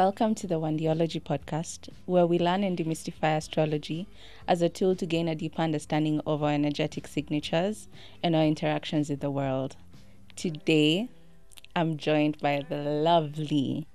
Welcome 0.00 0.34
to 0.36 0.46
the 0.46 0.58
Wandiology 0.58 1.22
podcast, 1.22 1.90
where 2.06 2.26
we 2.26 2.38
learn 2.38 2.64
and 2.64 2.74
demystify 2.74 3.36
astrology 3.36 4.08
as 4.48 4.62
a 4.62 4.70
tool 4.70 4.96
to 4.96 5.04
gain 5.04 5.28
a 5.28 5.34
deeper 5.34 5.60
understanding 5.60 6.22
of 6.26 6.42
our 6.42 6.52
energetic 6.52 7.06
signatures 7.06 7.86
and 8.22 8.34
our 8.34 8.44
interactions 8.44 9.10
with 9.10 9.20
the 9.20 9.30
world. 9.30 9.76
Today, 10.36 11.10
I'm 11.76 11.98
joined 11.98 12.38
by 12.38 12.64
the 12.66 12.78
lovely, 12.78 13.86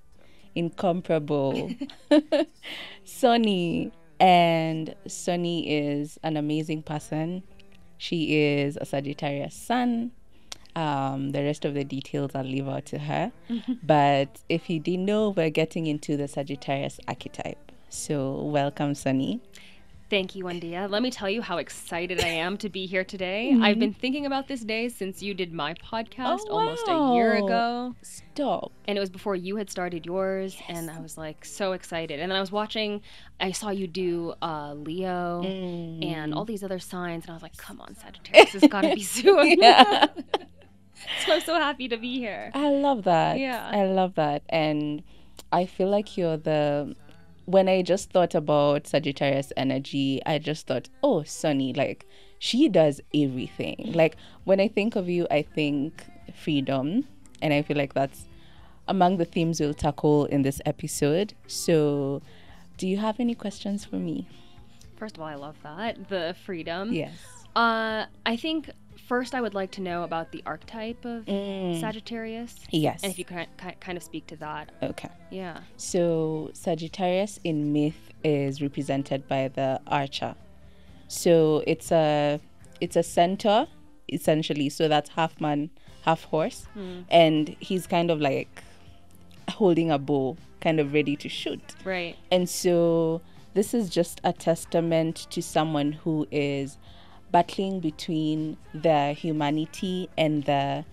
incomparable 0.54 1.72
Soni. 3.04 3.92
And 4.20 4.94
Soni 5.08 5.64
is 5.66 6.20
an 6.22 6.38
amazing 6.38 6.84
person. 6.84 7.42
She 7.98 8.38
is 8.38 8.78
a 8.80 8.86
Sagittarius 8.86 9.56
sun. 9.56 10.12
Um, 10.76 11.32
the 11.32 11.42
rest 11.42 11.64
of 11.66 11.74
the 11.74 11.84
details 11.86 12.32
I'll 12.36 12.44
leave 12.44 12.68
out 12.68 12.86
to 12.88 13.00
her. 13.00 13.32
but 13.84 14.42
if 14.50 14.70
you 14.70 14.80
didn't 14.80 15.06
know, 15.06 15.30
we're 15.30 15.50
getting 15.50 15.86
into 15.88 16.18
the 16.18 16.28
Sagittarius 16.28 17.00
archetype. 17.08 17.72
So, 17.90 18.42
welcome, 18.44 18.94
Soni. 18.94 19.40
Thank 20.08 20.36
you, 20.36 20.44
Wandia. 20.44 20.88
Let 20.88 21.02
me 21.02 21.10
tell 21.10 21.30
you 21.30 21.42
how 21.42 21.58
excited 21.58 22.22
I 22.24 22.28
am 22.28 22.58
to 22.58 22.70
be 22.70 22.86
here 22.86 23.04
today. 23.04 23.58
I've 23.62 23.80
been 23.80 23.94
thinking 23.94 24.28
about 24.28 24.48
this 24.48 24.62
day 24.62 24.88
since 24.90 25.24
you 25.24 25.34
did 25.34 25.52
my 25.52 25.74
podcast 25.74 26.42
Oh, 26.48 26.58
almost 26.60 26.88
a 26.88 27.16
year 27.16 27.34
ago. 27.36 27.96
Stop. 28.04 28.72
And 28.88 28.98
it 28.98 29.02
was 29.02 29.10
before 29.10 29.36
you 29.36 29.56
had 29.56 29.72
started 29.72 30.06
yours. 30.06 30.56
And 30.68 30.92
I 30.92 31.00
was 31.00 31.18
like 31.18 31.44
so 31.44 31.72
excited. 31.72 32.20
And 32.20 32.30
then 32.32 32.38
I 32.38 32.40
was 32.42 32.52
watching, 32.52 33.02
I 33.40 33.52
saw 33.52 33.72
you 33.72 33.88
do 33.88 34.36
uh, 34.44 34.74
Leo 34.76 35.42
and 35.42 36.36
all 36.36 36.46
these 36.46 36.64
other 36.64 36.80
signs. 36.80 37.24
And 37.24 37.32
I 37.32 37.34
was 37.34 37.44
like, 37.44 37.58
come 37.58 37.82
on, 37.82 37.96
Sagittarius, 37.96 38.54
it's 38.56 38.68
got 38.68 38.82
to 38.82 38.94
be 38.94 39.02
soon. 39.18 39.58
Yeah. 40.96 41.26
so 41.26 41.34
I'm 41.34 41.42
so 41.42 41.56
happy 41.56 41.88
to 41.88 41.98
be 41.98 42.18
here. 42.20 42.52
I 42.54 42.70
love 42.70 43.04
that. 43.04 43.40
Yeah. 43.40 43.70
I 43.72 43.86
love 43.86 44.16
that. 44.16 44.44
And 44.50 45.04
I 45.52 45.66
feel 45.66 45.90
like 45.90 46.18
you're 46.18 46.38
the 46.38 46.96
when 47.46 47.70
I 47.70 47.84
just 47.84 48.12
thought 48.12 48.34
about 48.34 48.88
Sagittarius 48.88 49.54
energy, 49.56 50.20
I 50.26 50.40
just 50.40 50.66
thought, 50.66 50.90
oh, 51.04 51.20
Soni, 51.20 51.76
like 51.78 52.08
she 52.40 52.70
does 52.70 53.02
everything. 53.14 53.92
Like 53.94 54.18
when 54.44 54.60
I 54.60 54.68
think 54.68 54.96
of 54.96 55.08
you, 55.08 55.28
I 55.30 55.44
think 55.44 56.04
freedom. 56.34 57.08
And 57.42 57.54
I 57.54 57.62
feel 57.62 57.78
like 57.78 57.94
that's 57.94 58.28
among 58.88 59.18
the 59.18 59.26
themes 59.26 59.60
we'll 59.60 59.74
tackle 59.74 60.26
in 60.26 60.42
this 60.42 60.62
episode. 60.66 61.34
So 61.48 62.22
do 62.78 62.88
you 62.88 62.98
have 62.98 63.20
any 63.20 63.36
questions 63.36 63.86
for 63.86 63.98
me? 63.98 64.28
First 64.98 65.18
of 65.18 65.22
all, 65.22 65.28
I 65.28 65.36
love 65.36 65.58
that. 65.64 66.10
The 66.10 66.36
freedom. 66.46 66.94
Yes. 66.94 67.14
Uh, 67.56 68.06
I 68.26 68.36
think 68.36 68.70
first 69.08 69.34
I 69.36 69.42
would 69.42 69.54
like 69.54 69.72
to 69.72 69.82
know 69.82 70.04
about 70.04 70.32
the 70.32 70.42
archetype 70.46 71.06
of 71.06 71.26
Mm. 71.26 71.80
Sagittarius. 71.80 72.56
Yes. 72.72 73.04
And 73.04 73.12
if 73.12 73.20
you 73.20 73.26
can 73.26 73.46
kind 73.80 73.98
of 73.98 74.04
speak 74.04 74.26
to 74.28 74.36
that. 74.38 74.72
okay. 74.84 75.10
Yeah. 75.32 75.60
So 75.78 76.50
Sagittarius 76.54 77.40
in 77.44 77.72
myth 77.74 78.10
is 78.24 78.62
represented 78.62 79.28
by 79.28 79.50
the 79.50 79.80
archer. 79.88 80.36
So 81.08 81.64
it's 81.68 81.92
a 81.92 82.40
it's 82.82 82.96
a 82.96 83.04
centaur 83.04 83.68
essentially. 84.12 84.70
So 84.70 84.88
that's 84.88 85.10
half 85.12 85.40
man, 85.42 85.70
half 86.04 86.24
horse, 86.26 86.68
and 87.10 87.56
he's 87.60 87.88
kind 87.88 88.10
of 88.12 88.20
like 88.22 88.64
holding 89.50 89.92
a 89.92 89.98
bow, 90.00 90.38
kind 90.62 90.80
of 90.80 90.94
ready 90.94 91.16
to 91.18 91.30
shoot. 91.30 91.76
Right. 91.84 92.16
And 92.32 92.50
so 92.50 93.22
this 93.54 93.74
is 93.74 93.90
just 93.90 94.20
a 94.24 94.34
testament 94.34 95.28
to 95.30 95.42
someone 95.42 95.92
who 95.94 96.28
is 96.32 96.78
battling 97.36 97.82
between 97.82 98.56
the 98.74 99.12
humanity 99.12 100.10
and 100.18 100.46
the 100.46 100.86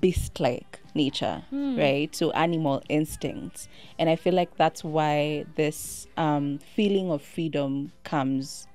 beast 0.00 0.38
like 0.38 0.78
nature, 0.94 1.42
right? 1.76 2.14
So 2.14 2.30
animal 2.30 2.84
instincts. 2.88 3.66
And 3.98 4.08
I 4.08 4.14
feel 4.14 4.32
like 4.32 4.56
that's 4.56 4.84
why 4.84 5.44
this 5.56 6.06
um, 6.16 6.60
feeling 6.76 7.10
of 7.10 7.20
freedom 7.20 7.90
comes 8.04 8.68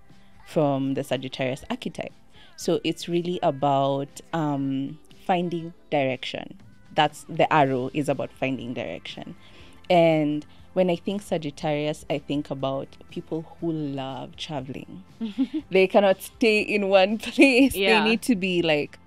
from 0.46 0.96
the 0.96 1.03
Sagittarius 1.06 1.63
archetype. 1.69 2.12
So 2.57 2.81
it's 2.84 3.07
really 3.07 3.40
about 3.41 4.19
um, 4.34 5.00
finding 5.25 5.73
direction. 5.90 6.59
That's 6.94 7.25
the 7.29 7.47
arrow 7.53 7.90
is 7.94 8.09
about 8.09 8.31
finding 8.34 8.73
direction. 8.73 9.34
And 9.90 10.46
when 10.77 10.91
I 10.91 10.95
think 10.95 11.23
Sagittarius, 11.23 12.05
I 12.07 12.19
think 12.19 12.51
about 12.51 12.97
people 13.09 13.57
who 13.59 13.71
love 13.71 14.35
traveling. 14.35 15.03
they 15.71 15.88
cannot 15.88 16.21
stay 16.21 16.61
in 16.61 16.88
one 16.88 17.17
place. 17.29 17.73
Yeah. 17.73 18.03
They 18.03 18.09
need 18.11 18.21
to 18.21 18.35
be 18.35 18.61
like 18.61 18.99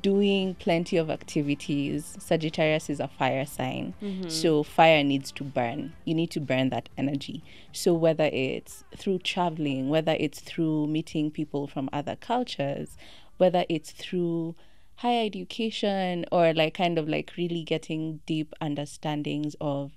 doing 0.00 0.54
plenty 0.54 0.96
of 0.96 1.10
activities. 1.10 2.14
Sagittarius 2.20 2.88
is 2.88 3.00
a 3.00 3.08
fire 3.08 3.44
sign. 3.44 3.94
Mm-hmm. 4.00 4.28
So 4.28 4.62
fire 4.62 5.02
needs 5.02 5.32
to 5.32 5.42
burn. 5.42 5.94
You 6.04 6.14
need 6.14 6.30
to 6.30 6.40
burn 6.40 6.68
that 6.68 6.88
energy. 6.96 7.42
So 7.72 7.92
whether 7.92 8.30
it's 8.32 8.84
through 8.96 9.18
traveling, 9.18 9.88
whether 9.88 10.16
it's 10.20 10.38
through 10.38 10.86
meeting 10.86 11.32
people 11.32 11.66
from 11.66 11.90
other 11.92 12.14
cultures, 12.14 12.96
whether 13.36 13.64
it's 13.68 13.90
through 13.90 14.54
higher 14.94 15.26
education 15.26 16.24
or 16.30 16.54
like 16.54 16.74
kind 16.74 16.98
of 16.98 17.08
like 17.08 17.32
really 17.36 17.64
getting 17.64 18.20
deep 18.26 18.54
understandings 18.60 19.56
of 19.60 19.90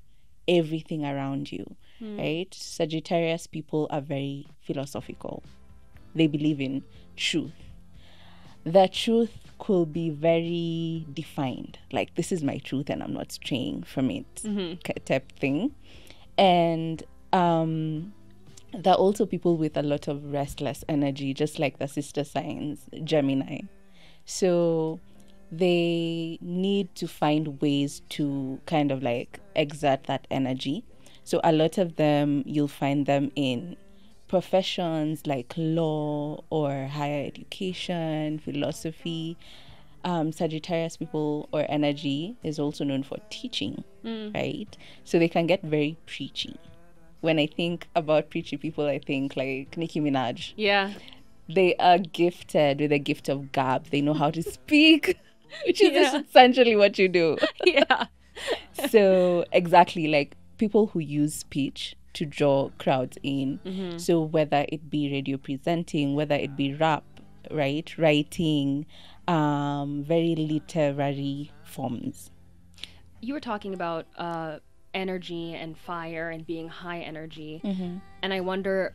everything 0.48 1.06
around 1.06 1.52
you, 1.52 1.76
right? 2.18 2.54
Sagittarius 2.54 3.48
people 3.48 3.88
are 3.90 4.02
very 4.02 4.48
philosophical. 4.62 5.44
They 6.16 6.28
believe 6.28 6.60
in 6.62 6.84
truth. 7.16 7.52
The 8.66 8.88
truth 8.88 9.32
could 9.60 9.92
be 9.94 10.10
very 10.10 11.06
defined. 11.14 11.80
Like 11.92 12.16
this 12.16 12.32
is 12.32 12.44
my 12.44 12.58
truth 12.58 12.90
and 12.90 13.02
i'm 13.04 13.14
not 13.14 13.32
straying 13.32 13.84
from 13.84 14.10
it 14.12 14.26
ki- 14.84 14.94
type 15.06 15.32
thing. 15.40 15.74
And 16.38 17.04
um 17.32 18.14
there 18.74 18.94
are 18.94 18.98
also 18.98 19.26
people 19.26 19.56
with 19.58 19.78
a 19.78 19.84
lot 19.84 20.08
of 20.08 20.34
restless 20.34 20.84
energy 20.90 21.34
just 21.34 21.60
like 21.60 21.78
the 21.80 21.88
sister 21.88 22.24
signs 22.24 22.80
gemini. 23.04 23.60
So 24.26 25.00
they 25.58 26.38
need 26.42 26.94
to 26.96 27.08
find 27.08 27.62
ways 27.62 28.02
to 28.10 28.60
kind 28.66 28.92
of 28.92 29.04
like 29.04 29.40
exert 29.56 30.04
that 30.06 30.26
energy 30.32 30.84
so 31.24 31.40
a 31.44 31.52
lot 31.52 31.78
of 31.78 31.96
them 31.96 32.44
you'll 32.46 32.68
find 32.68 33.06
them 33.06 33.32
in 33.36 33.78
professions 34.34 35.28
like 35.28 35.54
law 35.58 36.44
or 36.50 36.88
higher 36.88 37.24
education, 37.26 38.40
philosophy. 38.40 39.38
Um, 40.06 40.32
Sagittarius 40.32 40.98
people 40.98 41.48
or 41.54 41.66
energy 41.70 42.36
is 42.44 42.60
also 42.60 42.84
known 42.84 43.04
for 43.04 43.18
teaching, 43.30 43.84
right? 44.34 44.76
So 45.06 45.20
they 45.20 45.30
can 45.30 45.46
get 45.48 45.62
very 45.62 45.98
preachy. 46.08 46.58
When 47.22 47.38
I 47.40 47.46
think 47.46 47.88
about 47.96 48.32
preachy 48.32 48.58
people, 48.58 48.88
I 48.88 49.00
think 49.00 49.38
like 49.38 49.78
Nicki 49.78 50.02
Minaj. 50.02 50.54
Yeah. 50.58 50.94
They 51.48 51.76
are 51.76 52.00
gifted 52.00 52.82
with 52.82 52.92
a 52.92 53.00
gift 53.00 53.30
of 53.30 53.52
gab. 53.52 53.92
They 53.92 54.02
know 54.02 54.14
how 54.14 54.32
to 54.32 54.42
speak, 54.42 55.18
which 55.68 55.82
is 55.82 55.92
Yeah. 55.94 56.22
essentially 56.22 56.76
what 56.76 56.98
you 57.00 57.08
do 57.08 57.38
Yeah. 57.66 58.06
so 58.90 59.46
exactly 59.52 60.08
like 60.08 60.36
people 60.58 60.88
who 60.88 61.00
use 61.00 61.34
speech 61.34 61.96
to 62.14 62.26
draw 62.26 62.70
crowds 62.78 63.18
in 63.24 63.60
so 63.98 64.22
whether 64.22 64.66
it 64.70 64.90
be 64.90 65.12
radio 65.12 65.38
presenting 65.38 66.14
whether 66.16 66.36
it 66.36 66.56
be 66.56 66.74
rap 66.76 67.04
right 67.52 67.98
writing 67.98 68.86
um 69.28 70.04
very 70.04 70.36
literary 70.36 71.52
forms 71.64 72.30
You 73.22 73.34
were 73.34 73.40
talking 73.40 73.74
about 73.74 74.06
uh, 74.18 74.60
energy 74.94 75.54
and 75.56 75.78
fire 75.78 76.30
and 76.30 76.46
being 76.46 76.68
high 76.68 77.00
energy. 77.00 77.62
And 78.22 78.34
I 78.34 78.42
wonder, 78.42 78.94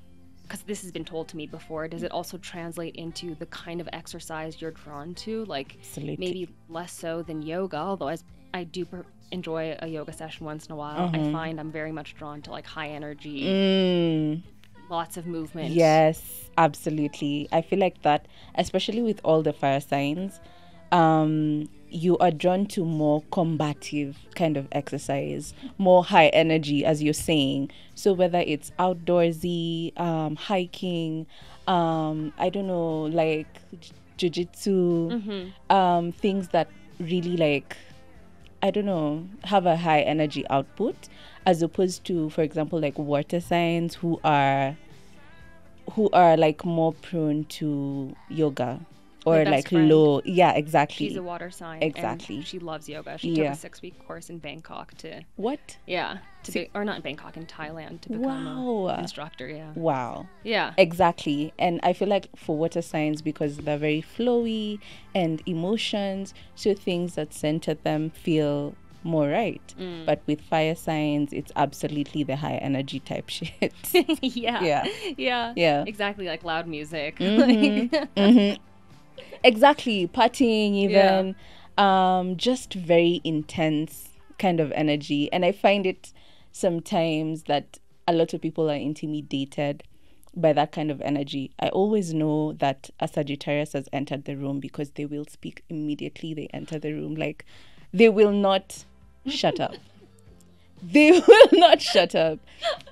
because 0.48 0.62
this 0.62 0.80
has 0.82 0.90
been 0.90 1.04
told 1.04 1.28
to 1.28 1.36
me 1.36 1.46
before, 1.46 1.86
does 1.88 2.02
it 2.02 2.10
also 2.10 2.38
translate 2.38 2.96
into 2.96 3.34
the 3.34 3.46
kind 3.46 3.80
of 3.82 3.88
exercise 3.92 4.60
you're 4.62 4.70
drawn 4.70 5.14
to? 5.14 5.44
Like 5.44 5.76
Absolutely. 5.80 6.16
maybe 6.18 6.48
less 6.70 6.90
so 6.92 7.22
than 7.22 7.42
yoga, 7.42 7.76
although 7.76 8.08
as 8.08 8.24
I 8.54 8.64
do 8.64 8.86
per- 8.86 9.04
enjoy 9.30 9.76
a 9.80 9.86
yoga 9.86 10.12
session 10.12 10.46
once 10.46 10.66
in 10.66 10.72
a 10.72 10.76
while, 10.76 11.10
I 11.12 11.30
find 11.32 11.60
I'm 11.60 11.70
very 11.70 11.92
much 11.92 12.14
drawn 12.14 12.40
to 12.42 12.50
like 12.50 12.66
high 12.66 12.88
energy, 12.88 13.44
mm, 13.44 14.42
lots 14.88 15.18
of 15.18 15.26
movement. 15.26 15.68
yes 15.68 16.48
absolutely 16.56 17.46
i 17.52 17.60
feel 17.60 17.78
like 17.78 18.00
that 18.02 18.26
especially 18.54 19.02
with 19.02 19.20
all 19.22 19.42
the 19.42 19.52
fire 19.52 19.80
signs 19.80 20.40
um 20.92 21.68
you 21.90 22.18
are 22.18 22.30
drawn 22.30 22.66
to 22.66 22.84
more 22.84 23.22
combative 23.32 24.16
kind 24.34 24.56
of 24.56 24.66
exercise 24.72 25.54
more 25.78 26.04
high 26.04 26.26
energy 26.28 26.84
as 26.84 27.02
you're 27.02 27.14
saying. 27.14 27.70
So 27.94 28.12
whether 28.12 28.38
it's 28.46 28.70
outdoorsy 28.78 29.98
um 29.98 30.36
hiking 30.36 31.26
um 31.66 32.32
i 32.38 32.48
don't 32.48 32.66
know 32.66 33.02
like 33.02 33.46
j- 33.80 33.90
jiu-jitsu 34.16 35.10
um 35.70 36.12
things 36.12 36.48
that 36.48 36.68
really 36.98 37.36
like 37.36 37.76
I 38.60 38.72
don't 38.72 38.86
know, 38.86 39.24
have 39.44 39.66
a 39.66 39.76
high 39.76 40.00
energy 40.00 40.44
output 40.50 40.96
as 41.46 41.62
opposed 41.62 42.04
to, 42.06 42.28
for 42.30 42.42
example, 42.42 42.80
like 42.80 42.98
water 42.98 43.38
signs 43.40 43.94
who 43.94 44.18
are 44.24 44.76
who 45.92 46.10
are 46.12 46.36
like 46.36 46.64
more 46.64 46.92
prone 46.92 47.44
to 47.44 48.16
yoga 48.28 48.80
or 49.28 49.44
like 49.44 49.68
friend. 49.70 49.88
low. 49.88 50.20
Yeah, 50.24 50.52
exactly. 50.52 51.08
She's 51.08 51.16
a 51.16 51.22
water 51.22 51.50
sign. 51.50 51.82
Exactly. 51.82 52.42
She 52.42 52.58
loves 52.58 52.88
yoga. 52.88 53.18
She 53.18 53.30
Yeah. 53.30 53.44
took 53.44 53.52
a 53.52 53.56
six 53.56 53.82
week 53.82 53.96
course 54.06 54.30
in 54.30 54.38
Bangkok 54.38 54.94
to 54.98 55.22
what? 55.36 55.76
yeah 55.86 56.18
to 56.44 56.52
be 56.52 56.70
or 56.74 56.84
not 56.84 56.96
in 56.96 57.02
Bangkok 57.02 57.36
in 57.36 57.46
Thailand 57.46 58.00
to 58.02 58.08
become 58.10 58.44
Wow. 58.46 58.94
an 58.94 59.00
instructor. 59.00 59.48
Yeah. 59.48 59.72
Wow. 59.74 60.26
Yeah. 60.44 60.72
Exactly. 60.78 61.52
And 61.58 61.80
I 61.82 61.92
feel 61.92 62.08
like 62.08 62.28
for 62.36 62.56
water 62.56 62.80
signs, 62.82 63.22
because 63.22 63.58
they're 63.58 63.76
very 63.76 64.02
flowy 64.02 64.78
and 65.14 65.42
emotions, 65.46 66.32
so 66.54 66.74
things 66.74 67.14
that 67.16 67.34
center 67.34 67.74
them 67.74 68.10
feel 68.10 68.74
more 69.04 69.28
right. 69.28 69.74
Mm. 69.78 70.04
But 70.06 70.22
with 70.26 70.40
fire 70.40 70.74
signs, 70.74 71.32
it's 71.32 71.52
absolutely 71.54 72.24
the 72.24 72.36
high 72.36 72.56
energy 72.56 72.98
type 73.00 73.28
shit. 73.36 73.72
yeah. 74.22 74.62
Yeah. 74.62 74.84
Yeah. 75.16 75.52
Yeah. 75.56 75.84
Exactly 75.86 76.26
like 76.26 76.44
loud 76.44 76.66
music. 76.66 77.16
Mhm. 77.18 78.58
exactly. 79.42 80.08
Partying, 80.08 80.74
even. 80.74 81.36
Um, 81.76 82.36
just 82.36 82.74
very 82.74 83.20
intense 83.22 84.08
kind 84.38 84.60
of 84.60 84.72
energy. 84.72 85.32
And 85.32 85.44
I 85.44 85.52
find 85.52 85.86
it 85.86 86.12
sometimes 86.52 87.44
that 87.44 87.78
a 88.06 88.12
lot 88.12 88.34
of 88.34 88.40
people 88.40 88.70
are 88.70 88.74
intimidated 88.74 89.84
by 90.34 90.52
that 90.52 90.72
kind 90.72 90.90
of 90.90 91.00
energy. 91.00 91.50
I 91.60 91.68
always 91.68 92.14
know 92.14 92.52
that 92.54 92.90
a 93.00 93.08
Sagittarius 93.08 93.72
has 93.72 93.88
entered 93.92 94.24
the 94.24 94.36
room 94.36 94.60
because 94.60 94.90
they 94.90 95.04
will 95.04 95.24
speak 95.26 95.62
immediately 95.68 96.34
they 96.34 96.48
enter 96.52 96.78
the 96.78 96.92
room. 96.92 97.14
Like 97.14 97.44
they 97.92 98.08
will 98.08 98.32
not 98.32 98.84
shut 99.26 99.60
up. 99.60 99.74
They 100.82 101.10
will 101.28 101.48
not 101.52 101.80
shut 101.80 102.14
up. 102.14 102.38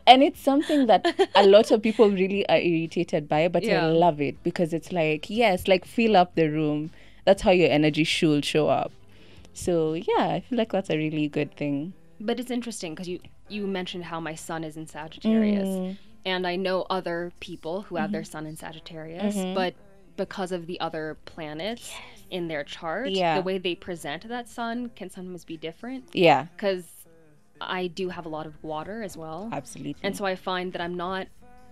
And 0.06 0.22
it's 0.22 0.40
something 0.40 0.86
that 0.86 1.04
a 1.34 1.46
lot 1.46 1.70
of 1.70 1.82
people 1.82 2.08
really 2.10 2.48
are 2.48 2.58
irritated 2.58 3.28
by, 3.28 3.48
but 3.48 3.62
Yeah. 3.64 3.86
I 3.86 3.90
love 3.90 4.20
it 4.20 4.42
because 4.42 4.72
it's 4.72 4.92
like, 4.92 5.28
yes, 5.28 5.66
like 5.68 5.84
fill 5.84 6.16
up 6.16 6.34
the 6.34 6.48
room. 6.48 6.90
That's 7.24 7.42
how 7.42 7.50
your 7.50 7.70
energy 7.70 8.04
should 8.04 8.44
show 8.44 8.68
up. 8.68 8.92
So, 9.52 9.94
yeah, 9.94 10.28
I 10.28 10.40
feel 10.40 10.58
like 10.58 10.70
that's 10.72 10.90
a 10.90 10.96
really 10.96 11.28
good 11.28 11.56
thing. 11.56 11.92
But 12.20 12.38
it's 12.40 12.50
interesting 12.50 12.94
because 12.94 13.08
you 13.08 13.20
you 13.48 13.66
mentioned 13.66 14.04
how 14.04 14.18
my 14.20 14.34
sun 14.34 14.64
is 14.64 14.76
in 14.76 14.86
Sagittarius, 14.88 15.68
Mm. 15.68 15.96
and 16.24 16.46
I 16.46 16.56
know 16.56 16.84
other 16.90 17.32
people 17.38 17.82
who 17.82 17.94
have 17.96 18.10
their 18.10 18.24
sun 18.24 18.44
in 18.46 18.56
Sagittarius, 18.56 19.36
Mm-hmm. 19.36 19.54
but 19.54 19.74
because 20.16 20.50
of 20.50 20.66
the 20.66 20.80
other 20.80 21.16
planets 21.26 21.92
in 22.30 22.48
their 22.48 22.64
chart, 22.64 23.10
Yeah. 23.10 23.36
the 23.36 23.42
way 23.42 23.58
they 23.58 23.74
present 23.76 24.26
that 24.28 24.48
sun 24.48 24.90
can 24.96 25.10
sometimes 25.10 25.44
be 25.44 25.56
different. 25.56 26.04
Yeah, 26.12 26.46
Because 26.56 26.84
I 27.60 27.86
do 27.86 28.08
have 28.10 28.26
a 28.26 28.28
lot 28.28 28.46
of 28.46 28.62
water 28.62 29.02
as 29.02 29.16
well, 29.16 29.48
absolutely. 29.52 30.00
and 30.02 30.16
so 30.16 30.24
I 30.24 30.36
find 30.36 30.72
that 30.72 30.80
I'm 30.82 30.94
not. 30.96 31.28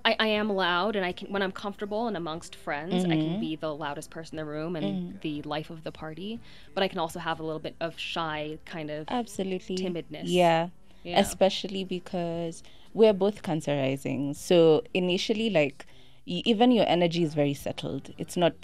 I, 0.06 0.16
I 0.19 0.26
am 0.26 0.50
loud, 0.50 0.96
and 0.96 1.04
I 1.04 1.12
can 1.12 1.32
when 1.32 1.40
I'm 1.42 1.52
comfortable 1.52 2.06
and 2.06 2.16
amongst 2.16 2.54
friends, 2.56 3.04
I 3.04 3.16
Mm-hmm. 3.16 3.20
can 3.20 3.40
be 3.40 3.56
the 3.56 3.75
loudest 3.75 4.10
person 4.10 4.38
in 4.38 4.44
the 4.44 4.50
room 4.50 4.76
and 4.76 5.20
the 5.22 5.40
life 5.42 5.70
of 5.70 5.82
the 5.82 5.92
party. 5.92 6.40
But 6.75 6.82
I 6.82 6.88
can 6.88 6.98
also 6.98 7.19
have 7.20 7.40
a 7.40 7.42
little 7.42 7.60
bit 7.60 7.76
of 7.81 7.98
shy 7.98 8.58
kind 8.66 8.90
of 8.90 9.06
absolutely 9.08 9.76
timidness. 9.76 10.25
Yeah. 10.25 10.69
Yeah. 11.04 11.20
especially 11.20 11.84
because 11.84 12.62
we're 12.94 13.12
both 13.12 13.42
cancer 13.42 13.75
rising. 13.76 14.32
So 14.34 14.82
initially, 14.94 15.50
like 15.50 15.86
even 16.26 16.70
your 16.70 16.86
energy 16.88 17.22
is 17.22 17.34
very 17.34 17.52
settled. 17.54 18.10
It's 18.16 18.36
not 18.36 18.54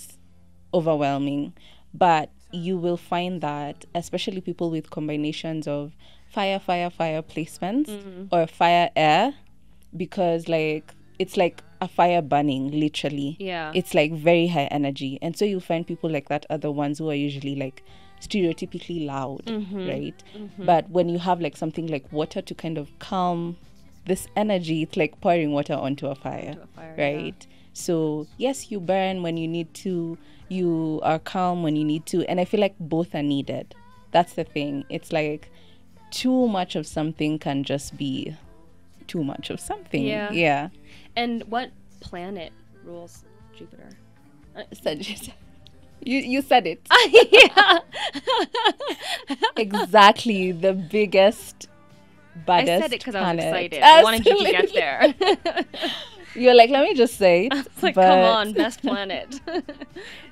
overwhelming, 0.72 1.52
but 1.92 2.30
you 2.52 2.76
will 2.76 2.96
find 2.96 3.40
that 3.40 3.84
especially 3.94 4.40
people 4.40 4.70
with 4.70 4.90
combinations 4.90 5.68
of 5.68 5.92
fire, 6.30 6.58
fire, 6.58 6.90
fire 6.90 7.22
placements 7.22 7.88
Mm-hmm. 7.88 8.24
or 8.34 8.46
fire 8.46 8.90
air, 8.96 9.34
because 9.96 10.48
like 10.48 10.94
it's 11.18 11.36
like 11.36 11.62
a 11.82 11.88
fire 11.88 12.22
burning 12.22 12.70
literally. 12.70 13.36
Yeah. 13.38 13.72
It's 13.74 13.94
like 13.94 14.12
very 14.12 14.46
high 14.46 14.68
energy. 14.70 15.18
And 15.22 15.36
so 15.36 15.44
you'll 15.44 15.60
find 15.60 15.86
people 15.86 16.10
like 16.10 16.28
that 16.28 16.46
are 16.50 16.58
the 16.58 16.70
ones 16.70 16.98
who 16.98 17.10
are 17.10 17.14
usually 17.14 17.56
like 17.56 17.82
stereotypically 18.20 19.04
loud, 19.06 19.44
Mm-hmm. 19.46 19.88
right? 19.88 20.22
But 20.58 20.88
when 20.90 21.08
you 21.08 21.18
have 21.18 21.40
like 21.40 21.56
something 21.56 21.86
like 21.88 22.10
water 22.12 22.40
to 22.42 22.54
kind 22.54 22.78
of 22.78 22.88
calm 22.98 23.56
this 24.06 24.28
energy, 24.36 24.82
it's 24.82 24.96
like 24.96 25.20
pouring 25.20 25.52
water 25.52 25.74
onto 25.74 26.06
a 26.06 26.14
fire, 26.14 26.50
Onto 26.50 26.62
a 26.62 26.66
fire, 26.68 26.94
yeah. 26.96 27.04
right? 27.04 27.46
So, 27.72 28.26
yes, 28.36 28.70
you 28.70 28.80
burn 28.80 29.22
when 29.22 29.36
you 29.36 29.46
need 29.48 29.72
to, 29.74 30.18
you 30.48 31.00
are 31.02 31.18
calm 31.18 31.62
when 31.62 31.76
you 31.76 31.84
need 31.84 32.04
to. 32.06 32.24
And 32.28 32.40
I 32.40 32.44
feel 32.44 32.60
like 32.60 32.74
both 32.80 33.14
are 33.14 33.22
needed. 33.22 33.74
That's 34.12 34.34
the 34.34 34.44
thing. 34.44 34.84
It's 34.90 35.12
like 35.12 35.50
too 36.10 36.48
much 36.48 36.76
of 36.76 36.86
something 36.86 37.38
can 37.38 37.64
just 37.64 37.96
be 37.96 38.36
too 39.06 39.24
much 39.24 39.50
of 39.50 39.60
something. 39.60 40.04
Yeah. 40.04 40.30
Yeah. 40.32 40.68
And 41.16 41.42
what 41.44 41.70
planet 42.00 42.52
rules 42.84 43.24
Jupiter? 43.56 43.90
Sagittarius. 44.72 45.30
You 46.02 46.18
you 46.18 46.42
said 46.42 46.66
it. 46.66 46.80
yeah. 47.32 47.78
exactly 49.56 50.52
the 50.52 50.72
biggest 50.72 51.68
I 52.48 52.64
said 52.64 52.92
it 52.92 53.00
because 53.00 53.14
I 53.14 53.34
was 53.34 53.44
excited. 53.44 53.82
I 53.82 54.02
wanted 54.02 54.26
you 54.26 54.38
to 54.38 54.50
get 54.50 54.72
there. 54.72 55.64
You're 56.34 56.54
like, 56.54 56.70
let 56.70 56.84
me 56.88 56.94
just 56.94 57.16
say 57.16 57.46
it. 57.46 57.52
it's 57.52 57.82
like, 57.82 57.94
but- 57.94 58.06
come 58.06 58.18
on, 58.20 58.52
best 58.52 58.82
planet. 58.82 59.40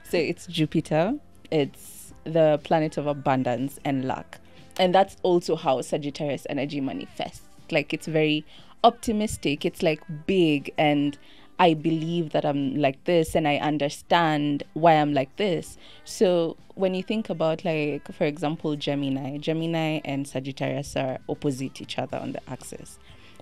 So 0.04 0.16
it's 0.16 0.46
Jupiter. 0.46 1.14
It's 1.50 2.14
the 2.24 2.60
planet 2.64 2.96
of 2.96 3.06
abundance 3.06 3.78
and 3.84 4.04
luck. 4.06 4.38
And 4.78 4.94
that's 4.94 5.16
also 5.22 5.56
how 5.56 5.80
Sagittarius 5.80 6.46
energy 6.48 6.80
manifests. 6.80 7.42
Like 7.70 7.92
it's 7.92 8.06
very 8.06 8.44
optimistic. 8.84 9.64
It's 9.64 9.82
like 9.82 10.00
big 10.26 10.72
and 10.78 11.18
I 11.58 11.74
believe 11.74 12.30
that 12.30 12.44
I'm 12.44 12.76
like 12.76 13.02
this 13.04 13.34
and 13.34 13.48
I 13.48 13.56
understand 13.56 14.62
why 14.74 14.94
I'm 14.94 15.12
like 15.12 15.34
this. 15.36 15.76
So 16.04 16.56
when 16.76 16.94
you 16.94 17.02
think 17.02 17.28
about 17.28 17.64
like 17.64 18.12
for 18.12 18.24
example 18.24 18.76
Gemini, 18.76 19.38
Gemini 19.38 20.00
and 20.04 20.26
Sagittarius 20.26 20.94
are 20.96 21.18
opposite 21.28 21.80
each 21.80 21.98
other 21.98 22.16
on 22.16 22.32
the 22.32 22.40
axis. 22.48 22.98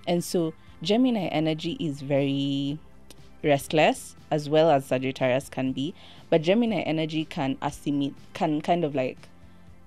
And 0.07 0.23
so 0.23 0.53
Gemini 0.81 1.27
energy 1.27 1.77
is 1.79 2.01
very 2.01 2.79
restless 3.43 4.15
as 4.31 4.49
well 4.49 4.69
as 4.71 4.85
Sagittarius 4.85 5.49
can 5.49 5.71
be, 5.71 5.93
but 6.29 6.41
Gemini 6.41 6.81
energy 6.81 7.25
can 7.25 7.57
assimilate, 7.61 8.15
can 8.33 8.61
kind 8.61 8.83
of 8.83 8.95
like, 8.95 9.29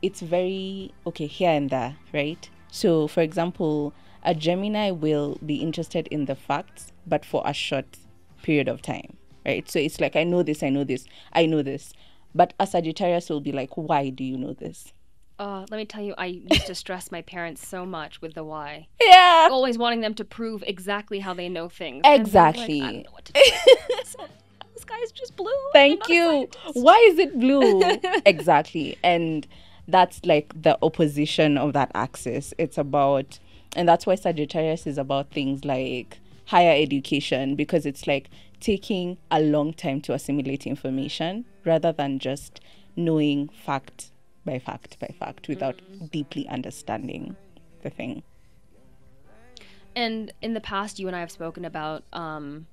it's 0.03 0.21
very 0.21 0.93
okay 1.07 1.27
here 1.27 1.51
and 1.51 1.71
there, 1.71 1.97
right? 2.13 2.49
So, 2.71 3.07
for 3.09 3.21
example, 3.21 3.93
a 4.25 4.35
Gemini 4.35 4.91
will 4.91 5.39
be 5.45 5.57
interested 5.57 6.07
in 6.09 6.27
the 6.27 6.35
facts, 6.35 6.93
but 7.07 7.25
for 7.25 7.43
a 7.45 7.53
short 7.53 7.99
period 8.43 8.69
of 8.69 8.83
time, 8.83 9.17
right? 9.45 9.69
So 9.71 9.79
it's 9.79 10.01
like, 10.01 10.17
I 10.17 10.25
know 10.25 10.43
this, 10.43 10.63
I 10.63 10.69
know 10.69 10.85
this, 10.85 11.05
I 11.33 11.47
know 11.47 11.63
this. 11.63 11.93
But 12.35 12.55
a 12.61 12.67
Sagittarius 12.67 13.29
will 13.29 13.41
be 13.41 13.51
like, 13.51 13.77
why 13.77 14.11
do 14.11 14.23
you 14.23 14.37
know 14.37 14.53
this? 14.53 14.93
uh, 15.41 15.65
let 15.71 15.79
me 15.79 15.87
tell 15.87 16.03
you, 16.03 16.15
I 16.19 16.27
used 16.27 16.67
to 16.67 16.75
stress 16.75 17.11
my 17.11 17.23
parents 17.23 17.67
so 17.67 17.87
much 17.87 18.21
with 18.21 18.35
the 18.35 18.45
why. 18.45 18.89
Yeah. 19.01 19.49
Always 19.51 19.79
wanting 19.79 20.03
them 20.03 20.13
to 20.15 20.25
prove 20.25 20.63
exactly 20.67 21.19
how 21.19 21.33
they 21.33 21.49
know 21.49 21.71
things. 21.71 22.03
They're 22.03 22.13
like, 22.13 22.21
Exactly. 22.21 22.83
I 22.83 22.93
don't 22.93 23.03
know 23.05 23.11
what 23.13 23.25
to 23.25 23.33
do. 23.33 23.41
this 24.75 24.85
guy 24.85 24.99
is 24.99 25.13
just 25.13 25.37
blue. 25.37 25.51
Thank 25.73 26.11
you. 26.11 26.47
Why 26.75 26.97
is 27.11 27.19
it 27.19 27.39
blue? 27.41 27.81
exactly. 28.27 28.99
And 29.03 29.47
that's 29.89 30.25
like 30.25 30.53
the 30.63 30.79
opposition 30.83 31.59
of 31.59 31.73
that 31.73 31.91
axis. 31.95 32.55
It's 32.59 32.79
about, 32.79 33.39
and 33.77 33.89
that's 33.89 34.07
why 34.07 34.15
Sagittarius 34.15 34.87
is 34.87 34.99
about 34.99 35.31
things 35.31 35.65
like 35.65 36.19
higher 36.47 36.75
education 36.83 37.55
because 37.57 37.87
it's 37.87 38.07
like 38.07 38.29
taking 38.61 39.17
a 39.31 39.41
long 39.41 39.73
time 39.73 40.01
to 40.03 40.13
assimilate 40.13 40.67
information 40.67 41.45
rather 41.65 41.93
than 41.93 42.19
just 42.19 42.61
knowing 42.97 43.49
fact 43.49 44.11
by 44.45 44.59
fact 44.59 44.99
by 45.01 45.07
fact 45.19 45.49
without 45.49 45.81
deeply 46.11 46.47
understanding 46.49 47.37
the 47.83 47.91
thing. 47.91 48.23
And 49.97 50.33
in 50.41 50.55
the 50.55 50.61
past, 50.61 50.99
you 50.99 51.07
and 51.09 51.17
I 51.17 51.21
have 51.21 51.31
spoken 51.31 51.65
about 51.65 52.05
um, 52.13 52.67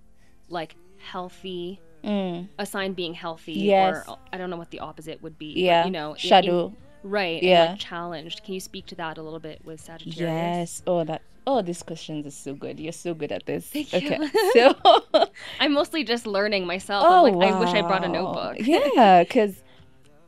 like 0.50 0.76
healthy, 0.98 1.80
Mm. 2.04 2.48
a 2.60 2.66
sign 2.66 2.94
being 2.94 3.16
healthy, 3.16 3.54
Yes. 3.54 4.08
or 4.08 4.18
I 4.32 4.38
don't 4.38 4.52
know 4.52 4.56
what 4.56 4.70
the 4.70 4.80
opposite 4.80 5.22
would 5.24 5.38
be. 5.40 5.54
but, 5.56 5.60
Yeah. 5.60 5.86
you 5.86 5.92
know, 5.92 6.10
in- 6.12 6.16
in- 6.16 6.20
Shadow. 6.20 6.74
Right. 7.08 7.42
Yeah. 7.42 7.72
Like, 7.72 7.80
challenged. 7.80 8.44
Can 8.44 8.54
you 8.54 8.60
speak 8.60 8.86
to 8.88 8.96
that 8.96 9.18
a 9.18 9.22
little 9.22 9.40
bit 9.40 9.62
with 9.66 9.82
Sagittarius? 9.82 10.20
Yes. 10.20 10.84
Oh, 10.88 11.04
that. 11.04 11.22
Oh, 11.46 11.62
these 11.62 11.82
questions 11.82 12.26
are 12.26 12.32
so 12.32 12.54
good. 12.54 12.80
You're 12.80 12.92
so 12.92 13.14
good 13.14 13.32
at 13.32 13.46
this. 13.46 13.66
Thank 13.68 13.94
okay. 13.94 14.18
you. 14.18 14.30
So. 14.54 15.26
I'm 15.60 15.74
mostly 15.74 16.04
just 16.04 16.28
learning 16.28 16.66
myself. 16.66 17.06
Oh, 17.08 17.26
I'm 17.26 17.34
like, 17.36 17.54
I 17.54 17.60
wish 17.60 17.70
I 17.70 17.82
brought 17.82 18.04
a 18.04 18.10
notebook. 18.10 18.58
Yeah, 18.60 19.24
because 19.28 19.64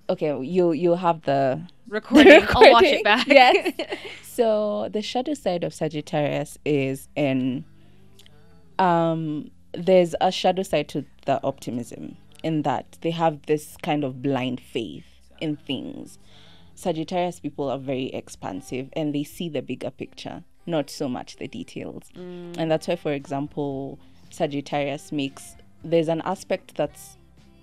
okay, 0.09 0.41
you 0.41 0.71
you 0.71 0.95
have 0.95 1.21
the 1.23 1.61
Recording. 1.89 2.43
I'll 2.49 2.71
watch 2.71 2.83
it 2.83 3.03
back. 3.03 3.27
Yes. 3.27 3.73
so 4.21 4.89
the 4.91 5.01
shadow 5.01 5.33
side 5.33 5.63
of 5.63 5.73
Sagittarius 5.73 6.57
is 6.63 7.09
in 7.15 7.65
um 8.77 9.49
there's 9.73 10.15
a 10.21 10.31
shadow 10.31 10.63
side 10.63 10.87
to 10.89 11.05
the 11.25 11.43
optimism 11.43 12.15
in 12.43 12.61
that 12.61 12.97
they 13.01 13.11
have 13.11 13.45
this 13.47 13.75
kind 13.81 14.03
of 14.03 14.21
blind 14.21 14.61
faith 14.61 15.05
in 15.41 15.55
things. 15.55 16.19
Sagittarius 16.79 17.41
people 17.41 17.69
are 17.69 17.77
very 17.77 18.05
expansive 18.05 18.87
and 18.93 19.13
they 19.13 19.25
see 19.25 19.49
the 19.49 19.61
bigger 19.61 19.91
picture, 19.91 20.45
not 20.65 20.89
so 20.89 21.09
much 21.09 21.35
the 21.35 21.47
details. 21.49 22.03
Mm. 22.15 22.55
And 22.57 22.71
that's 22.71 22.87
why, 22.87 22.95
for 22.95 23.11
example, 23.11 23.99
Sagittarius 24.29 25.11
makes 25.11 25.57
there's 25.83 26.07
an 26.07 26.21
aspect 26.21 26.75
that's 26.75 27.17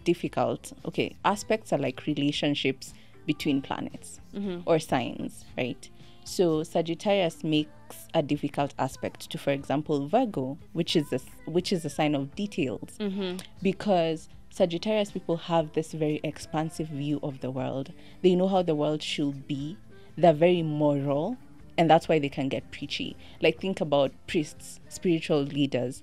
difficult. 0.04 0.74
Okay, 0.84 1.16
aspects 1.24 1.72
are 1.72 1.78
like 1.78 2.06
relationships 2.06 2.92
between 3.24 3.62
planets 3.62 4.20
mm-hmm. 4.34 4.60
or 4.66 4.78
signs, 4.78 5.46
right? 5.56 5.88
So 6.24 6.62
Sagittarius 6.62 7.42
makes 7.42 7.96
a 8.12 8.22
difficult 8.22 8.74
aspect 8.78 9.30
to, 9.30 9.38
for 9.38 9.50
example, 9.50 10.08
Virgo, 10.08 10.58
which 10.74 10.94
is 10.94 11.10
a, 11.14 11.20
which 11.50 11.72
is 11.72 11.86
a 11.86 11.90
sign 11.90 12.14
of 12.14 12.34
details, 12.34 12.90
mm-hmm. 13.00 13.38
because 13.62 14.28
Sagittarius 14.56 15.10
people 15.10 15.36
have 15.36 15.74
this 15.74 15.92
very 15.92 16.18
expansive 16.24 16.88
view 16.88 17.20
of 17.22 17.42
the 17.42 17.50
world. 17.50 17.92
They 18.22 18.34
know 18.34 18.48
how 18.48 18.62
the 18.62 18.74
world 18.74 19.02
should 19.02 19.46
be. 19.46 19.76
They're 20.16 20.32
very 20.32 20.62
moral, 20.62 21.36
and 21.76 21.90
that's 21.90 22.08
why 22.08 22.18
they 22.18 22.30
can 22.30 22.48
get 22.48 22.70
preachy. 22.70 23.18
Like 23.42 23.60
think 23.60 23.82
about 23.82 24.12
priests, 24.26 24.80
spiritual 24.88 25.42
leaders, 25.42 26.02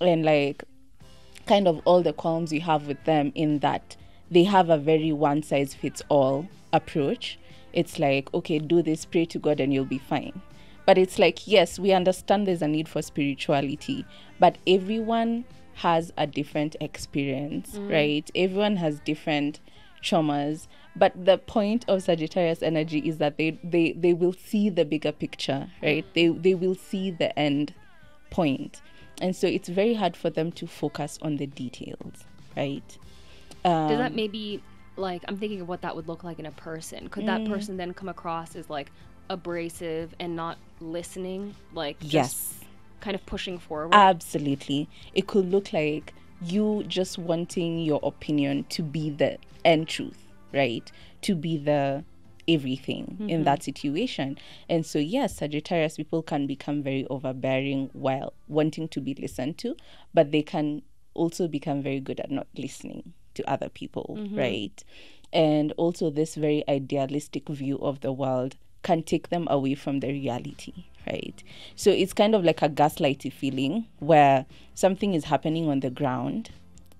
and 0.00 0.24
like 0.24 0.64
kind 1.44 1.68
of 1.68 1.82
all 1.84 2.02
the 2.02 2.14
qualms 2.14 2.54
you 2.54 2.62
have 2.62 2.86
with 2.86 3.04
them 3.04 3.32
in 3.34 3.58
that 3.58 3.98
they 4.30 4.44
have 4.44 4.70
a 4.70 4.78
very 4.78 5.12
one 5.12 5.42
size 5.42 5.74
fits 5.74 6.00
all 6.08 6.48
approach. 6.72 7.38
It's 7.74 7.98
like, 7.98 8.32
okay, 8.32 8.60
do 8.60 8.80
this, 8.80 9.04
pray 9.04 9.26
to 9.26 9.38
God, 9.38 9.60
and 9.60 9.74
you'll 9.74 9.84
be 9.84 9.98
fine. 9.98 10.40
But 10.86 10.96
it's 10.96 11.18
like, 11.18 11.46
yes, 11.46 11.78
we 11.78 11.92
understand 11.92 12.48
there's 12.48 12.62
a 12.62 12.68
need 12.68 12.88
for 12.88 13.02
spirituality, 13.02 14.06
but 14.38 14.56
everyone 14.66 15.44
has 15.82 16.12
a 16.18 16.26
different 16.26 16.76
experience, 16.80 17.78
right? 17.88 18.30
Everyone 18.34 18.76
has 18.76 19.00
different 19.00 19.60
traumas. 20.02 20.66
But 20.96 21.24
the 21.24 21.38
point 21.38 21.84
of 21.88 22.02
Sagittarius 22.02 22.62
energy 22.62 22.98
is 22.98 23.18
that 23.18 23.36
they, 23.36 23.58
they, 23.62 23.92
they 23.92 24.12
will 24.12 24.32
see 24.32 24.68
the 24.68 24.84
bigger 24.84 25.12
picture, 25.12 25.68
right? 25.82 26.04
They, 26.14 26.28
they 26.28 26.54
will 26.54 26.74
see 26.74 27.10
the 27.10 27.36
end 27.38 27.74
point. 28.30 28.80
And 29.22 29.34
so 29.36 29.46
it's 29.46 29.68
very 29.68 29.94
hard 29.94 30.16
for 30.16 30.30
them 30.30 30.52
to 30.52 30.66
focus 30.66 31.18
on 31.22 31.36
the 31.36 31.46
details, 31.46 32.24
right? 32.56 32.98
Does 33.62 33.70
Um, 33.72 33.98
that 33.98 34.14
maybe 34.14 34.62
like 34.96 35.22
I'm 35.28 35.36
thinking 35.38 35.60
of 35.60 35.68
what 35.68 35.82
that 35.82 35.94
would 35.96 36.08
look 36.08 36.24
like 36.24 36.38
in 36.38 36.46
a 36.46 36.50
person? 36.52 37.08
Could 37.08 37.26
that 37.26 37.44
Mm. 37.44 37.50
person 37.50 37.76
then 37.76 37.94
come 37.94 38.08
across 38.08 38.56
as 38.56 38.68
like 38.68 38.90
abrasive 39.28 40.14
and 40.18 40.36
not 40.36 40.58
listening, 40.80 41.54
like 41.72 41.98
just 42.00 42.12
Yes. 42.12 42.59
Kind 43.00 43.14
of 43.14 43.24
pushing 43.26 43.58
forward? 43.58 43.94
Absolutely. 43.94 44.88
It 45.14 45.26
could 45.26 45.50
look 45.50 45.72
like 45.72 46.14
you 46.42 46.84
just 46.86 47.18
wanting 47.18 47.80
your 47.80 48.00
opinion 48.02 48.64
to 48.70 48.82
be 48.82 49.10
the 49.10 49.38
end 49.64 49.88
truth, 49.88 50.22
right? 50.52 50.90
To 51.22 51.34
be 51.34 51.58
the 51.58 52.04
everything 52.48 53.16
in 53.20 53.28
mm-hmm. 53.28 53.42
that 53.44 53.62
situation. 53.62 54.38
And 54.68 54.84
so, 54.84 54.98
yes, 54.98 55.36
Sagittarius 55.36 55.96
people 55.96 56.22
can 56.22 56.46
become 56.46 56.82
very 56.82 57.06
overbearing 57.08 57.90
while 57.92 58.32
wanting 58.48 58.88
to 58.88 59.00
be 59.00 59.14
listened 59.14 59.58
to, 59.58 59.76
but 60.12 60.32
they 60.32 60.42
can 60.42 60.82
also 61.14 61.48
become 61.48 61.82
very 61.82 62.00
good 62.00 62.20
at 62.20 62.30
not 62.30 62.46
listening 62.56 63.12
to 63.34 63.48
other 63.48 63.68
people, 63.68 64.16
mm-hmm. 64.18 64.36
right? 64.36 64.84
And 65.32 65.72
also, 65.76 66.10
this 66.10 66.34
very 66.34 66.64
idealistic 66.68 67.48
view 67.48 67.78
of 67.78 68.00
the 68.00 68.12
world 68.12 68.56
can 68.82 69.02
take 69.02 69.28
them 69.28 69.46
away 69.50 69.74
from 69.74 70.00
the 70.00 70.08
reality, 70.08 70.86
right? 71.06 71.42
So 71.76 71.90
it's 71.90 72.12
kind 72.12 72.34
of 72.34 72.44
like 72.44 72.62
a 72.62 72.68
gaslighty 72.68 73.32
feeling 73.32 73.86
where 73.98 74.46
something 74.74 75.14
is 75.14 75.24
happening 75.24 75.68
on 75.68 75.80
the 75.80 75.90
ground 75.90 76.50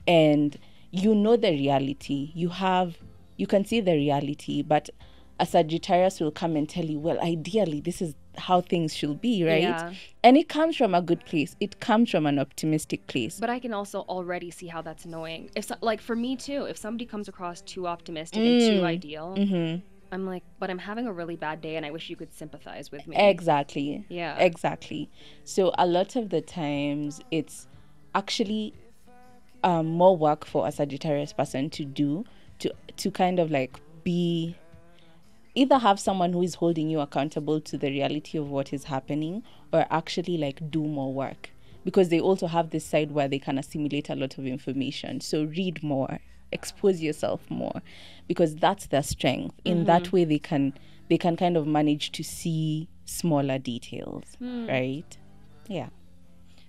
and 0.07 0.59
you 0.91 1.15
know 1.15 1.37
the 1.37 1.51
reality. 1.51 2.33
You 2.35 2.49
have, 2.51 2.97
you 3.37 3.47
can 3.47 3.65
see 3.65 3.81
the 3.81 3.95
reality, 3.95 4.63
but 4.63 4.91
a 5.39 5.47
Sagittarius 5.47 6.21
will 6.21 6.31
come 6.31 6.57
and 6.57 6.69
tell 6.69 6.85
you, 6.85 6.99
well, 6.99 7.19
ideally, 7.21 7.81
this 7.81 8.03
is 8.03 8.15
how 8.37 8.61
things 8.61 8.95
should 8.95 9.21
be, 9.21 9.43
right? 9.45 9.63
Yeah. 9.63 9.93
And 10.23 10.37
it 10.37 10.49
comes 10.49 10.77
from 10.77 10.95
a 10.95 11.01
good 11.03 11.25
place. 11.25 11.57
It 11.61 11.81
comes 11.81 12.11
from 12.11 12.27
an 12.27 12.39
optimistic 12.39 13.07
place. 13.07 13.41
But 13.41 13.51
I 13.51 13.59
can 13.59 13.73
also 13.73 14.01
already 14.01 14.51
see 14.51 14.67
how 14.67 14.83
that's 14.83 15.05
annoying. 15.05 15.51
If 15.57 15.65
so, 15.67 15.77
like 15.81 16.01
for 16.01 16.15
me 16.15 16.37
too, 16.37 16.65
if 16.65 16.77
somebody 16.77 17.07
comes 17.07 17.29
across 17.29 17.63
too 17.63 17.87
optimistic 17.87 18.41
and 18.41 18.61
too 18.61 18.85
ideal, 18.85 19.35
Mm-hmm. 19.37 19.81
I'm 20.13 20.27
like, 20.27 20.43
but 20.59 20.71
I'm 20.71 20.79
having 20.79 21.07
a 21.07 21.13
really 21.13 21.37
bad 21.37 21.61
day, 21.61 21.77
and 21.77 21.87
I 21.87 21.91
wish 21.91 22.11
you 22.11 22.17
could 22.17 22.33
sympathize 22.33 22.91
with 22.91 23.07
me. 23.07 23.17
Exactly. 23.17 24.05
Yeah. 24.09 24.37
Exactly. 24.39 25.09
So 25.45 25.73
a 25.79 25.87
lot 25.87 26.17
of 26.17 26.31
the 26.31 26.41
times 26.41 27.21
it's 27.31 27.69
actually 28.15 28.75
um, 29.63 29.87
more 29.87 30.17
work 30.17 30.45
for 30.45 30.67
a 30.67 30.73
Sagittarius 30.73 31.33
person 31.33 31.71
to 31.71 31.85
do 31.85 32.25
to 32.61 32.73
to 32.97 33.11
kind 33.11 33.39
of 33.39 33.51
like 33.51 33.81
be 34.05 34.57
either 35.55 35.79
have 35.79 35.99
someone 35.99 36.33
who 36.33 36.43
is 36.43 36.55
holding 36.57 36.89
you 36.89 37.01
accountable 37.01 37.61
to 37.61 37.77
the 37.77 37.91
reality 37.91 38.39
of 38.39 38.49
what 38.49 38.73
is 38.73 38.85
happening 38.85 39.43
or 39.73 39.87
actually 39.91 40.39
like 40.39 40.71
do 40.71 40.85
more 40.85 41.13
work 41.13 41.51
because 41.85 42.09
they 42.09 42.21
also 42.21 42.47
have 42.47 42.71
this 42.71 42.85
side 42.85 43.11
where 43.11 43.29
they 43.29 43.39
can 43.39 43.59
assimilate 43.59 44.09
a 44.09 44.15
lot 44.15 44.39
of 44.39 44.47
information 44.47 45.21
so 45.21 45.45
read 45.45 45.83
more 45.83 46.21
expose 46.53 47.01
yourself 47.01 47.41
more 47.51 47.83
because 48.27 48.57
that's 48.57 48.87
their 48.89 49.03
strength 49.03 49.55
in 49.65 49.85
that 49.85 50.13
way 50.13 50.25
they 50.25 50.39
can 50.39 50.73
they 51.09 51.19
can 51.19 51.37
kind 51.37 51.57
of 51.57 51.67
manage 51.67 52.13
to 52.13 52.23
see 52.23 52.89
smaller 53.05 53.59
details 53.59 54.25
right 54.69 55.19
yeah 55.69 55.89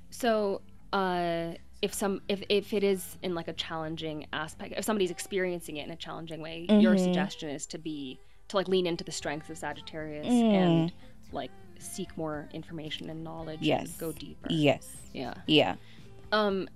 So, 0.09 0.61
uh, 0.93 1.53
if 1.81 1.93
some 1.93 2.21
if 2.27 2.43
if 2.49 2.73
it 2.73 2.83
is 2.83 3.17
in 3.23 3.33
like 3.33 3.47
a 3.47 3.53
challenging 3.53 4.27
aspect, 4.33 4.73
if 4.77 4.85
somebody's 4.85 5.11
experiencing 5.11 5.77
it 5.77 5.85
in 5.87 5.91
a 5.91 5.95
challenging 5.95 6.41
way, 6.41 6.67
your 6.69 6.93
Mm-hmm. 6.95 7.03
suggestion 7.03 7.49
is 7.49 7.65
to 7.67 7.77
be 7.79 8.19
to 8.49 8.57
like 8.57 8.67
lean 8.67 8.85
into 8.85 9.03
the 9.03 9.11
strengths 9.11 9.49
of 9.49 9.57
Sagittarius 9.57 10.27
Mm. 10.27 10.53
and 10.53 10.93
like 11.31 11.51
seek 11.79 12.15
more 12.17 12.49
information 12.53 13.09
and 13.09 13.23
knowledge 13.23 13.59
yes 13.61 13.87
and 13.87 13.97
go 13.97 14.11
deeper. 14.11 14.47
yes 14.49 14.85
Yeah. 15.13 15.33
yeah 15.47 15.75
Um, 16.31 16.67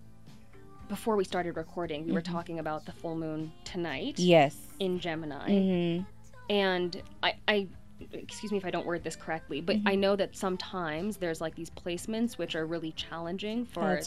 before 0.88 1.16
we 1.16 1.24
started 1.24 1.56
recording, 1.58 2.06
we 2.06 2.12
were 2.12 2.22
talking 2.22 2.60
about 2.60 2.86
the 2.86 2.92
full 2.92 3.16
moon 3.16 3.52
tonight 3.64 4.20
yes 4.20 4.56
in 4.80 5.00
Gemini, 5.00 5.60
hmm 6.00 6.04
and 6.48 7.02
I, 7.24 7.34
I, 7.48 7.68
excuse 8.14 8.52
me 8.52 8.60
if 8.60 8.66
I 8.66 8.70
don't 8.70 8.86
word 8.86 9.04
this 9.04 9.16
correctly, 9.16 9.62
but 9.62 9.78
Mm-hmm. 9.78 9.88
I 9.88 9.96
know 9.96 10.16
that 10.16 10.36
sometimes 10.38 11.18
there's 11.18 11.42
like 11.42 11.56
these 11.56 11.72
placements 11.72 12.38
which 12.38 12.54
are 12.56 12.68
really 12.68 12.92
challenging 12.92 13.66
for 13.66 14.00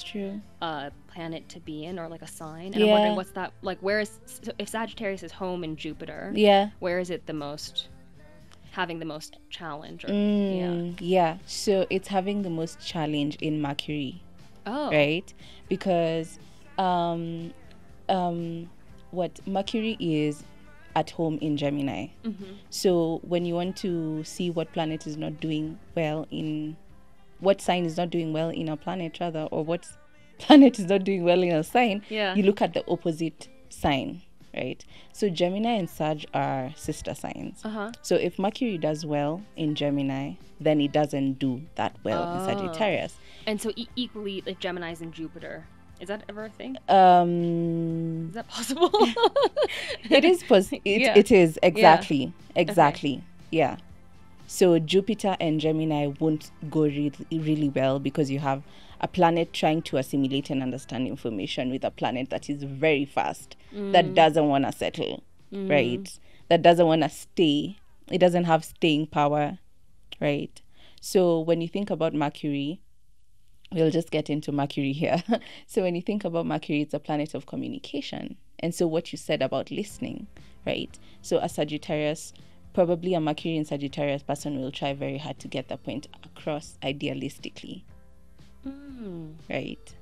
a 0.63 0.93
planet 1.09 1.49
to 1.49 1.59
be 1.61 1.85
in 1.87 1.99
or 1.99 2.07
like 2.09 2.23
a 2.23 2.29
sign. 2.29 2.75
And 2.75 2.85
I'm 2.85 2.91
wondering 2.91 3.17
what's 3.17 3.33
that 3.33 3.53
like? 3.63 3.79
Where 3.81 3.99
is 3.99 4.21
if 4.59 4.69
Sagittarius 4.69 5.25
is 5.25 5.33
home 5.33 5.65
in 5.65 5.75
Jupiter? 5.75 6.33
yeah 6.37 6.71
Where 6.79 7.01
is 7.01 7.11
it 7.11 7.27
the 7.27 7.33
most 7.33 7.89
having 8.71 9.01
the 9.01 9.05
most 9.05 9.39
challenge? 9.51 10.05
Or, 10.05 10.09
Mm, 10.09 10.97
yeah. 11.01 11.39
So 11.47 11.87
it's 11.91 12.07
having 12.07 12.43
the 12.43 12.51
most 12.51 12.79
challenge 12.79 13.35
in 13.41 13.61
Mercury, 13.61 14.23
Oh. 14.65 14.93
right? 14.93 15.33
Because 15.69 16.39
um, 16.79 17.53
um, 18.09 18.71
what 19.11 19.41
Mercury 19.47 19.97
is 20.01 20.43
at 20.97 21.11
home 21.11 21.39
in 21.41 21.57
Gemini. 21.57 22.09
Mm-hmm. 22.25 22.45
So 22.71 23.21
when 23.23 23.45
you 23.45 23.55
want 23.55 23.77
to 23.79 24.25
see 24.25 24.51
what 24.51 24.73
planet 24.73 25.07
is 25.07 25.17
not 25.17 25.41
doing 25.41 25.79
well 25.95 26.27
in, 26.31 26.77
what 27.41 27.61
sign 27.61 27.85
is 27.85 27.97
not 27.97 28.11
doing 28.11 28.33
well 28.33 28.49
in 28.51 28.69
a 28.69 28.77
planet 28.77 29.19
rather, 29.21 29.43
or 29.51 29.65
what 29.65 29.87
planet 30.39 30.79
is 30.79 30.87
not 30.87 31.05
doing 31.05 31.25
well 31.25 31.43
in 31.43 31.53
a 31.53 31.63
sign, 31.63 32.03
Yeah. 32.09 32.35
you 32.35 32.43
look 32.43 32.61
at 32.63 32.75
the 32.75 32.85
opposite 32.89 33.49
sign, 33.69 34.23
right? 34.55 34.85
So 35.13 35.29
Gemini 35.29 35.71
and 35.75 35.89
Sag 35.91 36.25
are 36.35 36.73
sister 36.77 37.15
signs. 37.15 37.61
Uh 37.65 37.69
huh. 37.71 37.93
So 38.03 38.17
if 38.17 38.39
Mercury 38.39 38.79
does 38.79 39.05
well 39.07 39.43
in 39.57 39.75
Gemini, 39.75 40.33
then 40.61 40.81
it 40.81 40.93
doesn't 40.93 41.35
do 41.39 41.63
that 41.77 41.95
well 42.03 42.23
in 42.35 42.41
Oh. 42.41 42.47
Sagittarius. 42.47 43.15
And 43.47 43.61
so 43.61 43.71
e- 43.77 43.89
equally, 43.95 44.43
like 44.47 44.59
Gemini's 44.59 45.01
in 45.01 45.13
Jupiter, 45.13 45.67
is 46.01 46.09
that 46.09 46.23
ever 46.29 46.45
a 46.45 46.49
thing? 46.49 46.77
Um, 46.89 48.29
Is 48.29 48.35
that 48.35 48.49
possible? 48.49 48.91
it 50.11 50.25
is 50.25 50.43
pos- 50.45 50.73
it, 50.73 50.81
Yeah. 50.85 51.19
it 51.19 51.31
is 51.31 51.59
exactly 51.63 52.33
exactly 52.55 53.23
yeah. 53.51 53.77
So 54.47 54.79
Jupiter 54.79 55.37
and 55.41 55.61
Gemini 55.61 56.13
won't 56.21 56.51
go 56.71 56.83
really 56.83 57.13
really 57.31 57.69
well 57.69 57.99
because 57.99 58.31
you 58.31 58.39
have 58.39 58.63
a 59.01 59.09
planet 59.09 59.53
trying 59.53 59.83
to 59.83 59.97
assimilate 59.97 60.51
and 60.51 60.63
understand 60.63 61.07
information 61.07 61.71
with 61.71 61.85
a 61.85 61.91
planet 61.91 62.31
that 62.31 62.49
is 62.51 62.63
very 62.65 63.05
fast 63.05 63.57
that 63.73 64.15
doesn't 64.15 64.49
want 64.49 64.65
to 64.65 64.73
settle, 64.73 65.23
right? 65.53 66.19
That 66.49 66.63
doesn't 66.63 66.87
want 66.87 67.03
to 67.03 67.09
stay. 67.09 67.79
It 68.11 68.19
doesn't 68.19 68.45
have 68.45 68.65
staying 68.65 69.07
power, 69.09 69.59
right? 70.21 70.61
So 71.01 71.39
when 71.41 71.61
you 71.61 71.69
think 71.69 71.91
about 71.91 72.13
Mercury, 72.15 72.81
we'll 73.73 73.91
just 73.91 74.11
get 74.11 74.31
into 74.31 74.53
Mercury 74.53 74.93
here. 74.93 75.23
so 75.67 75.83
when 75.83 75.95
you 75.95 76.03
think 76.03 76.25
about 76.25 76.47
Mercury, 76.47 76.83
it's 76.83 76.95
a 76.95 76.99
planet 76.99 77.35
of 77.35 77.47
communication. 77.47 78.37
And 78.61 78.75
so 78.75 78.87
what 78.87 79.13
you 79.13 79.19
said 79.19 79.43
about 79.43 79.71
listening, 79.71 80.27
right? 80.67 80.99
So 81.23 81.39
a 81.39 81.49
Sagittarius, 81.49 82.33
probably 82.75 83.15
a 83.15 83.21
Mercury 83.21 83.57
in 83.57 83.65
Sagittarius 83.65 84.23
person 84.23 84.61
will 84.61 84.73
try 84.73 84.93
very 84.95 85.19
hard 85.19 85.39
to 85.41 85.49
get 85.49 85.69
the 85.69 85.77
point 85.77 86.09
across 86.25 86.79
idealistically, 86.83 87.83
Mm. 88.67 89.35
right? 89.49 89.95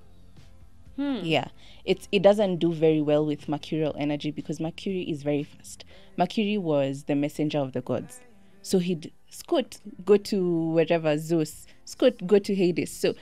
Hmm. 0.97 1.21
Yeah, 1.23 1.49
it's 1.85 2.09
it 2.11 2.23
doesn't 2.23 2.57
do 2.57 2.73
very 2.73 3.03
well 3.03 3.27
with 3.27 3.51
mercurial 3.51 3.95
energy 3.99 4.31
because 4.31 4.59
Mercury 4.61 5.03
is 5.03 5.23
very 5.23 5.43
fast. 5.43 5.85
Mercury 6.17 6.57
was 6.57 7.05
the 7.05 7.15
messenger 7.15 7.59
of 7.59 7.73
the 7.73 7.83
gods, 7.83 8.21
so 8.63 8.79
he'd 8.79 9.13
scoot 9.29 9.77
go 10.07 10.17
to 10.17 10.71
wherever 10.71 11.19
Zeus, 11.19 11.67
scoot 11.85 12.27
go 12.27 12.39
to 12.39 12.55
Hades. 12.55 12.91
So, 12.91 13.15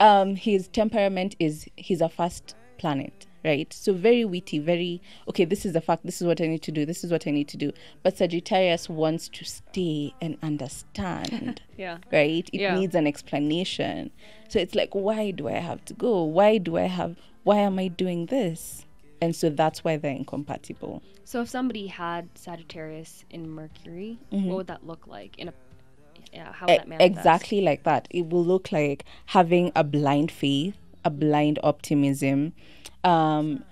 um, 0.00 0.36
his 0.36 0.68
temperament 0.68 1.36
is 1.38 1.66
he's 1.76 2.00
a 2.00 2.08
fast 2.08 2.54
planet, 2.78 3.26
right? 3.44 3.72
So 3.72 3.92
very 3.92 4.24
witty, 4.24 4.58
very 4.58 5.02
okay. 5.28 5.44
This 5.44 5.64
is 5.66 5.72
the 5.72 5.80
fact. 5.80 6.04
This 6.04 6.20
is 6.20 6.26
what 6.26 6.40
I 6.40 6.46
need 6.46 6.62
to 6.62 6.72
do. 6.72 6.86
This 6.86 7.02
is 7.04 7.10
what 7.10 7.26
I 7.26 7.30
need 7.30 7.48
to 7.48 7.56
do. 7.56 7.72
But 8.02 8.16
Sagittarius 8.16 8.88
wants 8.88 9.28
to 9.30 9.44
stay 9.44 10.14
and 10.20 10.36
understand. 10.42 11.60
Yeah. 11.76 11.98
right? 12.12 12.48
It 12.52 12.60
Yeah. 12.60 12.74
needs 12.76 12.94
an 12.96 13.06
explanation. 13.06 14.10
So 14.48 14.58
it's 14.58 14.74
like, 14.74 14.94
why 14.94 15.30
do 15.30 15.46
I 15.48 15.52
have 15.52 15.84
to 15.86 15.94
go? 15.94 16.24
Why 16.24 16.58
do 16.58 16.76
I 16.76 16.86
have? 16.86 17.16
Why 17.44 17.58
am 17.58 17.78
I 17.78 17.86
doing 17.88 18.26
this? 18.26 18.84
And 19.20 19.34
so 19.34 19.48
that's 19.48 19.84
why 19.84 19.96
they're 19.96 20.10
incompatible. 20.14 21.02
So 21.24 21.42
if 21.42 21.48
somebody 21.48 21.86
had 21.86 22.28
Sagittarius 22.34 23.24
in 23.30 23.48
Mercury, 23.48 24.18
what 24.30 24.56
would 24.56 24.66
that 24.68 24.86
look 24.86 25.06
like 25.06 25.38
in 25.38 25.48
a 25.48 25.52
yeah, 26.32 26.52
how 26.52 26.68
would 26.68 26.74
E- 26.74 26.84
that 26.88 26.88
exactly 27.06 27.60
like 27.60 27.84
that. 27.84 28.08
It 28.10 28.28
will 28.30 28.44
look 28.44 28.72
like 28.72 29.04
having 29.26 29.72
a 29.74 29.84
blind 29.84 30.30
faith, 30.30 30.76
a 31.04 31.10
blind 31.10 31.58
optimism. 31.62 32.52
Um, 33.04 33.64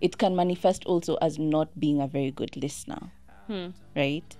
it 0.00 0.18
can 0.18 0.34
manifest 0.34 0.84
also 0.86 1.16
as 1.16 1.38
not 1.38 1.78
being 1.78 2.00
a 2.00 2.06
very 2.08 2.30
good 2.30 2.56
listener, 2.56 3.12
right? 3.94 4.36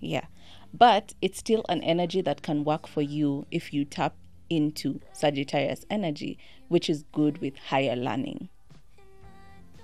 Yeah, 0.00 0.26
but 0.74 1.14
it's 1.22 1.38
still 1.38 1.64
an 1.68 1.82
energy 1.82 2.20
that 2.22 2.42
can 2.42 2.64
work 2.64 2.86
for 2.86 3.02
you 3.02 3.46
if 3.50 3.72
you 3.72 3.84
tap 3.84 4.14
into 4.50 5.00
Sagittarius 5.12 5.84
energy, 5.90 6.38
which 6.68 6.90
is 6.90 7.04
good 7.12 7.38
with 7.38 7.56
higher 7.56 7.96
learning. 7.96 8.48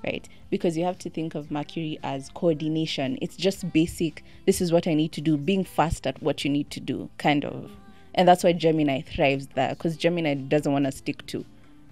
Right? 0.04 0.28
Because 0.50 0.76
you 0.78 0.84
have 0.84 0.98
to 1.00 1.10
think 1.10 1.34
of 1.34 1.50
Mercury 1.50 1.98
as 2.02 2.30
coordination. 2.34 3.18
It's 3.20 3.36
just 3.36 3.72
basic, 3.72 4.22
this 4.46 4.60
is 4.60 4.72
what 4.72 4.86
I 4.86 4.94
need 4.94 5.12
to 5.12 5.20
do, 5.20 5.36
being 5.36 5.64
fast 5.64 6.06
at 6.06 6.22
what 6.22 6.44
you 6.44 6.50
need 6.50 6.70
to 6.70 6.80
do, 6.80 7.10
kind 7.18 7.44
of. 7.44 7.70
And 8.14 8.26
that's 8.26 8.44
why 8.44 8.52
Gemini 8.52 9.00
thrives 9.02 9.48
there, 9.54 9.70
because 9.70 9.96
Gemini 9.96 10.34
doesn't 10.34 10.72
want 10.72 10.84
to 10.86 10.92
stick 10.92 11.26
to 11.28 11.44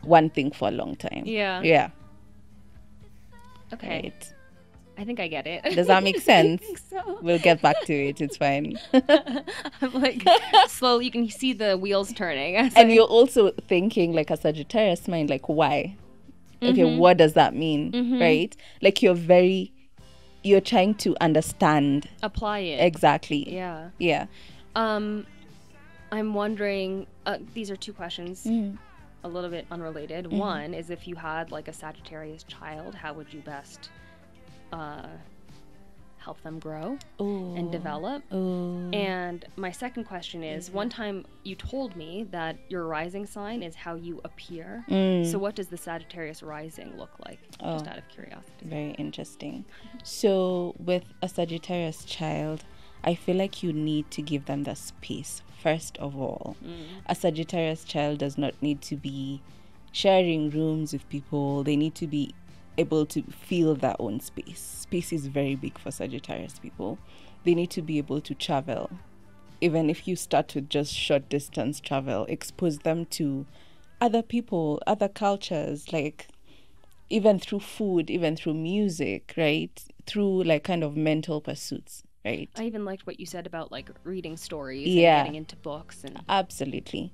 one 0.02 0.30
thing 0.30 0.50
for 0.52 0.68
a 0.68 0.70
long 0.70 0.94
time. 0.96 1.22
Yeah. 1.26 1.62
Yeah. 1.62 1.90
Okay. 3.72 3.88
Right. 4.04 4.32
I 4.98 5.04
think 5.04 5.20
I 5.20 5.28
get 5.28 5.46
it. 5.46 5.62
Does 5.75 5.88
that 5.88 6.02
make 6.02 6.20
sense? 6.34 6.62
so 6.88 7.18
We'll 7.20 7.38
get 7.38 7.60
back 7.60 7.76
to 7.84 7.92
it. 7.92 8.20
It's 8.20 8.36
fine. 8.36 8.78
I'm 8.94 9.92
like 9.92 10.22
slowly 10.68 11.04
you 11.06 11.10
can 11.10 11.28
see 11.28 11.52
the 11.52 11.76
wheels 11.76 12.12
turning. 12.12 12.56
and 12.56 12.72
I- 12.76 12.82
you're 12.84 13.04
also 13.04 13.50
thinking 13.68 14.12
like 14.14 14.30
a 14.30 14.36
Sagittarius 14.36 15.06
mind, 15.06 15.28
like 15.28 15.48
why? 15.48 15.96
Okay, 16.70 16.82
Mm-hmm. 16.82 16.99
what 16.99 17.16
does 17.16 17.32
that 17.35 17.54
mean? 17.54 18.18
Right? 18.20 18.54
Like 18.82 19.02
you're 19.02 19.14
very, 19.14 19.73
you're 20.42 20.61
trying 20.61 20.94
to 20.96 21.16
understand 21.20 22.08
apply 22.23 22.58
it. 22.61 22.80
exactly. 22.85 23.52
yeah. 23.52 23.90
Yeah. 23.99 24.26
Um 24.75 25.26
I'm 26.12 26.35
wondering 26.35 27.06
uh, 27.26 27.38
these 27.54 27.70
are 27.70 27.76
two 27.76 27.92
questions 27.92 28.44
Mm. 28.44 28.78
a 29.25 29.28
little 29.28 29.50
bit 29.50 29.66
unrelated. 29.70 30.26
Mm-hmm. 30.26 30.38
One 30.38 30.75
is 30.75 30.90
if 30.90 31.08
you 31.08 31.16
had 31.16 31.50
like 31.50 31.66
a 31.68 31.73
Sagittarius 31.73 32.44
child, 32.44 32.94
how 32.94 33.12
would 33.14 33.32
you 33.35 33.40
best 33.40 33.90
uh 34.73 35.06
help 36.26 36.42
them 36.42 36.59
grow 36.59 36.99
and 37.21 37.71
develop? 37.71 38.21
Oh. 38.33 38.90
And 38.92 39.45
my 39.56 39.71
second 39.71 40.04
question 40.04 40.42
is 40.42 40.66
mm-hmm. 40.66 40.76
one 40.83 40.90
time 40.90 41.25
you 41.45 41.54
told 41.54 41.95
me 41.97 42.26
that 42.33 42.54
your 42.68 42.85
rising 42.99 43.26
sign 43.26 43.62
is 43.62 43.75
how 43.76 43.95
you 43.95 44.21
appear. 44.25 44.85
Mm. 44.90 45.30
So, 45.30 45.38
what 45.38 45.54
does 45.54 45.68
the 45.68 45.76
Sagittarius 45.76 46.42
rising 46.42 46.90
look 46.99 47.14
like? 47.26 47.40
Just 47.50 47.87
Oh. 47.87 47.90
out 47.90 47.99
of 48.02 48.09
curiosity. 48.09 48.64
Very 48.76 48.92
interesting. 49.04 49.64
So, 50.02 50.30
with 50.90 51.04
a 51.23 51.28
Sagittarius 51.28 52.04
child, 52.04 52.64
I 53.04 53.14
feel 53.14 53.37
like 53.37 53.62
you 53.62 53.73
need 53.73 54.11
to 54.16 54.21
give 54.21 54.47
them 54.47 54.64
the 54.64 54.75
space, 54.75 55.42
first 55.62 55.97
of 55.99 56.11
all. 56.16 56.56
Mm. 56.64 56.87
A 57.06 57.14
Sagittarius 57.14 57.85
child 57.85 58.18
does 58.18 58.37
not 58.37 58.54
need 58.61 58.83
to 58.90 58.97
be 58.97 59.42
sharing 59.92 60.50
rooms 60.50 60.92
with 60.92 61.09
people, 61.09 61.62
they 61.62 61.76
need 61.76 61.95
to 61.95 62.06
be 62.06 62.35
able 62.78 63.06
to 63.06 63.23
feel 63.23 63.75
their 63.75 63.97
own 63.99 64.21
space. 64.21 64.61
Space 64.61 65.12
is 65.12 65.26
very 65.26 65.54
big 65.54 65.78
for 65.78 65.90
Sagittarius 65.90 66.59
people. 66.59 66.99
They 67.45 67.54
need 67.54 67.71
to 67.71 67.83
be 67.83 67.99
able 67.99 68.21
to 68.23 68.35
travel. 68.35 68.90
Even 69.61 69.88
if 69.88 70.06
you 70.06 70.16
start 70.16 70.54
with 70.54 70.68
just 70.68 70.92
short 70.92 71.29
distance 71.29 71.81
travel, 71.81 72.27
expose 72.29 72.79
them 72.81 73.07
to 73.07 73.46
other 74.00 74.22
people, 74.22 74.83
other 74.87 75.09
cultures, 75.09 75.92
like 75.92 76.29
even 77.09 77.38
through 77.38 77.61
food, 77.61 78.11
even 78.11 78.37
through 78.37 78.55
music, 78.55 79.33
right? 79.37 79.83
Through 80.07 80.42
like 80.44 80.64
kind 80.64 80.85
of 80.85 80.96
mental 80.96 81.40
pursuits, 81.40 82.03
right? 82.24 82.50
I 82.57 82.64
even 82.64 82.85
liked 82.85 83.07
what 83.07 83.18
you 83.18 83.27
said 83.27 83.46
about 83.46 83.72
like 83.72 83.90
reading 84.05 84.37
stories 84.37 84.88
Yeah. 84.88 85.16
and 85.18 85.24
getting 85.27 85.37
into 85.37 85.57
books 85.57 86.05
and 86.05 86.20
Absolutely. 86.29 87.12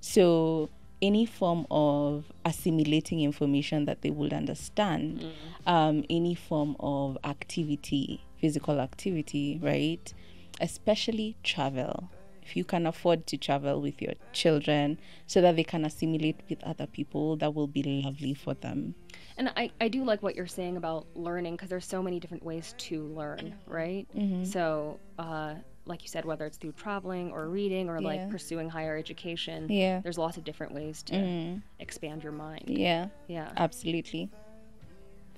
So, 0.00 0.68
any 1.00 1.26
form 1.26 1.66
of 1.70 2.32
assimilating 2.44 3.20
information 3.20 3.84
that 3.84 4.02
they 4.02 4.10
would 4.10 4.32
understand, 4.32 5.24
um, 5.66 6.04
any 6.10 6.34
form 6.34 6.76
of 6.80 7.16
activity, 7.24 8.24
physical 8.40 8.80
activity, 8.80 9.58
right? 9.62 10.12
Especially 10.60 11.36
travel. 11.42 12.10
If 12.42 12.56
you 12.56 12.64
can 12.64 12.86
afford 12.86 13.26
to 13.26 13.36
travel 13.36 13.82
with 13.82 14.00
your 14.00 14.14
children 14.32 14.98
so 15.26 15.42
that 15.42 15.56
they 15.56 15.64
can 15.64 15.84
assimilate 15.84 16.40
with 16.48 16.64
other 16.64 16.86
people, 16.86 17.36
that 17.36 17.54
will 17.54 17.66
be 17.66 17.82
lovely 17.82 18.32
for 18.32 18.54
them. 18.54 18.94
And 19.36 19.52
I, 19.54 19.70
I 19.80 19.88
do 19.88 20.02
like 20.02 20.22
what 20.22 20.34
you're 20.34 20.46
saying 20.46 20.78
about 20.78 21.06
learning 21.14 21.56
because 21.56 21.68
there's 21.68 21.84
so 21.84 22.02
many 22.02 22.18
different 22.18 22.42
ways 22.42 22.74
to 22.78 23.04
learn, 23.08 23.54
right? 23.66 24.08
Mm-hmm. 24.16 24.44
So, 24.44 24.98
uh, 25.18 25.56
like 25.88 26.02
you 26.02 26.08
said, 26.08 26.24
whether 26.24 26.44
it's 26.46 26.56
through 26.58 26.72
traveling 26.72 27.32
or 27.32 27.48
reading 27.48 27.88
or 27.88 27.98
Yeah. 28.00 28.06
like 28.06 28.30
pursuing 28.30 28.68
higher 28.68 28.96
education, 28.96 29.66
Yeah. 29.70 30.00
there's 30.00 30.18
lots 30.18 30.36
of 30.36 30.44
different 30.44 30.72
ways 30.74 31.02
to 31.04 31.14
Mm. 31.14 31.62
expand 31.80 32.22
your 32.22 32.32
mind. 32.32 32.64
Yeah, 32.68 33.08
Yeah. 33.26 33.50
absolutely. 33.56 34.28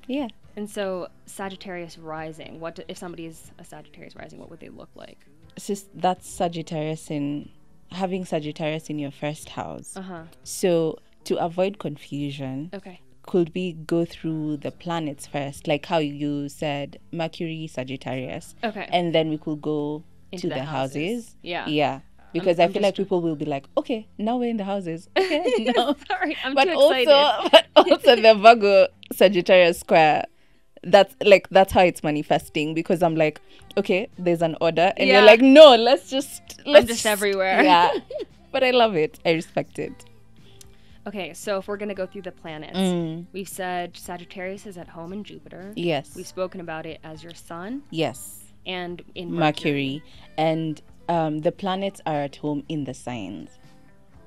Yeah. 0.07 0.29
And 0.57 0.69
so, 0.69 1.09
Sagittarius 1.27 1.97
rising, 1.97 2.59
what 2.61 2.75
do, 2.75 2.83
if 2.89 2.99
somebody 2.99 3.27
is 3.27 3.53
a 3.59 3.65
Sagittarius 3.65 4.17
rising, 4.17 4.39
what 4.41 4.51
would 4.51 4.61
they 4.61 4.69
look 4.69 4.91
like? 4.95 5.19
It's 5.57 5.67
just 5.69 5.89
that's 5.95 6.29
Sagittarius 6.29 7.11
in 7.11 7.49
having 7.93 8.25
Sagittarius 8.25 8.91
in 8.91 8.99
your 8.99 9.11
first 9.13 9.51
house. 9.51 9.97
Uh 9.97 10.03
huh. 10.03 10.23
So 10.43 10.99
to 11.25 11.37
avoid 11.37 11.79
confusion, 11.79 12.71
Okay. 12.75 13.01
could 13.23 13.53
we 13.55 13.73
go 13.75 14.05
through 14.05 14.57
the 14.59 14.71
planets 14.73 15.27
first, 15.27 15.69
like 15.69 15.87
how 15.87 15.99
you 15.99 16.49
said 16.49 16.99
Mercury, 17.13 17.67
Sagittarius, 17.69 18.55
Okay. 18.65 18.89
and 18.91 19.15
then 19.15 19.29
we 19.29 19.39
could 19.39 19.61
go 19.61 20.03
Into 20.33 20.43
to 20.43 20.49
the 20.49 20.55
the, 20.57 20.65
houses. 20.65 20.95
houses. 21.27 21.37
Yeah. 21.43 21.67
Yeah. 21.67 22.01
Because 22.33 22.61
i 22.61 22.65
I'm 22.65 22.73
feel 22.73 22.83
like 22.83 22.95
people 22.95 23.21
will 23.21 23.35
be 23.35 23.45
like, 23.45 23.67
okay, 23.77 24.07
now 24.17 24.37
we're 24.37 24.51
in 24.51 24.57
the 24.57 24.65
houses. 24.65 25.09
Okay, 25.17 25.73
no. 25.77 25.97
Sorry, 26.09 26.37
I'm 26.45 26.55
but 26.55 26.65
too 26.65 26.75
also, 26.75 26.95
excited. 26.95 27.51
but 27.75 27.91
also 27.91 28.17
the 28.17 28.35
Virgo 28.35 28.87
Sagittarius 29.13 29.81
square. 29.81 30.25
That's 30.85 31.15
like 31.25 31.49
that's 31.51 31.73
how 31.73 31.83
it's 31.83 32.03
manifesting 32.05 32.73
because 32.73 33.03
I'm 33.03 33.15
like, 33.17 33.41
okay, 33.77 34.09
there's 34.17 34.41
an 34.43 34.57
order, 34.63 34.93
and 34.97 35.09
Yeah. 35.09 35.17
you're 35.19 35.27
like, 35.27 35.41
no, 35.43 35.75
let's 35.77 36.09
just 36.09 36.41
let's 36.65 36.87
just 36.87 37.05
everywhere. 37.05 37.63
Yeah, 37.63 37.91
but 38.53 38.63
I 38.65 38.71
love 38.71 38.95
it. 38.97 39.19
I 39.27 39.33
respect 39.33 39.79
it. 39.79 39.93
Okay, 41.07 41.35
so 41.35 41.59
if 41.59 41.67
we're 41.69 41.77
gonna 41.77 41.95
go 41.95 42.07
through 42.07 42.23
the 42.23 42.33
planets, 42.33 42.79
Mm. 42.79 43.27
we've 43.33 43.49
said 43.49 43.97
Sagittarius 43.97 44.65
is 44.67 44.79
at 44.79 44.89
home 44.89 45.13
in 45.13 45.25
Jupiter. 45.25 45.73
Yes, 45.77 46.15
We've 46.17 46.27
spoken 46.27 46.61
about 46.61 46.87
it 46.87 47.01
as 47.05 47.23
your 47.23 47.35
sun 47.35 47.83
yes, 47.91 48.40
and 48.67 49.03
in 49.15 49.33
Mercury. 49.33 49.41
Mercury, 49.41 50.03
and 50.39 50.83
um, 51.09 51.39
the 51.41 51.53
planets 51.53 52.01
are 52.07 52.23
at 52.23 52.37
home 52.37 52.65
in 52.69 52.85
the 52.85 52.95
signs. 52.95 53.51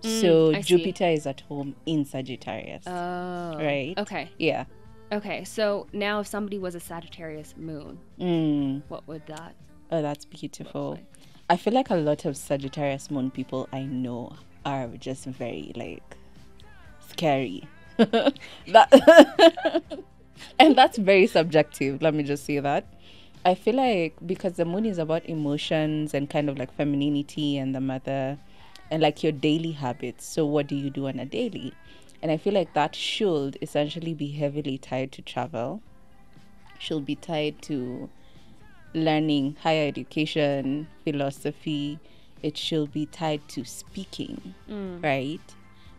Mm, 0.02 0.22
so 0.22 0.52
I 0.52 0.62
see. 0.62 0.78
Jupiter 0.78 1.06
is 1.08 1.26
at 1.26 1.42
home 1.42 1.76
in 1.86 2.06
Sagittarius. 2.06 2.84
Oh. 2.88 3.56
Right. 3.58 3.94
Okay. 3.98 4.30
yeah. 4.38 4.66
Okay. 5.12 5.44
So 5.44 5.88
now, 5.94 6.20
if 6.20 6.28
somebody 6.28 6.58
was 6.60 6.76
a 6.76 6.80
Sagittarius 6.80 7.56
moon, 7.58 8.00
Mm. 8.20 8.82
what 8.90 9.08
would 9.08 9.26
that? 9.28 9.56
Oh, 9.92 10.02
that's 10.02 10.26
beautiful. 10.26 11.00
I 11.50 11.58
feel 11.58 11.74
like 11.74 11.90
a 11.90 11.96
lot 11.96 12.26
of 12.26 12.36
Sagittarius 12.36 13.12
moon 13.12 13.30
people 13.32 13.70
I 13.72 13.84
know 13.84 14.36
are 14.66 14.88
just 14.98 15.26
very 15.26 15.72
like 15.76 16.18
scary. 17.10 17.68
that 17.98 19.84
and 20.60 20.76
that's 20.76 20.98
very 20.98 21.28
subjective. 21.28 22.02
Let 22.02 22.14
me 22.14 22.24
just 22.24 22.46
say 22.46 22.60
that. 22.60 22.86
I 23.46 23.56
feel 23.56 23.76
like 23.76 24.16
because 24.26 24.54
the 24.54 24.66
moon 24.66 24.86
is 24.86 24.98
about 24.98 25.26
emotions 25.26 26.14
and 26.14 26.30
kind 26.30 26.50
of 26.50 26.58
like 26.58 26.74
femininity 26.76 27.58
and 27.58 27.76
the 27.76 27.82
mother 27.82 28.38
and 28.90 29.02
like 29.02 29.22
your 29.24 29.32
daily 29.32 29.72
habits. 29.72 30.26
So 30.26 30.46
what 30.46 30.68
do 30.68 30.76
you 30.76 30.90
do 30.90 31.08
on 31.08 31.20
a 31.20 31.26
daily? 31.26 31.74
And 32.22 32.32
I 32.32 32.38
feel 32.38 32.54
like 32.54 32.74
that 32.74 32.96
should 32.96 33.58
essentially 33.62 34.14
be 34.14 34.32
heavily 34.32 34.78
tied 34.78 35.12
to 35.14 35.22
travel. 35.22 35.82
Should 36.80 37.06
be 37.06 37.16
tied 37.16 37.62
to 37.64 38.10
learning 38.94 39.58
higher 39.62 39.88
education, 39.88 40.88
philosophy, 41.04 42.00
it 42.42 42.58
should 42.58 42.92
be 42.92 43.06
tied 43.08 43.48
to 43.50 43.66
speaking, 43.66 44.54
mm. 44.70 45.04
right? 45.04 45.42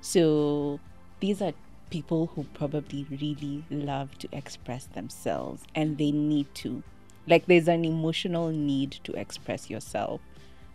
So 0.00 0.78
these 1.20 1.42
are 1.42 1.52
people 1.90 2.26
who 2.35 2.44
probably 2.54 3.07
really 3.11 3.64
love 3.70 4.16
to 4.18 4.28
express 4.33 4.87
themselves 4.87 5.62
and 5.74 5.98
they 5.98 6.11
need 6.11 6.54
to. 6.57 6.83
Like 7.27 7.47
there's 7.47 7.69
an 7.69 7.85
emotional 7.85 8.51
need 8.51 8.93
to 9.05 9.13
express 9.13 9.71
yourself, 9.71 10.21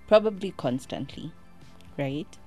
probably 0.07 0.51
constantly, 0.51 1.31
right? 1.97 2.37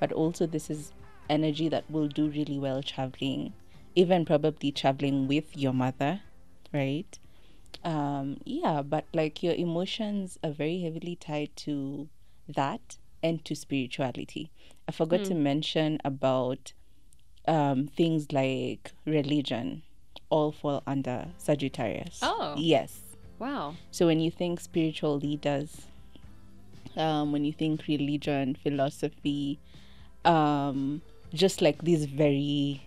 But 0.00 0.12
also, 0.12 0.46
this 0.46 0.68
is 0.68 0.92
energy 1.30 1.68
that 1.68 1.88
will 1.90 2.08
do 2.08 2.28
really 2.28 2.58
well 2.58 2.82
traveling 2.82 3.52
even 3.94 4.24
probably 4.24 4.72
traveling 4.72 5.28
with 5.28 5.56
your 5.56 5.72
mother, 5.72 6.20
right? 6.72 7.18
Um, 7.84 8.38
yeah, 8.44 8.82
but 8.82 9.04
like 9.12 9.42
your 9.42 9.54
emotions 9.54 10.38
are 10.42 10.50
very 10.50 10.80
heavily 10.82 11.16
tied 11.16 11.54
to 11.56 12.08
that 12.48 12.96
and 13.22 13.44
to 13.44 13.54
spirituality. 13.54 14.50
I 14.88 14.92
forgot 14.92 15.24
to 15.24 15.34
mention 15.34 15.98
about 16.04 16.72
um, 17.46 17.88
things 17.88 18.32
like 18.32 18.92
religion, 19.04 19.82
all 20.30 20.52
fall 20.52 20.82
under 20.86 21.28
Sagittarius. 21.38 22.20
Oh. 22.22 22.54
yes. 22.56 23.01
Wow. 23.42 23.74
So 23.90 24.06
when 24.06 24.20
you 24.20 24.30
think 24.30 24.60
spiritual 24.60 25.18
leaders, 25.18 25.88
um, 26.96 27.32
when 27.32 27.44
you 27.44 27.52
think 27.52 27.88
religion, 27.88 28.54
philosophy, 28.54 29.58
um, 30.24 31.02
just 31.34 31.60
like 31.60 31.82
these 31.82 32.04
very 32.04 32.82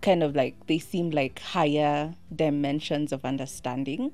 kind 0.00 0.22
of 0.22 0.34
like 0.34 0.54
they 0.66 0.78
seem 0.78 1.10
like 1.10 1.40
higher 1.40 2.14
dimensions 2.34 3.12
of 3.12 3.22
understanding, 3.26 4.12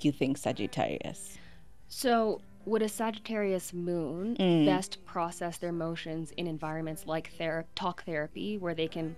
you 0.00 0.10
think 0.10 0.36
Sagittarius. 0.36 1.38
So, 1.86 2.40
would 2.66 2.82
a 2.82 2.88
Sagittarius 2.88 3.72
moon 3.72 4.36
Mm. 4.40 4.66
best 4.66 5.04
process 5.04 5.58
their 5.58 5.70
emotions 5.70 6.32
in 6.36 6.48
environments 6.48 7.06
like 7.06 7.30
thera- 7.38 7.64
talk 7.76 8.02
therapy, 8.02 8.58
where 8.58 8.74
they 8.74 8.88
can 8.88 9.14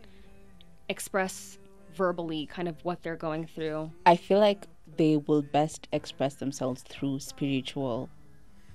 express 0.91 1.59
verbally 1.95 2.45
kind 2.45 2.69
of 2.69 2.85
what 2.85 3.03
they're 3.03 3.17
going 3.17 3.47
through? 3.47 3.91
I 4.05 4.17
feel 4.17 4.39
like 4.39 4.67
they 5.01 5.17
will 5.17 5.41
best 5.41 5.89
express 5.93 6.35
themselves 6.35 6.83
through 6.83 7.19
spiritual 7.19 8.11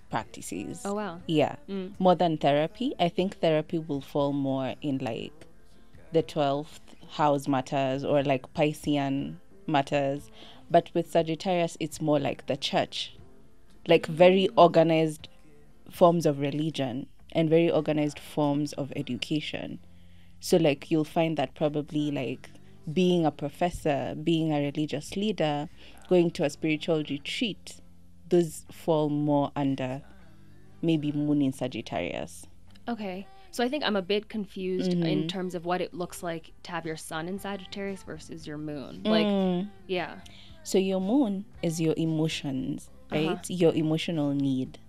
practices. 0.09 0.81
Oh, 0.83 0.95
wow. 0.95 1.21
Yeah. 1.27 1.57
Mm. 1.69 1.91
More 1.99 2.15
than 2.15 2.39
therapy. 2.39 2.95
I 2.99 3.09
think 3.09 3.39
therapy 3.41 3.77
will 3.77 4.01
fall 4.01 4.33
more 4.33 4.73
in 4.81 4.97
like 4.97 5.45
the 6.13 6.23
12th 6.23 6.79
house 7.11 7.47
matters 7.47 8.03
or 8.03 8.23
like 8.23 8.51
Piscean 8.55 9.35
matters. 9.67 10.31
But 10.71 10.89
with 10.95 11.11
Sagittarius, 11.11 11.77
it's 11.79 12.01
more 12.01 12.19
like 12.19 12.47
the 12.47 12.57
church, 12.57 13.15
like 13.87 14.07
very 14.07 14.49
organized 14.57 15.27
forms 15.91 16.25
of 16.25 16.39
religion 16.39 17.05
and 17.33 17.51
very 17.51 17.69
organized 17.69 18.17
forms 18.17 18.73
of 18.73 18.91
education. 18.95 19.77
So, 20.39 20.57
like, 20.57 20.89
you'll 20.89 21.03
find 21.03 21.37
that 21.37 21.53
probably 21.53 22.09
like 22.09 22.49
being 22.91 23.25
a 23.25 23.31
professor, 23.31 24.15
being 24.23 24.53
a 24.53 24.59
religious 24.59 25.15
leader, 25.15 25.69
going 26.07 26.31
to 26.31 26.43
a 26.43 26.49
spiritual 26.49 27.03
retreat, 27.09 27.77
those 28.29 28.65
fall 28.71 29.09
more 29.09 29.51
under 29.55 30.01
maybe 30.81 31.11
moon 31.11 31.41
in 31.41 31.53
Sagittarius. 31.53 32.45
Okay. 32.87 33.27
So 33.51 33.63
I 33.63 33.69
think 33.69 33.83
I'm 33.85 33.95
a 33.95 34.01
bit 34.01 34.27
confused 34.29 34.91
Mm-hmm. 34.91 35.03
in 35.05 35.27
terms 35.27 35.55
of 35.55 35.65
what 35.65 35.79
it 35.81 35.93
looks 35.93 36.21
like 36.21 36.51
to 36.63 36.71
have 36.71 36.85
your 36.85 36.97
sun 36.97 37.27
in 37.27 37.39
Sagittarius 37.39 38.03
versus 38.03 38.45
your 38.45 38.57
moon. 38.57 39.01
Like, 39.03 39.25
Mm. 39.25 39.69
yeah. 39.87 40.19
So 40.63 40.77
your 40.77 40.99
moon 40.99 41.45
is 41.63 41.79
your 41.79 41.93
emotions, 41.97 42.89
right? 43.11 43.29
Uh-huh. 43.29 43.39
Your 43.47 43.73
emotional 43.73 44.33
need. 44.33 44.79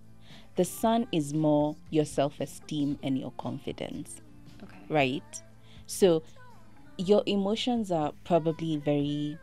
The 0.57 0.65
sun 0.65 1.07
is 1.13 1.33
more 1.33 1.77
your 1.91 2.05
self-esteem 2.07 2.99
and 3.03 3.17
your 3.19 3.31
confidence, 3.39 4.21
Okay. 4.63 4.79
right? 4.89 5.43
So 5.87 6.23
your 6.99 7.23
emotions 7.27 7.93
are 7.93 8.13
probably 8.25 8.79
very 8.79 9.39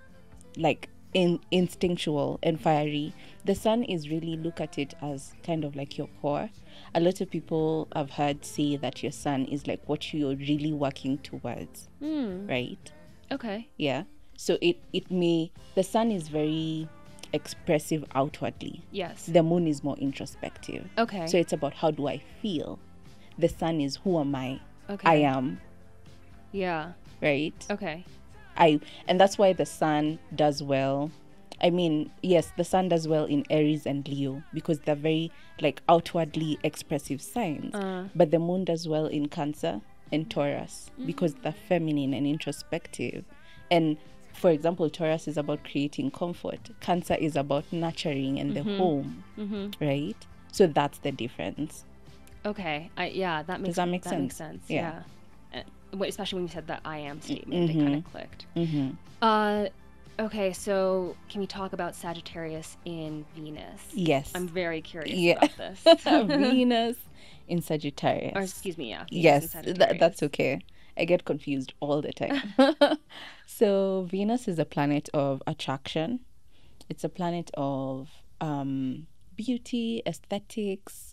like 0.58 0.90
in 1.14 1.40
instinctual 1.52 2.40
and 2.44 2.60
fiery. 2.60 3.14
The 3.46 3.56
sun 3.56 3.84
is 3.84 4.10
really 4.10 4.36
look 4.38 4.60
at 4.62 4.78
it 4.78 4.94
as 5.02 5.34
kind 5.44 5.64
of 5.66 5.76
like 5.76 5.98
your 5.98 6.08
core. 6.22 6.50
A 6.96 7.00
lot 7.00 7.22
of 7.22 7.30
people 7.30 7.88
I've 7.94 8.12
heard 8.12 8.46
say 8.46 8.76
that 8.78 9.04
your 9.04 9.12
sun 9.12 9.46
is 9.46 9.68
like 9.68 9.82
what 9.88 10.14
you're 10.14 10.36
really 10.36 10.72
working 10.72 11.18
towards, 11.20 11.90
Hmm. 12.00 12.48
right? 12.48 12.92
Okay. 13.32 13.68
yeah 13.78 14.04
so 14.36 14.58
it 14.62 14.78
it 14.94 15.10
may 15.10 15.52
the 15.76 15.84
sun 15.84 16.12
is 16.12 16.28
very 16.28 16.88
expressive 17.34 18.04
outwardly 18.14 18.84
Yes. 18.92 19.26
the 19.26 19.42
moon 19.42 19.66
is 19.68 19.84
more 19.84 19.96
introspective 19.98 20.88
Okay. 20.98 21.26
so 21.28 21.38
it's 21.38 21.54
about 21.54 21.74
how 21.74 21.90
do 21.90 22.08
i 22.08 22.22
feel 22.42 22.78
the 23.40 23.48
sun 23.50 23.80
is 23.82 23.96
who 24.04 24.20
am 24.20 24.36
i 24.36 24.60
okay. 24.90 25.08
i 25.10 25.16
am 25.16 25.60
Yeah. 26.52 26.92
right 27.22 27.54
Okay. 27.72 28.06
I 28.58 28.80
and 29.08 29.20
that's 29.20 29.38
why 29.38 29.54
the 29.54 29.66
sun 29.66 30.20
does 30.36 30.62
well 30.62 31.12
i 31.62 31.70
mean 31.70 32.12
yes 32.22 32.52
the 32.58 32.64
sun 32.64 32.90
does 32.90 33.08
well 33.08 33.26
in 33.26 33.46
aries 33.50 33.86
and 33.86 34.08
leo 34.08 34.42
because 34.54 34.80
they're 34.80 34.96
very 34.96 35.32
like 35.62 35.82
outwardly 35.90 36.58
expressive 36.64 37.22
signs 37.22 37.74
Uh, 37.76 38.08
but 38.16 38.32
the 38.32 38.40
moon 38.40 38.64
does 38.64 38.88
well 38.88 39.06
in 39.06 39.28
cancer 39.28 39.82
and 40.12 40.30
taurus 40.30 40.90
because 41.06 41.34
they're 41.36 41.56
feminine 41.68 42.14
and 42.14 42.28
introspective 42.28 43.24
and 43.72 43.98
for 44.34 44.50
example 44.52 44.90
taurus 44.90 45.28
is 45.28 45.38
about 45.38 45.64
creating 45.64 46.12
comfort 46.12 46.70
cancer 46.82 47.16
is 47.16 47.36
about 47.36 47.64
nurturing 47.72 48.40
and 48.40 48.56
the 48.56 48.64
home 48.64 49.24
mm-hmm. 49.38 49.70
right 49.84 50.28
so 50.52 50.68
that's 50.68 51.00
the 51.00 51.12
difference 51.12 51.86
Okay. 52.46 52.92
I, 52.98 53.08
yeah, 53.08 53.44
that 53.44 53.62
makes 53.62 53.78
that 53.78 53.86
make 53.86 54.06
Makes 54.06 54.10
sense? 54.10 54.36
sense. 54.36 54.64
Yeah. 54.68 54.76
Yeah. 54.82 55.04
Especially 56.02 56.38
when 56.38 56.48
you 56.48 56.54
said 56.54 56.68
that 56.68 56.82
I 56.86 56.98
am 56.98 57.22
statement, 57.22 57.70
it 57.70 57.74
kind 57.74 57.96
of 57.96 58.12
clicked. 58.12 58.46
hmm 58.56 58.90
Uh, 59.22 59.68
okay. 60.20 60.52
So 60.54 61.16
can 61.30 61.42
we 61.42 61.48
talk 61.48 61.74
about 61.74 61.96
Sagittarius 61.96 62.78
in 62.86 63.26
Venus? 63.36 63.82
yes 63.94 64.32
I'm 64.36 64.48
very 64.48 64.82
curious 64.82 65.18
Yeah. 65.18 65.38
about 65.38 65.58
this. 65.58 65.80
venus 66.28 66.98
in 67.48 67.62
sagittarius 67.62 68.34
or 68.36 68.42
excuse 68.42 68.78
me, 68.78 68.90
yeah. 68.90 69.04
Venus 69.10 69.12
yes 69.12 69.52
Sagittarius. 69.52 70.00
that's 70.00 70.24
okay 70.24 70.60
i 70.98 71.04
get 71.06 71.26
confused 71.26 71.74
all 71.82 72.02
the 72.02 72.14
time 72.14 72.42
so 73.46 74.08
venus 74.10 74.48
is 74.48 74.60
a 74.60 74.66
planet 74.66 75.10
of 75.14 75.42
attraction 75.48 76.20
it's 76.90 77.04
a 77.04 77.10
planet 77.10 77.52
of 77.56 78.10
um, 78.42 79.08
beauty 79.36 80.02
aesthetics 80.06 81.12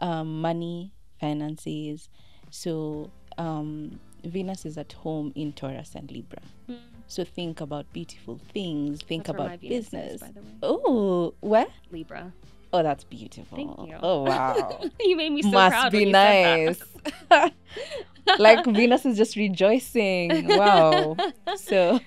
um, 0.00 0.40
money 0.40 0.92
finances 1.20 2.08
so 2.50 3.10
um, 3.38 3.98
venus 4.24 4.64
is 4.64 4.76
at 4.78 4.92
home 4.92 5.32
in 5.34 5.52
taurus 5.52 5.94
and 5.94 6.10
libra 6.10 6.40
Mm. 6.68 6.78
so 7.06 7.24
think 7.24 7.60
about 7.60 7.92
beautiful 7.92 8.38
things 8.52 9.02
think 9.02 9.26
That's 9.26 9.34
about 9.38 9.52
is, 9.62 9.68
business 9.90 10.20
by 10.20 10.28
the 10.32 10.40
way. 10.40 10.46
oh 10.62 11.34
where 11.40 11.66
Libra. 11.90 12.32
oh 12.72 12.82
that's 12.82 13.04
beautiful 13.04 13.56
Thank 13.56 13.88
you. 13.90 13.96
oh 14.02 14.22
wow 14.22 14.80
you 15.00 15.16
made 15.16 15.32
me 15.32 15.42
so 15.42 15.50
must 15.50 15.72
proud 15.72 15.92
be 15.92 16.04
you 16.04 16.12
said 16.12 16.76
nice. 17.30 17.50
like 18.38 18.64
Venus 18.66 19.04
is 19.06 19.16
just 19.16 19.36
rejoicing. 19.36 20.46
Wow. 20.46 21.16
So 21.56 21.98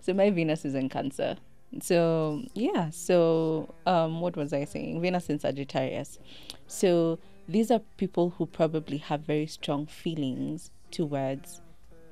so 0.00 0.14
my 0.14 0.30
Venus 0.30 0.64
is 0.64 0.74
in 0.74 0.88
Cancer. 0.88 1.36
So 1.82 2.42
yeah, 2.54 2.90
so 2.90 3.74
um 3.86 4.20
what 4.20 4.36
was 4.36 4.52
I 4.52 4.64
saying? 4.64 5.00
Venus 5.00 5.28
in 5.28 5.38
Sagittarius. 5.38 6.18
So 6.66 7.18
these 7.48 7.70
are 7.70 7.80
people 7.96 8.30
who 8.38 8.46
probably 8.46 8.98
have 8.98 9.22
very 9.22 9.46
strong 9.46 9.86
feelings 9.86 10.70
towards 10.90 11.60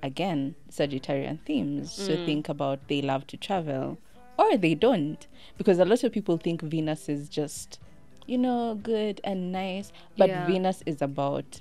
again 0.02 0.54
Sagittarian 0.70 1.38
themes. 1.44 1.92
So 1.92 2.12
mm. 2.12 2.26
think 2.26 2.48
about 2.48 2.88
they 2.88 3.02
love 3.02 3.26
to 3.28 3.36
travel 3.36 3.98
or 4.38 4.56
they 4.56 4.74
don't 4.74 5.26
because 5.56 5.78
a 5.78 5.84
lot 5.84 6.04
of 6.04 6.12
people 6.12 6.36
think 6.36 6.62
Venus 6.62 7.08
is 7.08 7.28
just 7.28 7.78
you 8.26 8.38
know 8.38 8.78
good 8.82 9.20
and 9.24 9.52
nice 9.52 9.92
but 10.18 10.28
Yeah. 10.28 10.46
Venus 10.46 10.82
is 10.86 11.00
about 11.00 11.60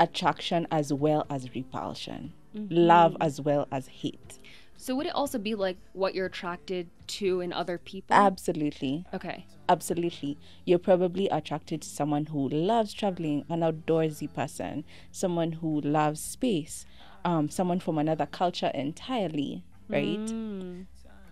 attraction 0.00 0.66
as 0.70 0.92
well 0.92 1.26
as 1.30 1.54
repulsion, 1.54 2.32
mm-hmm. 2.56 2.74
love 2.74 3.16
as 3.20 3.40
well 3.40 3.68
as 3.70 3.86
hate. 3.86 4.38
So 4.80 4.96
would 4.96 5.04
it 5.04 5.14
also 5.14 5.38
be 5.38 5.54
like 5.54 5.76
what 5.92 6.14
you're 6.14 6.24
attracted 6.24 6.88
to 7.18 7.42
in 7.42 7.52
other 7.52 7.76
people? 7.76 8.16
Absolutely. 8.16 9.04
okay. 9.12 9.44
Absolutely. 9.68 10.38
You're 10.64 10.78
probably 10.78 11.28
attracted 11.28 11.82
to 11.82 11.88
someone 11.88 12.24
who 12.26 12.48
loves 12.48 12.94
traveling, 12.94 13.44
an 13.50 13.60
outdoorsy 13.60 14.32
person, 14.32 14.84
someone 15.12 15.52
who 15.52 15.82
loves 15.82 16.22
space, 16.22 16.86
um, 17.26 17.50
someone 17.50 17.78
from 17.78 17.98
another 17.98 18.24
culture 18.24 18.70
entirely, 18.72 19.64
right? 19.90 20.18
Mm. 20.18 20.86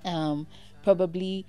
Um, 0.05 0.47
probably 0.83 1.47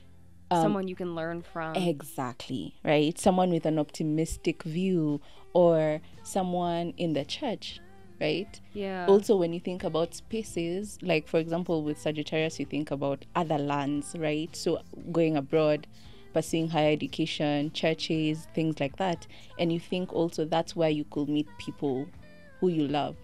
um, 0.52 0.62
Someone 0.62 0.88
you 0.88 0.96
can 0.96 1.16
learn 1.16 1.42
from. 1.42 1.76
Exactly, 1.76 2.76
right? 2.84 3.20
Someone 3.20 3.52
with 3.52 3.66
an 3.66 3.78
optimistic 3.78 4.64
view 4.64 5.20
or 5.54 6.00
someone 6.24 6.94
in 6.96 7.12
the 7.12 7.26
church, 7.26 7.82
right? 8.20 8.60
yeah. 8.74 9.06
Also, 9.08 9.36
when 9.36 9.54
you 9.54 9.60
think 9.60 9.84
about 9.84 10.14
spaces, 10.14 10.98
like 11.02 11.28
for 11.28 11.38
example, 11.40 11.84
with 11.84 12.00
Sagittarius, 12.00 12.60
you 12.60 12.66
think 12.66 12.92
about 12.92 13.26
other 13.36 13.58
lands, 13.58 14.16
right? 14.18 14.54
So, 14.56 14.80
going 15.12 15.38
abroad, 15.38 15.88
pursuing 16.34 16.70
higher 16.70 16.92
education, 16.92 17.72
churches, 17.74 18.48
things 18.54 18.80
like 18.80 18.98
that. 18.98 19.26
And 19.58 19.72
you 19.74 19.80
think 19.80 20.14
also 20.14 20.46
that's 20.46 20.76
where 20.76 20.90
you 20.90 21.06
could 21.06 21.28
meet 21.30 21.48
people 21.58 22.08
who 22.60 22.68
you 22.70 22.88
love 22.88 23.16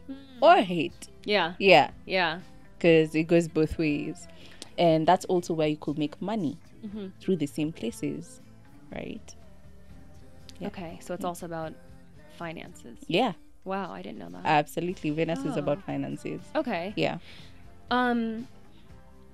or 0.42 0.58
hate. 0.62 1.10
yeah. 1.26 1.54
Yeah, 1.60 1.92
Yeah. 2.06 2.40
because 2.78 3.14
it 3.16 3.24
goes 3.24 3.48
both 3.48 3.78
ways. 3.78 4.28
And 4.78 5.06
that's 5.08 5.26
also 5.26 5.54
where 5.54 5.68
you 5.68 5.78
could 5.78 5.98
make 5.98 6.22
money 6.22 6.58
Mhm. 6.86 7.12
through 7.20 7.36
the 7.38 7.46
same 7.48 7.72
places, 7.72 8.42
right? 8.94 9.36
Yeah. 10.60 10.68
Okay. 10.68 11.00
So 11.02 11.14
it's 11.14 11.26
also 11.26 11.46
about 11.46 11.74
finances. 12.38 12.98
Yeah, 13.08 13.34
Wow, 13.66 13.92
I 13.92 14.02
didn't 14.02 14.20
know 14.20 14.30
that. 14.30 14.46
absolutely. 14.46 15.10
Venus 15.10 15.40
is 15.40 15.56
Oh. 15.56 15.60
about 15.60 15.82
finances. 15.84 16.42
okay. 16.56 16.94
Yeah. 16.96 17.18
Um, 17.92 18.48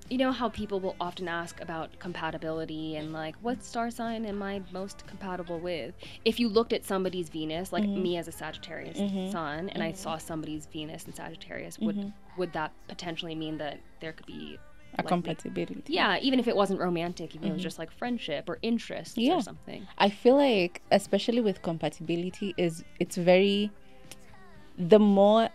you 0.10 0.18
know 0.18 0.32
how 0.34 0.50
people 0.50 0.80
will 0.82 0.98
often 1.00 1.30
ask 1.30 1.62
about 1.62 1.98
compatibility 2.00 2.98
and 2.98 3.14
like 3.14 3.36
what 3.42 3.64
star 3.64 3.90
sign 3.90 4.26
am 4.26 4.44
I 4.44 4.62
most 4.74 5.06
compatible 5.08 5.60
with? 5.60 5.94
If 6.26 6.38
you 6.40 6.50
looked 6.50 6.74
at 6.74 6.84
somebody's 6.86 7.30
Venus, 7.30 7.72
like 7.72 7.84
Mm-hmm. 7.84 8.04
me 8.04 8.18
as 8.18 8.28
a 8.28 8.32
Sagittarius 8.34 8.98
sun, 9.32 9.70
and 9.70 9.82
I 9.82 9.94
saw 9.94 10.18
somebody's 10.18 10.66
Venus 10.66 11.06
and 11.06 11.16
Sagittarius, 11.16 11.80
would 11.80 11.96
Mm-hmm. 11.98 12.10
would 12.40 12.52
that 12.54 12.72
potentially 12.90 13.36
mean 13.36 13.58
that 13.60 13.80
there 14.02 14.12
could 14.14 14.26
be 14.26 14.58
A 15.00 15.02
like, 15.02 15.08
compatibility. 15.08 15.82
yeah, 15.88 16.18
even 16.22 16.40
if 16.40 16.48
it 16.50 16.56
wasn't 16.58 16.80
romantic, 16.82 17.34
even 17.36 17.48
if 17.48 17.52
it 17.52 17.54
was 17.54 17.64
just 17.64 17.80
like 17.80 17.92
friendship 17.92 18.50
or 18.50 18.58
interests 18.62 19.16
Mm-hmm. 19.18 19.30
Yeah. 19.30 19.38
or 19.38 19.42
something. 19.42 19.88
I 19.98 20.10
feel 20.10 20.36
like, 20.36 20.82
especially 20.92 21.40
with 21.42 21.62
compatibility, 21.62 22.54
is 22.58 22.84
it's 23.00 23.16
very 23.16 23.72
the 24.78 25.00
more 25.00 25.50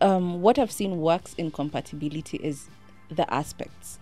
um, 0.00 0.42
what 0.42 0.58
I've 0.58 0.72
seen 0.72 0.98
works 1.00 1.34
in 1.34 1.50
compatibility 1.50 2.36
is 2.38 2.68
the 3.10 3.32
aspects 3.32 3.98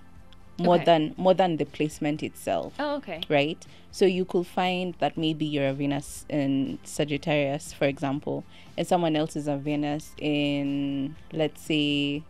more 0.58 0.76
Okay. 0.76 0.84
than 0.84 1.14
more 1.16 1.34
than 1.34 1.56
the 1.56 1.64
placement 1.64 2.22
itself. 2.22 2.74
Oh, 2.78 2.96
okay. 2.96 3.20
right? 3.28 3.64
So 3.90 4.04
you 4.04 4.24
could 4.24 4.46
find 4.46 4.94
that 5.00 5.16
maybe 5.16 5.44
you're 5.44 5.68
a 5.68 5.72
Venus 5.72 6.24
in 6.28 6.78
Sagittarius, 6.84 7.72
for 7.72 7.84
example, 7.86 8.44
and 8.76 8.86
someone 8.86 9.16
else 9.16 9.34
is 9.36 9.48
a 9.48 9.56
Venus 9.56 10.12
in, 10.18 11.16
let's 11.32 11.60
say, 11.62 12.22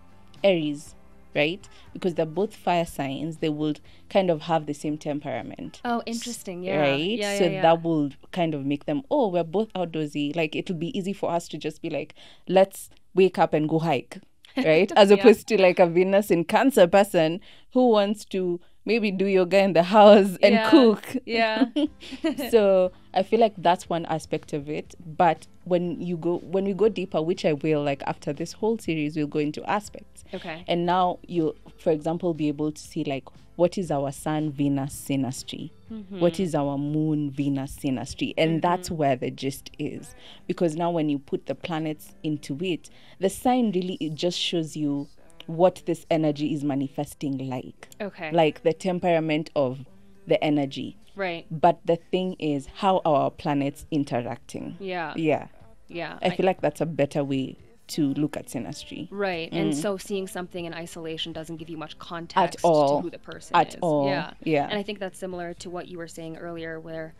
Aries, 0.43 0.95
right? 1.35 1.67
Because 1.93 2.15
they're 2.15 2.27
both 2.27 2.55
fire 2.55 2.87
signs, 2.87 3.39
they 3.39 3.49
would 3.49 3.81
kind 4.11 4.31
of 4.31 4.43
have 4.43 4.67
the 4.67 4.75
same 4.75 4.99
temperament. 4.99 5.81
Oh, 5.85 6.03
interesting. 6.07 6.63
Yeah. 6.63 6.81
Right, 6.81 7.19
Yeah, 7.19 7.39
so 7.39 7.45
yeah, 7.45 7.51
yeah. 7.51 7.63
that 7.63 7.83
will 7.83 8.11
kind 8.33 8.55
of 8.55 8.65
make 8.65 8.87
them. 8.87 9.03
Oh, 9.11 9.29
we're 9.29 9.45
both 9.45 9.73
outdoorsy. 9.75 10.35
Like 10.37 10.55
it'll 10.57 10.77
be 10.77 10.97
easy 10.97 11.13
for 11.13 11.31
us 11.31 11.49
to 11.49 11.59
just 11.59 11.83
be 11.83 11.91
like, 11.91 12.15
let's 12.49 12.91
wake 13.15 13.39
up 13.39 13.53
and 13.55 13.69
go 13.69 13.79
hike, 13.79 14.19
right? 14.57 14.91
As 14.97 15.11
Yeah. 15.11 15.17
opposed 15.17 15.47
to 15.49 15.61
like 15.61 15.79
a 15.79 15.87
Venus 15.87 16.31
in 16.31 16.45
Cancer 16.45 16.87
person 16.87 17.41
who 17.73 17.89
wants 17.91 18.25
to 18.27 18.61
maybe 18.85 19.11
do 19.11 19.27
yoga 19.27 19.59
in 19.59 19.73
the 19.73 19.83
house 19.83 20.37
and 20.43 20.55
Yeah. 20.55 20.71
cook. 20.71 21.17
Yeah. 21.25 21.67
so 22.51 22.93
I 23.15 23.23
feel 23.23 23.41
like 23.41 23.55
that's 23.59 23.89
one 23.89 24.07
aspect 24.07 24.53
of 24.53 24.69
it. 24.69 24.95
But 25.05 25.47
when 25.65 26.01
you 26.01 26.17
go 26.17 26.39
when 26.39 26.65
we 26.65 26.73
go 26.73 26.89
deeper, 26.89 27.23
which 27.23 27.45
I 27.45 27.53
will, 27.53 27.83
like 27.83 28.03
after 28.07 28.33
this 28.33 28.53
whole 28.53 28.79
series, 28.79 29.17
we'll 29.17 29.27
go 29.27 29.39
into 29.39 29.63
aspects. 29.69 30.25
okay. 30.35 30.65
And 30.67 30.87
now 30.87 31.19
you, 31.27 31.55
for 31.79 31.91
example, 31.91 32.35
be 32.35 32.49
able 32.49 32.73
to 32.73 32.81
see 32.81 33.05
like 33.05 33.25
what 33.57 33.77
is 33.77 33.91
our 33.91 34.11
Sun 34.11 34.51
Venus 34.53 34.95
synastry, 34.95 35.71
mm-hmm. 35.93 36.21
What 36.21 36.41
is 36.41 36.55
our 36.55 36.79
Moon 36.79 37.31
Venus 37.31 37.77
synastry, 37.77 38.33
and 38.39 38.53
mm-hmm. 38.53 38.61
that's 38.61 38.91
where 38.91 39.15
the 39.15 39.31
gist 39.31 39.71
is. 39.79 40.15
Because 40.47 40.75
now 40.75 40.91
when 40.91 41.09
you 41.09 41.19
put 41.19 41.47
the 41.47 41.55
planets 41.55 42.15
into 42.23 42.59
it, 42.63 42.89
the 43.21 43.29
sign 43.29 43.71
really 43.73 43.99
it 44.01 44.15
just 44.15 44.39
shows 44.39 44.75
you 44.77 45.07
what 45.47 45.83
this 45.87 46.07
energy 46.11 46.53
is 46.55 46.63
manifesting 46.65 47.39
like, 47.49 47.89
Okay. 48.01 48.31
like 48.33 48.63
the 48.63 48.73
temperament 48.73 49.51
of 49.57 49.85
the 50.27 50.43
energy. 50.43 50.97
right. 51.17 51.47
But 51.51 51.81
the 51.85 51.97
thing 51.97 52.37
is 52.39 52.67
how 52.77 53.03
are 53.05 53.25
our 53.25 53.31
planets 53.31 53.85
interacting. 53.91 54.77
Yeah. 54.81 55.13
Yeah, 55.17 55.49
Yeah. 55.89 56.19
I 56.23 56.31
feel 56.31 56.47
like 56.47 56.61
that's 56.63 56.81
a 56.81 56.87
better 56.87 57.23
way 57.25 57.57
to 57.89 58.15
look 58.15 58.37
at 58.37 58.47
synastry. 58.47 59.09
Right. 59.11 59.53
And 59.53 59.75
so 59.77 59.97
seeing 59.99 60.27
something 60.27 60.65
in 60.65 60.73
isolation 60.73 61.33
doesn't 61.35 61.57
give 61.57 61.69
you 61.69 61.77
much 61.77 61.99
context 61.99 62.59
Mm. 62.59 62.61
At 62.61 62.65
all. 62.65 62.97
to 62.99 63.03
who 63.03 63.11
the 63.11 63.19
person 63.19 63.55
At 63.57 63.69
is. 63.75 63.77
all. 63.83 64.07
Yeah. 64.07 64.33
Yeah. 64.45 64.65
And 64.71 64.79
I 64.79 64.83
think 64.83 64.99
that's 65.01 65.19
similar 65.19 65.53
to 65.55 65.69
what 65.69 65.89
you 65.89 65.99
were 65.99 66.09
saying 66.09 66.37
earlier 66.39 66.81
where 66.81 67.15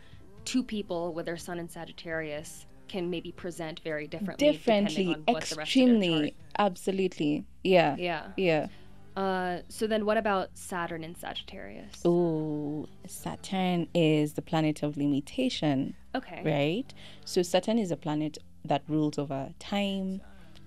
two 0.45 0.63
people 0.63 1.13
with 1.13 1.25
their 1.27 1.37
sun 1.37 1.59
in 1.59 1.69
Sagittarius 1.69 2.65
can 2.87 3.09
maybe 3.09 3.31
present 3.31 3.79
very 3.83 4.07
differently 4.07 4.51
differently 4.51 5.05
depending 5.05 5.25
on 5.27 5.33
what 5.33 5.43
the 5.43 5.55
rest 5.55 5.55
of 5.55 5.55
their 5.55 5.61
extremely 5.63 6.35
absolutely 6.59 7.45
yeah. 7.63 7.95
Yeah. 7.97 8.27
yeah 8.37 8.67
Uh, 9.15 9.59
so 9.69 9.85
then 9.85 10.05
what 10.05 10.17
about 10.17 10.49
Saturn 10.55 11.03
in 11.03 11.13
Sagittarius? 11.15 12.01
oh 12.03 12.87
saturn 13.07 13.87
is 13.93 14.33
the 14.33 14.41
planet 14.41 14.81
of 14.83 14.97
limitation 14.97 15.93
Okay. 16.15 16.41
right 16.43 16.93
so 17.25 17.41
saturn 17.43 17.77
is 17.77 17.91
a 17.91 17.97
planet 17.97 18.37
that 18.65 18.81
rules 18.87 19.17
over 19.19 19.53
time 19.59 20.21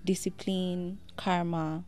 discipline 0.05 0.99
karma 1.17 1.83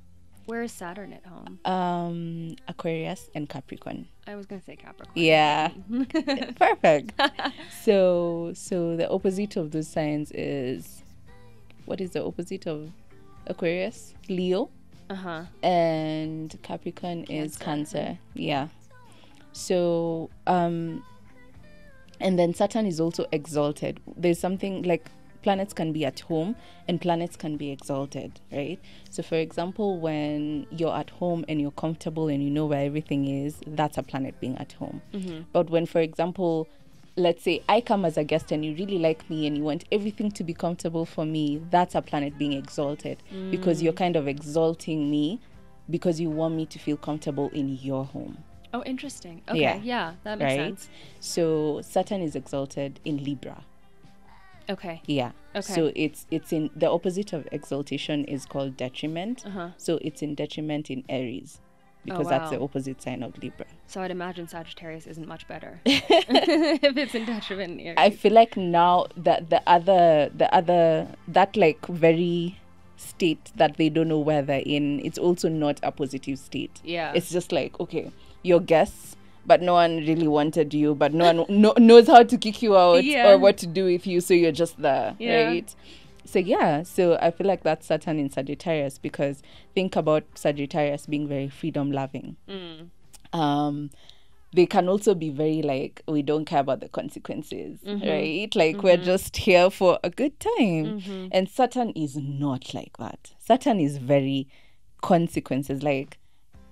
Where 0.50 0.64
is 0.64 0.72
Saturn 0.72 1.14
at 1.14 1.26
home? 1.26 1.60
um 1.76 2.56
aquarius 2.68 3.30
and 3.36 3.48
capricorn 3.48 4.08
I 4.28 4.36
was 4.36 4.46
to 4.48 4.60
say 4.68 4.76
Capricorn. 4.76 5.14
yeah 5.16 5.70
perfect 6.66 7.14
so 7.86 8.52
so 8.56 8.96
the 8.98 9.08
opposite 9.10 9.56
of 9.58 9.66
those 9.72 9.88
signs 9.88 10.32
is 10.34 11.04
what 11.86 12.00
is 12.02 12.12
the 12.12 12.24
opposite 12.30 12.66
of 12.68 12.92
aquarius 13.48 14.14
leo 14.28 14.70
Uh-huh. 15.16 15.42
and 15.64 16.48
Capricorn 16.62 17.20
is 17.42 17.58
Cancer. 17.58 18.08
Yeah. 18.36 18.68
So, 19.54 20.30
um, 20.46 21.04
and 22.20 22.38
then 22.38 22.54
Saturn 22.54 22.86
is 22.86 23.00
also 23.00 23.26
exalted. 23.32 24.00
There's 24.16 24.38
something 24.38 24.84
like 24.84 25.06
planets 25.42 25.74
can 25.74 25.94
be 25.94 26.06
at 26.06 26.22
home 26.22 26.56
and 26.88 27.00
planets 27.02 27.36
can 27.36 27.58
be 27.58 27.72
exalted, 27.72 28.40
right? 28.52 28.80
So, 29.10 29.24
for 29.24 29.36
example, 29.36 30.00
when 30.00 30.68
you're 30.72 30.96
at 30.96 31.10
home 31.10 31.46
and 31.48 31.62
you're 31.62 31.72
comfortable 31.72 32.28
and 32.28 32.44
you 32.44 32.50
know 32.50 32.66
where 32.66 32.86
everything 32.86 33.26
is, 33.28 33.58
that's 33.68 33.98
a 33.98 34.04
planet 34.04 34.40
being 34.40 34.58
at 34.58 34.74
home. 34.74 35.02
Mm-hmm. 35.14 35.42
But 35.54 35.70
when, 35.70 35.86
for 35.86 36.00
example, 36.02 36.68
let's 37.16 37.44
say 37.44 37.62
I 37.70 37.82
come 37.82 38.06
as 38.06 38.18
a 38.18 38.24
guest 38.24 38.52
and 38.52 38.66
you 38.66 38.76
really 38.76 38.98
like 38.98 39.30
me 39.30 39.46
and 39.48 39.58
you 39.58 39.64
want 39.64 39.86
everything 39.92 40.32
to 40.32 40.44
be 40.44 40.54
comfortable 40.54 41.06
for 41.06 41.26
me, 41.26 41.62
that's 41.70 41.96
a 41.96 42.02
planet 42.02 42.38
being 42.38 42.54
exalted 42.54 43.22
mm. 43.32 43.52
because 43.52 43.82
you're 43.82 43.94
kind 43.94 44.16
of 44.16 44.28
exalting 44.28 45.10
me 45.10 45.40
because 45.90 46.20
you 46.20 46.30
want 46.30 46.56
me 46.56 46.66
to 46.68 46.80
feel 46.80 46.98
comfortable 46.98 47.50
in 47.50 47.70
your 47.78 48.06
home. 48.06 48.38
Oh, 48.74 48.84
interesting. 48.84 49.42
Okay. 49.50 49.60
Yeah. 49.60 49.80
Yeah, 49.82 50.14
that 50.24 50.38
makes 50.38 50.50
right? 50.50 50.58
sense. 50.58 50.90
So 51.20 51.82
Saturn 51.82 52.22
is 52.22 52.36
exalted 52.36 53.00
in 53.04 53.24
Libra. 53.24 53.66
Okay. 54.70 55.02
Yeah. 55.06 55.32
Okay. 55.56 55.74
So 55.74 55.92
it's 55.96 56.28
it's 56.30 56.54
in 56.54 56.70
the 56.76 56.90
opposite 56.90 57.34
of 57.34 57.48
exaltation 57.52 58.24
is 58.26 58.46
called 58.46 58.78
detriment. 58.78 59.46
Uh-huh. 59.46 59.70
So 59.78 60.00
it's 60.02 60.22
in 60.22 60.36
detriment 60.36 60.90
in 60.90 61.04
Aries 61.10 61.60
because 62.06 62.28
that's 62.28 62.50
the 62.50 62.60
opposite 62.60 63.02
sign 63.02 63.24
of 63.24 63.38
Libra. 63.40 63.66
So 63.88 64.02
I'd 64.02 64.12
imagine 64.12 64.48
Sagittarius 64.48 65.08
isn't 65.08 65.28
much 65.28 65.48
better 65.48 65.82
if 65.86 66.98
it's 66.98 67.16
in 67.16 67.26
detriment 67.26 67.80
here. 67.80 67.96
I 67.98 68.10
feel 68.10 68.34
like 68.34 68.56
now 68.56 69.08
that 69.18 69.50
the 69.50 69.62
other 69.68 70.30
the 70.36 70.54
other 70.54 71.08
that 71.28 71.56
like 71.58 71.86
very 71.88 72.58
state 72.98 73.52
that 73.56 73.78
they 73.78 73.90
don't 73.90 74.08
know 74.08 74.20
where 74.20 74.42
they're 74.42 74.64
in, 74.66 75.00
it's 75.06 75.18
also 75.18 75.50
not 75.50 75.80
a 75.84 75.92
positive 75.92 76.38
state. 76.38 76.82
Yeah. 76.84 77.14
It's 77.16 77.30
just 77.30 77.52
like, 77.52 77.80
okay, 77.80 78.12
you're 78.44 78.60
guests, 78.60 79.16
but 79.50 79.62
no 79.62 79.74
one 79.74 79.98
really 79.98 80.28
wanted 80.28 80.74
you, 80.74 80.96
but 80.96 81.14
no 81.14 81.34
one 81.34 81.46
no, 81.62 81.74
knows 81.78 82.08
how 82.08 82.24
to 82.24 82.38
kick 82.38 82.62
you 82.62 82.78
out 82.78 83.04
Yeah. 83.04 83.32
or 83.32 83.38
what 83.38 83.58
to 83.58 83.68
do 83.68 83.86
with 83.86 84.06
you, 84.08 84.22
so 84.22 84.34
you're 84.34 84.52
just 84.64 84.82
there, 84.82 85.16
Yeah. 85.20 85.46
right? 85.48 85.76
So 86.26 86.38
yeah, 86.40 86.84
so 86.84 87.18
I 87.20 87.32
feel 87.32 87.48
like 87.48 87.64
that's 87.64 87.88
Saturn 87.88 88.20
in 88.20 88.30
Sagittarius 88.30 89.00
because 89.00 89.42
think 89.74 89.96
about 89.96 90.24
Sagittarius 90.36 91.08
being 91.08 91.28
very 91.28 91.50
freedom 91.50 91.92
loving. 91.92 92.36
Mm. 92.48 92.90
Um 93.34 93.90
they 94.52 94.66
can 94.66 94.90
also 94.90 95.14
be 95.14 95.30
very 95.30 95.62
like 95.62 96.02
we 96.08 96.22
don't 96.24 96.46
care 96.46 96.62
about 96.62 96.80
the 96.80 96.90
consequences 96.90 97.78
right 97.86 98.50
like 98.56 98.82
we're 98.82 98.98
just 98.98 99.38
here 99.38 99.70
for 99.70 100.00
a 100.04 100.10
good 100.10 100.40
time 100.40 101.30
and 101.32 101.48
saturn 101.48 101.92
is 101.92 102.16
not 102.18 102.74
like 102.74 102.98
that 102.98 103.32
saturn 103.38 103.80
is 103.80 103.98
very 104.00 104.48
consequences 105.04 105.84
like 105.84 106.18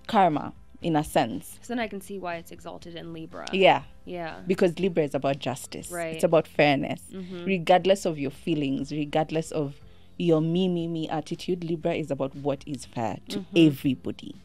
karma 0.08 0.54
in 0.82 0.96
a 0.96 1.04
sense. 1.04 1.60
So 1.62 1.74
then 1.74 1.80
I 1.80 1.88
can 1.88 2.02
see 2.02 2.20
why 2.20 2.36
it's 2.36 2.52
exalted 2.52 2.96
in 2.96 3.14
Libra. 3.14 3.48
yeah. 3.52 3.84
Yeah. 4.06 4.40
because 4.48 4.80
libra 4.80 5.04
is 5.04 5.14
about 5.16 5.40
justice. 5.40 5.92
Right. 5.92 6.16
it's 6.16 6.24
about 6.24 6.48
fairness. 6.48 7.02
Mm-hmm. 7.12 7.44
Regardless 7.44 8.06
of 8.06 8.18
your 8.18 8.32
feelings 8.32 8.92
regardless 8.92 9.52
of 9.52 9.82
your 10.18 10.40
me 10.40 10.70
me 10.70 10.88
me 10.88 11.10
attitude 11.10 11.64
libra 11.66 11.94
is 11.94 12.10
about 12.10 12.34
what 12.36 12.64
is 12.66 12.86
fair 12.86 13.18
to 13.30 13.40
mm-hmm. 13.40 13.68
everybody. 13.68 14.36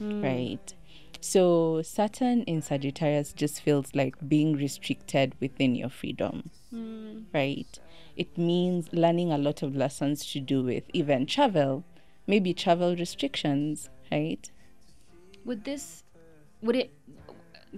Mm. 0.00 0.22
Right. 0.22 0.74
So 1.20 1.82
saturn 1.82 2.42
in 2.44 2.62
sagittarius 2.62 3.32
just 3.32 3.60
feels 3.60 3.94
like 3.94 4.14
being 4.28 4.52
restricted 4.52 5.34
within 5.40 5.74
your 5.74 5.90
freedom. 5.90 6.50
Mm. 6.72 7.24
Right. 7.34 7.78
It 8.16 8.38
means 8.38 8.88
learning 8.92 9.32
a 9.32 9.38
lot 9.38 9.62
of 9.62 9.74
lessons 9.74 10.24
to 10.32 10.38
do 10.40 10.62
with 10.62 10.84
even 10.92 11.26
travel. 11.26 11.84
Maybe 12.28 12.54
travel 12.54 12.94
restrictions 12.94 13.90
right 14.12 14.48
Would 15.44 15.64
this, 15.64 16.04
would 16.62 16.76
it, 16.76 16.90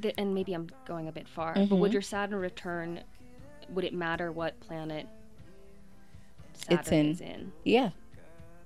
th- 0.01 0.15
and 0.19 0.35
maybe 0.35 0.53
I'm 0.55 0.69
going 0.87 1.09
a 1.09 1.13
bit 1.13 1.29
far, 1.29 1.55
but 1.55 1.61
Mm-hmm. 1.63 1.79
would 1.79 1.93
your 1.93 2.03
Saturn 2.03 2.39
return, 2.39 3.01
would 3.71 3.85
it 3.85 3.95
matter 3.95 4.33
what 4.33 4.59
planet 4.61 5.07
Saturn 6.55 6.79
It's 6.79 6.93
in. 6.93 7.07
is 7.11 7.21
in? 7.21 7.53
yeah 7.65 7.91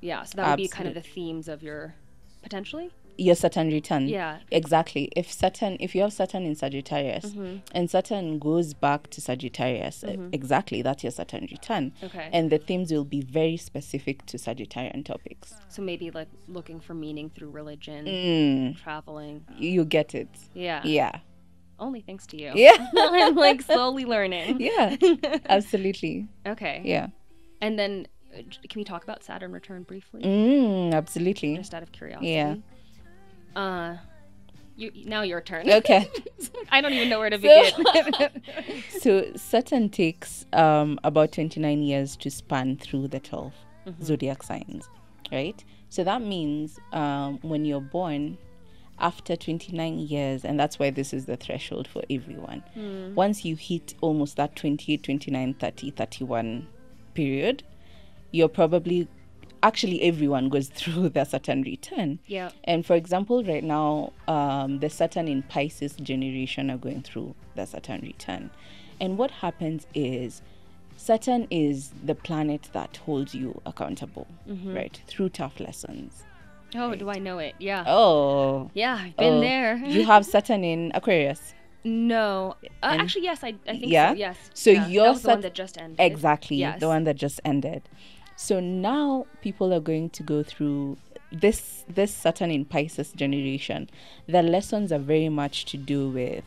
Yeah, 0.00 0.22
so 0.24 0.36
that 0.36 0.48
would 0.50 0.56
be 0.56 0.68
kind 0.68 0.88
of 0.88 0.94
the 0.94 1.00
themes 1.02 1.48
of 1.48 1.62
your, 1.62 1.94
potentially? 2.42 2.90
Your 3.18 3.34
Saturn 3.34 3.68
return. 3.70 4.08
Yeah. 4.08 4.38
Exactly. 4.50 5.10
If 5.16 5.32
Saturn, 5.32 5.76
if 5.80 5.94
you 5.94 6.02
have 6.02 6.12
Saturn 6.12 6.44
in 6.44 6.54
Sagittarius, 6.54 7.26
Mm-hmm. 7.26 7.56
and 7.72 7.90
Saturn 7.90 8.38
goes 8.38 8.74
back 8.74 9.08
to 9.10 9.20
Sagittarius, 9.20 10.04
uh, 10.04 10.16
exactly 10.32 10.82
that's 10.82 11.02
your 11.02 11.10
Saturn 11.12 11.48
return. 11.50 11.92
Okay. 12.02 12.28
And 12.32 12.50
the 12.50 12.58
themes 12.58 12.92
will 12.92 13.04
be 13.04 13.22
very 13.22 13.56
specific 13.56 14.26
to 14.26 14.36
Sagittarian 14.36 15.04
topics. 15.04 15.54
So 15.68 15.82
maybe 15.82 16.10
like 16.10 16.28
looking 16.48 16.78
for 16.80 16.94
meaning 16.94 17.30
through 17.30 17.50
religion, 17.50 18.04
Mm, 18.06 18.82
traveling. 18.82 19.44
you 19.56 19.84
get 19.84 20.14
it. 20.14 20.28
Yeah. 20.54 20.82
Yeah. 20.84 21.20
Only 21.78 22.00
thanks 22.00 22.26
to 22.28 22.40
you. 22.40 22.52
Yeah. 22.54 22.76
I'm 22.98 23.34
like 23.34 23.62
slowly 23.62 24.04
learning. 24.04 24.60
yeah. 24.60 24.96
Absolutely. 25.48 26.26
Okay. 26.46 26.82
Yeah. 26.84 27.08
And 27.60 27.78
then 27.78 28.06
uh, 28.36 28.42
can 28.68 28.78
we 28.80 28.84
talk 28.84 29.02
about 29.04 29.22
Saturn 29.24 29.52
return 29.52 29.82
briefly? 29.84 30.22
Mm, 30.22 30.92
absolutely. 30.94 31.56
Just 31.56 31.74
out 31.74 31.82
of 31.82 31.92
curiosity. 31.92 32.28
Yeah. 32.30 32.56
Uh 33.56 33.96
you 34.76 34.92
now 35.06 35.22
your 35.22 35.40
turn. 35.40 35.68
Okay. 35.70 36.08
I 36.70 36.80
don't 36.82 36.92
even 36.92 37.08
know 37.08 37.18
where 37.18 37.30
to 37.30 37.40
So- 37.40 37.82
begin. 38.04 38.42
so 39.00 39.24
Saturn 39.34 39.88
takes 39.88 40.44
um, 40.52 41.00
about 41.02 41.32
29 41.32 41.82
years 41.82 42.14
to 42.18 42.30
span 42.30 42.76
through 42.76 43.08
the 43.08 43.18
12 43.20 43.54
zodiac 44.02 44.42
signs, 44.42 44.86
right? 45.32 45.64
So 45.88 46.04
that 46.04 46.20
means 46.20 46.78
um, 46.92 47.38
when 47.40 47.64
you're 47.64 47.80
born, 47.80 48.36
after 48.98 49.34
29 49.36 49.98
years, 49.98 50.44
and 50.44 50.60
that's 50.60 50.78
why 50.78 50.90
this 50.90 51.14
is 51.14 51.24
the 51.24 51.36
threshold 51.36 51.86
for 51.88 52.02
everyone, 52.10 52.62
once 53.14 53.44
you 53.46 53.56
hit 53.56 53.94
almost 54.02 54.36
that 54.36 54.56
28, 54.56 55.02
29, 55.02 55.54
30, 55.54 55.90
31 55.92 56.66
period, 57.14 57.62
you're 58.32 58.48
probably 58.48 59.08
actually 59.66 59.98
everyone 60.02 60.48
goes 60.48 60.68
through 60.80 61.08
their 61.10 61.24
Saturn 61.24 61.62
return. 61.62 62.18
yeah. 62.26 62.50
And 62.64 62.84
for 62.88 62.94
example, 63.02 63.42
right 63.44 63.64
now, 63.64 64.12
um, 64.28 64.78
the 64.80 64.90
Saturn 64.90 65.26
in 65.28 65.42
Pisces 65.42 65.94
generation 66.10 66.70
are 66.70 66.78
going 66.86 67.02
through 67.02 67.34
the 67.56 67.66
Saturn 67.66 68.00
return. 68.02 68.50
And 69.00 69.18
what 69.18 69.30
happens 69.30 69.86
is 69.94 70.42
Saturn 70.96 71.46
is 71.50 71.76
the 72.02 72.14
planet 72.14 72.62
that 72.72 72.96
holds 73.04 73.34
you 73.34 73.60
accountable, 73.66 74.26
right? 74.64 74.98
Through 75.06 75.28
tough 75.30 75.60
lessons. 75.60 76.22
Oh, 76.74 76.94
do 76.94 77.08
I 77.10 77.18
know 77.18 77.38
it? 77.38 77.54
Yeah. 77.58 77.84
Oh. 77.86 78.70
Yeah, 78.74 78.94
I've 79.00 79.16
been 79.16 79.34
oh. 79.34 79.40
there. 79.40 79.76
You 79.76 80.04
have 80.12 80.24
Saturn 80.26 80.64
in 80.64 80.90
Aquarius. 80.94 81.54
no. 81.84 82.56
Uh, 82.82 82.96
actually, 83.02 83.24
yes, 83.24 83.44
I, 83.44 83.54
I 83.68 83.72
think 83.78 83.92
Yeah? 83.92 84.10
so. 84.12 84.16
Yes. 84.26 84.36
So 84.54 84.70
yeah. 84.70 84.86
your 84.88 85.04
that 85.04 85.10
was 85.12 85.22
the 85.22 85.28
one 85.28 85.40
that 85.42 85.54
just 85.54 85.78
ended. 85.78 86.00
Exactly. 86.00 86.56
Yes. 86.56 86.80
The 86.80 86.88
one 86.88 87.04
that 87.04 87.16
just 87.16 87.40
ended. 87.44 87.82
So 88.36 88.60
now 88.60 89.26
people 89.40 89.72
are 89.72 89.80
going 89.80 90.10
to 90.10 90.22
go 90.22 90.42
through 90.42 90.98
this 91.32 91.84
this 91.88 92.14
Saturn 92.14 92.50
in 92.50 92.64
Pisces 92.64 93.12
generation. 93.12 93.90
The 94.28 94.42
lessons 94.42 94.92
are 94.92 94.98
very 94.98 95.28
much 95.28 95.64
to 95.66 95.76
do 95.76 96.08
with 96.10 96.44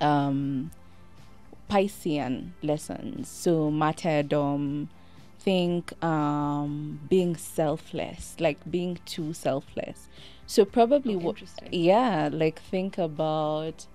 um 0.00 0.70
Piscean 1.68 2.50
lessons. 2.62 3.28
So 3.28 3.70
martyrdom, 3.70 4.88
think 5.40 5.92
um 6.02 7.00
being 7.08 7.36
selfless, 7.36 8.36
like 8.38 8.58
being 8.70 8.98
too 9.04 9.32
selfless. 9.32 10.08
So 10.46 10.64
probably 10.64 11.14
Oh, 11.14 11.18
what 11.18 11.42
yeah, 11.70 12.28
like 12.32 12.60
think 12.60 12.98
about 12.98 13.86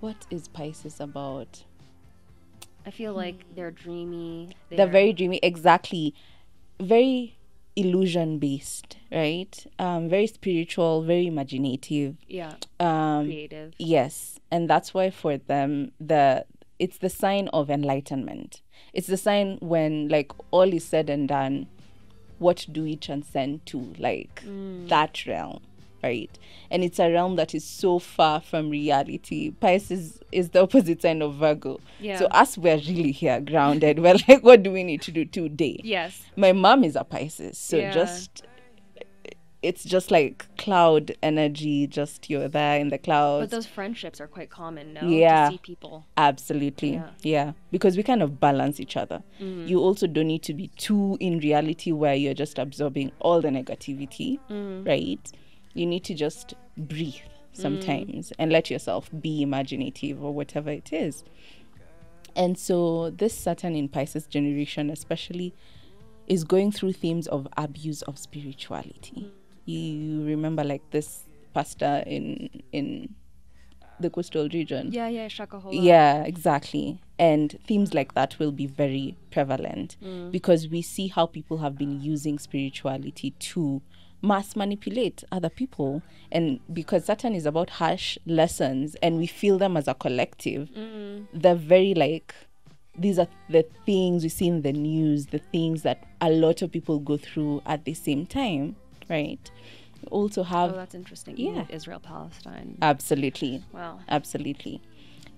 what 0.00 0.26
is 0.30 0.48
Pisces 0.48 1.00
about? 1.00 1.64
I 2.86 2.90
feel 2.90 3.14
like 3.14 3.44
they're 3.54 3.70
dreamy. 3.70 4.50
they're 4.70 4.86
very 4.86 5.12
dreamy 5.12 5.40
exactly 5.42 6.14
very 6.80 7.36
illusion 7.76 8.38
based 8.38 8.98
right 9.10 9.66
um 9.80 10.08
very 10.08 10.26
spiritual 10.28 11.02
very 11.02 11.26
imaginative 11.26 12.16
yeah 12.28 12.54
um 12.78 13.24
creative. 13.26 13.72
yes 13.78 14.38
and 14.50 14.70
that's 14.70 14.94
why 14.94 15.10
for 15.10 15.36
them 15.38 15.90
the 15.98 16.44
it's 16.78 16.98
the 16.98 17.10
sign 17.10 17.48
of 17.48 17.70
enlightenment 17.70 18.62
it's 18.92 19.08
the 19.08 19.16
sign 19.16 19.58
when 19.60 20.08
like 20.08 20.30
all 20.52 20.72
is 20.72 20.84
said 20.84 21.10
and 21.10 21.28
done 21.28 21.66
what 22.38 22.64
do 22.70 22.82
we 22.84 22.96
transcend 22.96 23.64
to 23.66 23.92
like 23.98 24.42
Mm. 24.46 24.88
that 24.88 25.24
realm 25.26 25.60
right 26.04 26.38
and 26.70 26.84
it's 26.84 26.98
a 26.98 27.10
realm 27.10 27.36
that 27.36 27.54
is 27.54 27.64
so 27.64 27.98
far 27.98 28.40
from 28.40 28.68
reality 28.70 29.50
pisces 29.64 30.20
is 30.32 30.50
the 30.50 30.60
opposite 30.62 31.00
sign 31.02 31.22
of 31.22 31.34
virgo 31.34 31.78
Yeah. 32.00 32.18
so 32.18 32.26
us 32.26 32.56
we're 32.58 32.76
really 32.76 33.12
here 33.12 33.40
grounded 33.40 33.98
we're 34.04 34.16
like 34.28 34.42
what 34.42 34.62
do 34.62 34.70
we 34.70 34.84
need 34.84 35.02
to 35.02 35.12
do 35.12 35.24
today 35.24 35.80
Yes. 35.82 36.22
my 36.36 36.52
mom 36.52 36.84
is 36.84 36.96
a 36.96 37.04
pisces 37.04 37.56
so 37.58 37.76
Yeah. 37.78 37.92
just 37.92 38.44
it's 39.62 39.82
just 39.82 40.10
like 40.10 40.44
cloud 40.58 41.16
energy 41.22 41.86
just 41.86 42.28
you're 42.28 42.48
there 42.48 42.78
in 42.78 42.90
the 42.90 42.98
clouds 42.98 43.44
But 43.44 43.50
those 43.50 43.66
friendships 43.66 44.20
are 44.20 44.26
quite 44.26 44.50
common, 44.50 44.92
no? 44.92 45.00
Yeah. 45.08 45.46
To 45.46 45.52
see 45.52 45.58
people. 45.58 46.04
Absolutely. 46.18 46.92
Yeah. 46.94 47.08
Yeah. 47.22 47.52
Because 47.70 47.96
we 47.96 48.02
kind 48.02 48.22
of 48.22 48.38
balance 48.38 48.78
each 48.78 48.94
other. 48.94 49.22
Mm. 49.40 49.66
You 49.66 49.80
also 49.80 50.06
don't 50.06 50.26
need 50.26 50.42
to 50.42 50.52
be 50.52 50.68
too 50.76 51.16
in 51.18 51.38
reality 51.38 51.92
where 51.92 52.14
you're 52.14 52.34
just 52.34 52.58
absorbing 52.58 53.10
all 53.20 53.40
the 53.40 53.48
negativity, 53.48 54.38
Mm. 54.50 54.86
right? 54.86 55.32
You 55.74 55.86
need 55.86 56.04
to 56.04 56.14
just 56.14 56.54
breathe 56.76 57.14
Mm. 57.54 57.60
sometimes 57.60 58.32
and 58.36 58.50
let 58.50 58.68
yourself 58.68 59.08
be 59.20 59.40
imaginative 59.40 60.24
or 60.24 60.34
whatever 60.34 60.70
it 60.70 60.92
is. 60.92 61.22
And 62.34 62.58
so 62.58 63.10
this 63.10 63.32
Saturn 63.32 63.76
in 63.76 63.88
Pisces 63.88 64.26
generation 64.26 64.90
especially 64.90 65.54
is 66.26 66.42
going 66.42 66.72
through 66.72 66.94
themes 66.94 67.28
of 67.28 67.46
abuse 67.56 68.02
of 68.02 68.18
spirituality. 68.18 69.30
You 69.66 70.24
remember 70.24 70.64
like 70.64 70.82
this 70.90 71.24
pastor 71.52 72.02
in 72.06 72.50
in 72.72 73.14
the 74.00 74.10
coastal 74.10 74.48
region. 74.48 74.90
Yeah, 74.90 75.06
yeah, 75.08 75.28
Shakahola. 75.28 75.70
Yeah, 75.70 76.24
exactly. 76.24 76.98
And 77.20 77.56
themes 77.68 77.94
like 77.94 78.14
that 78.14 78.36
will 78.40 78.50
be 78.50 78.66
very 78.66 79.16
prevalent 79.30 79.96
because 80.32 80.66
we 80.68 80.82
see 80.82 81.06
how 81.06 81.26
people 81.26 81.58
have 81.58 81.78
been 81.78 82.00
using 82.00 82.40
spirituality 82.40 83.30
to 83.30 83.80
mass 84.24 84.56
manipulate 84.56 85.22
other 85.30 85.48
people. 85.50 86.02
And 86.32 86.60
because 86.72 87.04
Saturn 87.04 87.34
is 87.34 87.46
about 87.46 87.70
harsh 87.70 88.16
lessons 88.26 88.96
and 89.02 89.18
we 89.18 89.26
feel 89.26 89.58
them 89.58 89.76
as 89.76 89.86
a 89.88 89.94
collective, 89.94 90.68
they're 91.32 91.54
very 91.54 91.94
like, 91.94 92.34
these 92.96 93.18
are 93.18 93.28
the 93.50 93.64
things 93.84 94.22
we 94.22 94.28
see 94.28 94.46
in 94.48 94.62
the 94.62 94.72
news, 94.72 95.26
the 95.26 95.38
things 95.38 95.82
that 95.82 96.04
a 96.20 96.30
lot 96.30 96.62
of 96.62 96.70
people 96.72 96.98
go 97.00 97.16
through 97.16 97.60
at 97.66 97.84
the 97.84 97.94
same 97.94 98.24
time, 98.26 98.76
right? 99.10 99.50
We 100.02 100.08
also 100.08 100.40
Oh, 100.40 100.44
have, 100.44 100.74
that's 100.74 100.94
interesting. 100.94 101.36
Yeah. 101.36 101.66
Israel 101.68 102.00
Palestine. 102.00 102.78
absolutely, 102.82 103.62
Wow. 103.72 104.00
absolutely 104.08 104.80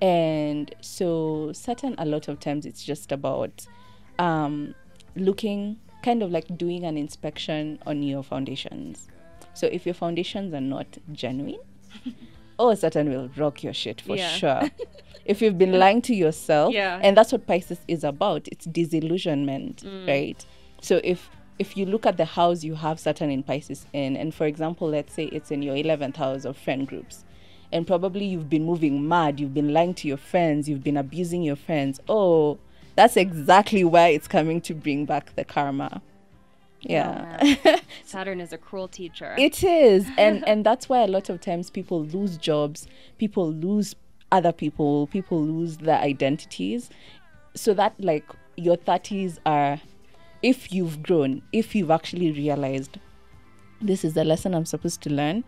and 0.03 0.75
so 0.83 1.51
saturn 1.55 1.95
a 1.97 2.05
lot 2.05 2.29
of 2.29 2.39
times 2.39 2.67
it's 2.67 2.85
just 2.85 3.11
about 3.13 3.67
um 4.19 4.75
looking 5.15 5.79
kind 6.07 6.23
of 6.23 6.31
like 6.37 6.49
doing 6.65 6.85
an 6.91 6.97
inspection 7.05 7.79
on 7.91 8.03
your 8.11 8.23
foundations 8.33 9.09
so 9.61 9.67
if 9.77 9.85
your 9.87 9.95
foundations 10.03 10.55
are 10.59 10.67
not 10.77 10.87
genuine 11.13 11.61
oh 12.59 12.75
saturn 12.75 13.09
will 13.11 13.29
rock 13.37 13.63
your 13.67 13.73
shit 13.83 14.01
for 14.01 14.17
Yeah. 14.17 14.29
sure 14.41 14.63
if 15.33 15.43
you've 15.43 15.59
been 15.59 15.73
lying 15.85 16.01
to 16.03 16.15
yourself 16.15 16.73
Yeah. 16.73 17.01
and 17.03 17.17
that's 17.17 17.33
what 17.33 17.47
pisces 17.47 17.81
is 17.89 18.05
about 18.05 18.43
it's 18.53 18.67
disillusionment 18.67 19.83
Mm. 19.85 20.07
right 20.09 20.47
so 20.81 21.01
if 21.05 21.29
if 21.59 21.77
you 21.77 21.87
look 21.87 22.05
at 22.07 22.17
the 22.19 22.25
house 22.39 22.63
you 22.69 22.75
have 22.75 22.99
saturn 23.01 23.31
in 23.31 23.43
pisces 23.43 23.87
in 23.93 24.17
and 24.17 24.35
for 24.35 24.47
example 24.47 24.89
let's 24.89 25.13
say 25.19 25.25
it's 25.37 25.51
in 25.51 25.63
your 25.63 25.75
11th 25.75 26.17
house 26.17 26.45
of 26.45 26.57
friend 26.57 26.87
groups 26.87 27.25
and 27.73 27.87
probably 27.87 28.25
you've 28.25 28.49
been 28.49 28.65
moving 28.65 29.09
mad 29.09 29.41
you've 29.41 29.55
been 29.55 29.73
lying 29.73 29.95
to 29.95 30.07
your 30.07 30.17
friends 30.19 30.69
you've 30.69 30.85
been 30.85 30.97
abusing 30.99 31.43
your 31.43 31.57
friends 31.57 31.99
oh 32.09 32.59
that's 32.97 33.17
exactly 33.17 33.85
why 33.85 34.09
it's 34.09 34.27
coming 34.29 34.61
to 34.61 34.75
bring 34.75 35.05
back 35.05 35.35
the 35.37 35.45
karma 35.45 36.03
yeah 36.81 37.39
Oh. 37.65 37.77
Saturn 38.05 38.41
is 38.41 38.53
a 38.53 38.59
cruel 38.59 38.89
teacher. 38.89 39.35
it 39.39 39.63
is 39.65 40.07
and 40.19 40.47
and 40.49 40.65
that's 40.65 40.89
why 40.89 41.01
a 41.03 41.07
lot 41.07 41.29
of 41.29 41.41
times 41.41 41.71
people 41.71 42.05
lose 42.05 42.37
jobs 42.37 42.87
people 43.19 43.51
lose 43.53 43.95
other 44.33 44.53
people 44.53 45.07
people 45.07 45.41
lose 45.43 45.79
their 45.79 45.99
identities 45.99 46.91
so 47.55 47.73
that 47.75 47.95
like 47.99 48.25
your 48.57 48.77
30s 48.77 49.39
are 49.47 49.81
if 50.43 50.73
you've 50.73 51.03
grown 51.03 51.43
if 51.53 51.75
you've 51.75 51.91
actually 51.91 52.33
realized 52.33 52.99
this 53.81 54.05
is 54.05 54.15
the 54.15 54.25
lesson 54.25 54.55
i'm 54.55 54.67
supposed 54.67 55.01
to 55.03 55.11
learn 55.11 55.45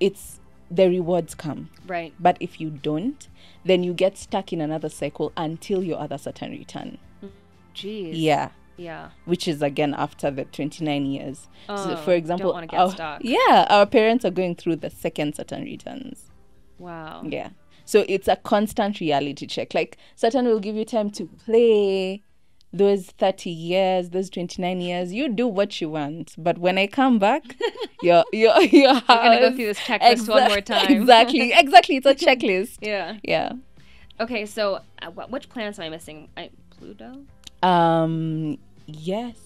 it's 0.00 0.40
the 0.74 0.88
rewards 0.88 1.34
come 1.34 1.68
right. 1.86 2.12
but 2.18 2.36
if 2.40 2.60
you 2.60 2.70
don't 2.70 3.28
then 3.64 3.82
you 3.82 3.92
get 3.92 4.16
stuck 4.16 4.52
in 4.52 4.60
another 4.60 4.88
cycle 4.88 5.32
until 5.36 5.82
your 5.82 5.98
other 5.98 6.18
saturn 6.18 6.50
return 6.52 6.98
Jeez. 7.74 8.10
yeah 8.14 8.50
Yeah. 8.76 9.10
which 9.24 9.46
is 9.48 9.62
again 9.62 9.94
after 9.96 10.30
the 10.30 10.44
29 10.44 11.06
years. 11.06 11.48
so, 11.66 11.74
Oh, 11.92 11.96
for 11.96 12.12
example, 12.12 12.48
don't 12.48 12.54
wanna 12.54 12.66
get 12.66 12.80
our- 12.80 12.90
stuck. 12.90 13.20
yeah, 13.24 13.66
our 13.70 13.86
parents 13.86 14.24
are 14.24 14.30
going 14.30 14.54
through 14.56 14.76
the 14.76 14.90
second 14.90 15.34
Saturn 15.36 15.64
returns. 15.64 16.30
Wow. 16.78 17.22
Yeah. 17.24 17.50
So 17.84 18.04
it's 18.08 18.28
a 18.28 18.36
constant 18.36 19.00
reality 19.00 19.46
check. 19.46 19.74
Like 19.74 19.96
Saturn 20.16 20.46
will 20.46 20.60
give 20.60 20.74
you 20.76 20.84
time 20.84 21.10
to 21.10 21.26
play, 21.26 22.22
those 22.72 23.06
30 23.18 23.50
years, 23.50 24.10
those 24.10 24.30
29 24.30 24.80
years, 24.80 25.12
you 25.12 25.28
do 25.28 25.46
what 25.46 25.80
you 25.80 25.90
want. 25.90 26.34
But 26.38 26.58
when 26.58 26.78
I 26.78 26.86
come 26.86 27.18
back, 27.18 27.56
your 28.02 28.24
your 28.32 28.60
your 28.62 28.94
house. 28.94 29.04
We're 29.08 29.16
gonna 29.16 29.40
go 29.40 29.56
through 29.56 29.66
this 29.66 29.78
checklist 29.80 30.28
one 30.28 30.48
more 30.48 30.60
time. 30.60 30.90
exactly, 30.90 31.52
exactly. 31.52 31.96
It's 31.96 32.06
a 32.06 32.14
checklist. 32.26 32.78
yeah. 32.80 33.16
Yeah. 33.22 33.52
Okay, 34.20 34.46
so 34.46 34.80
uh, 35.02 35.10
wh- 35.10 35.30
which 35.32 35.48
planets 35.48 35.78
am 35.78 35.84
I 35.86 35.88
missing? 35.88 36.28
I, 36.36 36.50
Pluto, 36.70 37.24
Um. 37.62 38.58
Yes. 38.86 39.36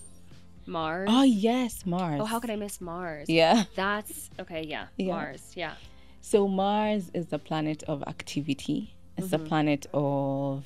Mars. 0.69 1.09
Oh 1.13 1.23
yes, 1.23 1.87
Mars. 1.87 2.21
Oh, 2.21 2.25
how 2.25 2.41
could 2.41 2.51
I 2.51 2.57
miss 2.57 2.81
Mars? 2.81 3.29
Yeah. 3.29 3.65
That's 3.77 4.31
okay. 4.41 4.65
Yeah, 4.67 4.87
Yeah. 4.97 5.15
Mars. 5.15 5.53
Yeah. 5.55 5.75
So 6.21 6.49
Mars 6.49 7.11
is 7.15 7.27
the 7.27 7.39
planet 7.39 7.85
of 7.85 8.03
activity. 8.09 8.95
It's 9.17 9.29
the 9.31 9.39
planet 9.39 9.87
of 9.95 10.65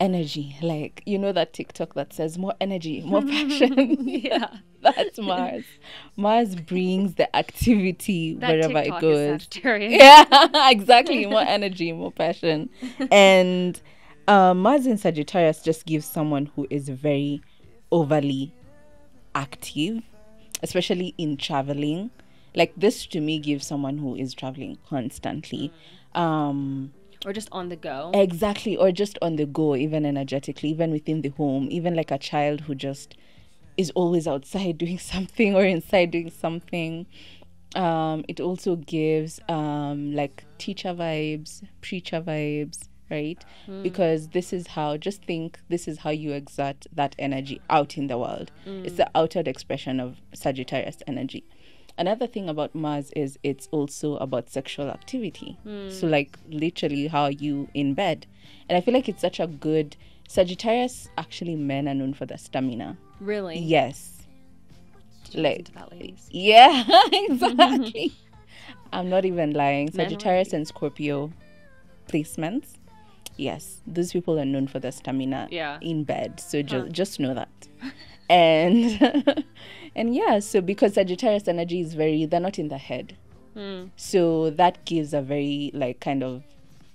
energy. 0.00 0.56
Like 0.62 1.02
you 1.06 1.18
know 1.18 1.32
that 1.32 1.52
TikTok 1.52 1.94
that 1.94 2.12
says 2.12 2.38
more 2.38 2.54
energy, 2.60 3.00
more 3.06 3.22
passion. 3.22 3.96
Yeah. 4.08 4.48
That's 4.82 5.18
Mars. 5.18 5.64
Mars 6.14 6.54
brings 6.56 7.14
the 7.14 7.34
activity 7.34 8.34
That 8.34 8.50
wherever 8.50 8.82
TikTok 8.82 9.02
it 9.02 9.06
is 9.06 9.18
goes. 9.30 9.42
Sagittarius. 9.44 10.02
Yeah, 10.02 10.70
exactly. 10.70 11.24
More 11.24 11.40
energy, 11.40 11.90
more 11.92 12.12
passion. 12.12 12.68
And 13.10 13.80
uh, 14.28 14.52
Mars 14.52 14.84
in 14.86 14.98
Sagittarius 14.98 15.62
just 15.62 15.86
gives 15.86 16.04
someone 16.04 16.50
who 16.54 16.66
is 16.68 16.90
very 16.90 17.40
overly 17.90 18.52
active, 19.34 20.02
especially 20.62 21.14
in 21.16 21.38
traveling. 21.38 22.10
Like 22.54 22.74
this 22.76 23.06
to 23.06 23.20
me 23.22 23.38
gives 23.38 23.66
someone 23.66 23.96
who 23.96 24.14
is 24.14 24.34
traveling 24.34 24.76
constantly. 24.88 25.72
Um, 26.14 26.92
Or 27.24 27.32
just 27.32 27.48
on 27.52 27.68
the 27.68 27.76
go. 27.76 28.10
Exactly, 28.14 28.76
or 28.76 28.92
just 28.92 29.18
on 29.22 29.36
the 29.36 29.46
go, 29.46 29.74
even 29.76 30.04
energetically, 30.04 30.70
even 30.70 30.90
within 30.90 31.22
the 31.22 31.30
home, 31.30 31.68
even 31.70 31.94
like 31.94 32.10
a 32.10 32.18
child 32.18 32.62
who 32.62 32.74
just 32.74 33.16
is 33.76 33.90
always 33.94 34.26
outside 34.26 34.78
doing 34.84 34.98
something 34.98 35.54
or 35.54 35.64
inside 35.64 36.10
doing 36.10 36.30
something. 36.30 37.06
Um, 37.74 38.24
it 38.28 38.40
also 38.40 38.76
gives 38.76 39.40
um, 39.48 40.14
like 40.14 40.44
teacher 40.58 40.94
vibes, 40.94 41.66
preacher 41.80 42.20
vibes, 42.20 42.88
right? 43.10 43.44
Because 43.82 44.28
this 44.28 44.52
is 44.52 44.68
how, 44.68 44.96
just 44.96 45.24
think, 45.24 45.58
this 45.68 45.88
is 45.88 45.98
how 45.98 46.10
you 46.10 46.32
exert 46.32 46.86
that 46.92 47.16
energy 47.18 47.60
out 47.68 47.98
in 47.98 48.06
the 48.06 48.16
world. 48.16 48.52
It's 48.84 48.96
the 48.96 49.10
outward 49.14 49.48
expression 49.48 49.98
of 49.98 50.20
Sagittarius 50.34 50.98
energy. 51.08 51.44
Another 51.96 52.26
thing 52.26 52.48
about 52.48 52.74
Mars 52.74 53.12
is 53.14 53.38
it's 53.44 53.68
also 53.70 54.16
about 54.16 54.50
sexual 54.50 54.88
activity. 54.90 55.56
So, 55.90 56.06
like, 56.08 56.36
literally, 56.48 57.06
how 57.06 57.22
are 57.24 57.30
you 57.30 57.68
in 57.74 57.94
bed? 57.94 58.26
And 58.68 58.76
I 58.76 58.80
feel 58.80 58.94
like 58.94 59.08
it's 59.08 59.20
such 59.20 59.38
a 59.40 59.46
good. 59.46 59.96
Sagittarius, 60.26 61.08
actually, 61.18 61.54
men 61.54 61.86
are 61.86 61.94
known 61.94 62.14
for 62.14 62.26
their 62.26 62.38
stamina. 62.38 62.96
really? 63.20 63.58
Yes. 63.58 64.26
Like- 65.34 65.72
that, 65.74 65.90
ladies? 65.92 66.28
Yeah, 66.30 66.84
exactly. 67.12 68.12
I'm 68.92 69.08
not 69.10 69.24
even 69.24 69.52
lying. 69.52 69.90
Sagittarius 69.90 70.52
and 70.52 70.66
Scorpio 70.66 71.32
placements. 72.08 72.74
Yes, 73.36 73.80
those 73.86 74.12
people 74.12 74.38
are 74.38 74.44
known 74.44 74.68
for 74.68 74.78
their 74.78 74.92
stamina 74.92 75.48
Yeah. 75.50 75.78
in 75.82 76.04
bed. 76.04 76.38
So 76.40 76.62
just 76.62 76.86
Huh. 76.86 76.92
just 76.92 77.20
know 77.20 77.34
that. 77.34 77.48
and 78.28 79.44
and 79.96 80.14
yeah, 80.14 80.38
so 80.38 80.60
because 80.60 80.94
Sagittarius 80.94 81.48
energy 81.48 81.80
is 81.80 81.94
very 81.94 82.26
they're 82.26 82.40
not 82.40 82.58
in 82.58 82.68
the 82.68 82.78
head. 82.78 83.16
Hmm. 83.54 83.86
So 83.96 84.50
that 84.50 84.84
gives 84.84 85.14
a 85.14 85.22
very 85.22 85.70
like 85.74 86.00
kind 86.00 86.22
of 86.22 86.42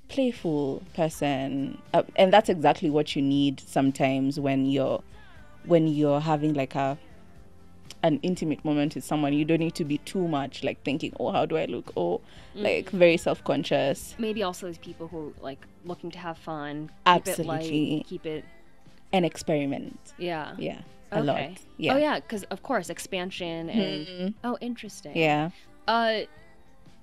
playful 0.10 0.82
person 0.96 1.80
uh, 1.94 2.02
and 2.16 2.34
that's 2.34 2.50
exactly 2.50 2.90
what 2.90 3.16
you 3.16 3.22
need 3.22 3.60
sometimes 3.60 4.40
when 4.40 4.66
you're 4.66 5.04
when 5.66 5.88
you're 5.88 6.20
having 6.20 6.56
like 6.56 6.74
a 6.74 6.98
an 8.02 8.20
intimate 8.24 8.66
moment 8.66 8.96
with 8.96 9.04
someone 9.04 9.34
you 9.34 9.46
don't 9.46 9.60
need 9.60 9.76
to 9.76 9.86
be 9.86 10.00
too 10.00 10.28
much 10.28 10.64
like 10.64 10.82
thinking 10.84 11.14
oh 11.20 11.32
how 11.32 11.46
do 11.46 11.58
i 11.58 11.66
look 11.66 11.92
oh 11.96 12.20
like 12.56 12.90
very 12.90 13.18
self-conscious 13.18 14.16
Maybe 14.18 14.42
also 14.42 14.66
those 14.66 14.80
people 14.80 15.08
who 15.08 15.32
like 15.42 15.66
looking 15.86 16.10
to 16.12 16.18
have 16.18 16.38
fun. 16.40 16.88
Keep 16.88 16.96
Absolutely. 17.06 17.44
It 17.94 17.98
light, 17.98 18.06
keep 18.08 18.26
it. 18.26 18.46
and 19.14 19.26
experiment 19.26 20.00
Yeah. 20.18 20.56
yeah 20.58 20.82
a 21.12 21.18
okay. 21.20 21.24
lot 21.26 21.58
yeah 21.78 21.94
Oh 21.94 21.98
yeah, 21.98 22.20
because 22.20 22.44
of 22.46 22.62
course 22.64 22.90
expansion 22.90 23.70
and 23.70 24.08
Mhm. 24.08 24.34
oh 24.44 24.58
interesting. 24.62 25.16
yeah 25.18 25.50
Uh, 25.88 26.22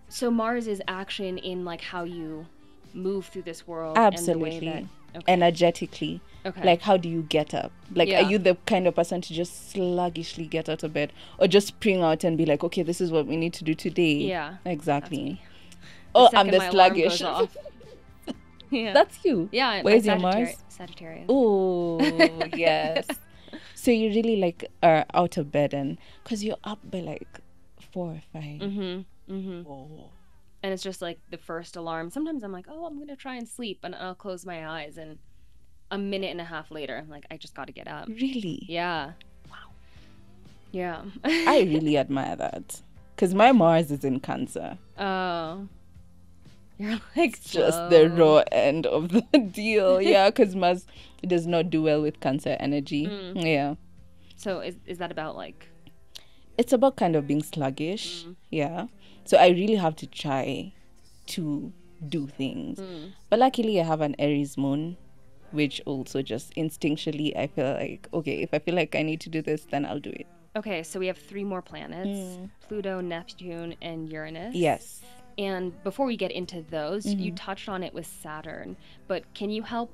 so 0.09 0.30
Mars 0.30 0.66
is 0.68 0.80
action 0.86 1.38
in 1.38 1.64
like 1.64 1.80
how 1.80 2.04
you 2.04 2.46
move 2.94 3.26
through 3.26 3.42
this 3.42 3.66
world. 3.66 3.98
absolutely 3.98 4.68
And 4.68 4.88
that, 5.14 5.18
okay. 5.18 5.32
energetically 5.32 6.20
okay. 6.44 6.62
like 6.64 6.82
how 6.82 6.96
do 6.96 7.09
you 7.09 7.22
get 7.22 7.52
up 7.54 7.72
like 7.94 8.09
Yeah. 8.09 8.20
are 8.24 8.30
you 8.30 8.38
the 8.38 8.54
kind 8.66 8.86
of 8.86 8.94
person 8.94 9.20
to 9.22 9.34
just 9.34 9.70
sluggishly 9.70 10.46
get 10.46 10.68
out 10.68 10.82
of 10.84 10.92
bed 10.92 11.12
or 11.38 11.46
just 11.48 11.66
spring 11.68 12.02
out 12.02 12.22
and 12.24 12.36
be 12.38 12.46
like 12.46 12.62
okay 12.62 12.82
this 12.82 13.00
is 13.00 13.11
what 13.11 13.26
we 13.26 13.36
need 13.36 13.52
to 13.54 13.64
do 13.64 13.74
today 13.74 14.12
yeah. 14.14 14.57
exactly 14.64 15.40
oh 16.14 16.28
i'm 16.34 16.48
the 16.50 16.59
my 16.59 16.66
alarm 16.68 16.94
goes 16.96 17.18
sluggish 17.18 17.50
yeah. 18.70 18.92
that's 18.92 19.24
you 19.24 19.48
yeah. 19.52 19.82
where's 19.82 20.07
your 20.07 20.18
Mars? 20.18 20.57
Sagittarius. 20.68 21.26
Oh, 21.28 21.98
yes. 22.54 23.07
So 23.87 23.93
you 23.93 24.09
really 24.09 24.34
like 24.34 24.68
are 24.82 25.05
out 25.14 25.37
of 25.37 25.53
bed 25.53 25.72
and 25.72 25.97
because 26.24 26.43
you're 26.43 26.57
up 26.64 26.80
by 26.91 26.99
like 26.99 27.28
four 27.93 28.14
or 28.14 28.22
5 28.32 28.43
Mm-hmm. 28.43 29.32
Mm-hmm. 29.32 29.62
Whoa. 29.62 30.11
And 30.64 30.72
it's 30.72 30.82
just 30.82 31.01
like 31.01 31.20
the 31.30 31.39
first 31.39 31.76
alarm. 31.76 32.11
Sometimes 32.11 32.43
I'm 32.43 32.51
like, 32.51 32.66
oh, 32.68 32.84
I'm 32.87 32.99
gonna 32.99 33.14
try 33.14 33.37
and 33.37 33.49
sleep, 33.49 33.78
and 33.84 33.95
I'll 33.95 34.16
close 34.16 34.45
my 34.45 34.66
eyes, 34.68 34.99
and 34.99 35.18
a 35.93 35.99
minute 35.99 36.32
and 36.32 36.41
a 36.41 36.45
half 36.45 36.72
later, 36.72 36.97
I'm 36.97 37.09
like, 37.09 37.26
I 37.30 37.37
just 37.37 37.55
got 37.55 37.68
to 37.68 37.72
get 37.72 37.87
up. 37.87 38.09
Really? 38.09 38.64
Yeah. 38.68 39.12
Wow. 39.49 39.70
Yeah. 40.72 41.03
I 41.22 41.61
really 41.72 41.97
admire 41.97 42.34
that. 42.34 42.82
Because 43.14 43.34
my 43.34 43.53
Mars 43.53 43.93
is 43.93 44.03
in 44.03 44.18
Cancer. 44.18 44.78
oh. 44.99 45.68
You're 46.79 47.01
like 47.16 47.43
just 47.43 47.89
the 47.91 48.11
raw 48.11 48.43
end 48.53 48.87
of 48.87 49.09
the 49.09 49.22
deal. 49.53 50.01
Yeah, 50.12 50.29
because 50.29 50.55
Mars 50.55 50.87
does 51.27 51.47
not 51.47 51.70
do 51.70 51.83
well 51.83 52.03
with 52.03 52.20
Cancer 52.20 52.57
energy. 52.61 53.07
Mm. 53.07 53.43
Yeah. 53.45 53.74
So 54.37 54.61
is 54.61 54.77
is 54.87 54.99
that 54.99 55.11
about 55.11 55.37
like? 55.37 55.68
It's 56.59 56.72
about 56.72 56.97
kind 56.97 57.16
of 57.16 57.27
being 57.27 57.43
sluggish. 57.43 58.24
Mm. 58.24 58.37
Yeah. 58.51 58.87
So 59.24 59.39
I 59.39 59.49
really 59.49 59.77
have 59.77 59.97
to 59.97 60.07
try 60.07 60.72
to 61.29 61.72
do 62.09 62.27
things. 62.27 62.79
Mm. 62.79 63.12
But 63.31 63.39
luckily, 63.39 63.81
I 63.81 63.85
have 63.85 64.01
an 64.03 64.14
Aries 64.18 64.57
moon, 64.59 64.97
which 65.51 65.81
also 65.87 66.22
just 66.22 66.55
instinctually, 66.55 67.37
I 67.37 67.47
feel 67.47 67.72
like, 67.72 68.09
okay, 68.12 68.43
if 68.43 68.53
I 68.53 68.59
feel 68.59 68.74
like 68.74 68.95
I 68.95 69.03
need 69.03 69.20
to 69.22 69.31
do 69.31 69.43
this, 69.43 69.66
then 69.70 69.85
I'll 69.87 69.99
do 70.01 70.11
it. 70.11 70.27
Okay, 70.55 70.83
so 70.83 70.99
we 71.01 71.07
have 71.09 71.18
three 71.18 71.45
more 71.45 71.61
planets: 71.61 72.09
Mm. 72.09 72.51
Pluto, 72.68 73.01
Neptune, 73.01 73.74
and 73.83 74.09
Uranus. 74.09 74.55
Yes. 74.55 75.03
And 75.39 75.82
before 75.84 76.07
we 76.07 76.16
get 76.16 76.32
into 76.32 76.62
those, 76.62 77.05
you 77.07 77.32
Mhm. 77.32 77.37
touched 77.37 77.68
on 77.68 77.82
it 77.82 77.93
with 77.93 78.07
Saturn, 78.07 78.76
but 79.07 79.22
can 79.34 79.51
you 79.51 79.62
help 79.62 79.91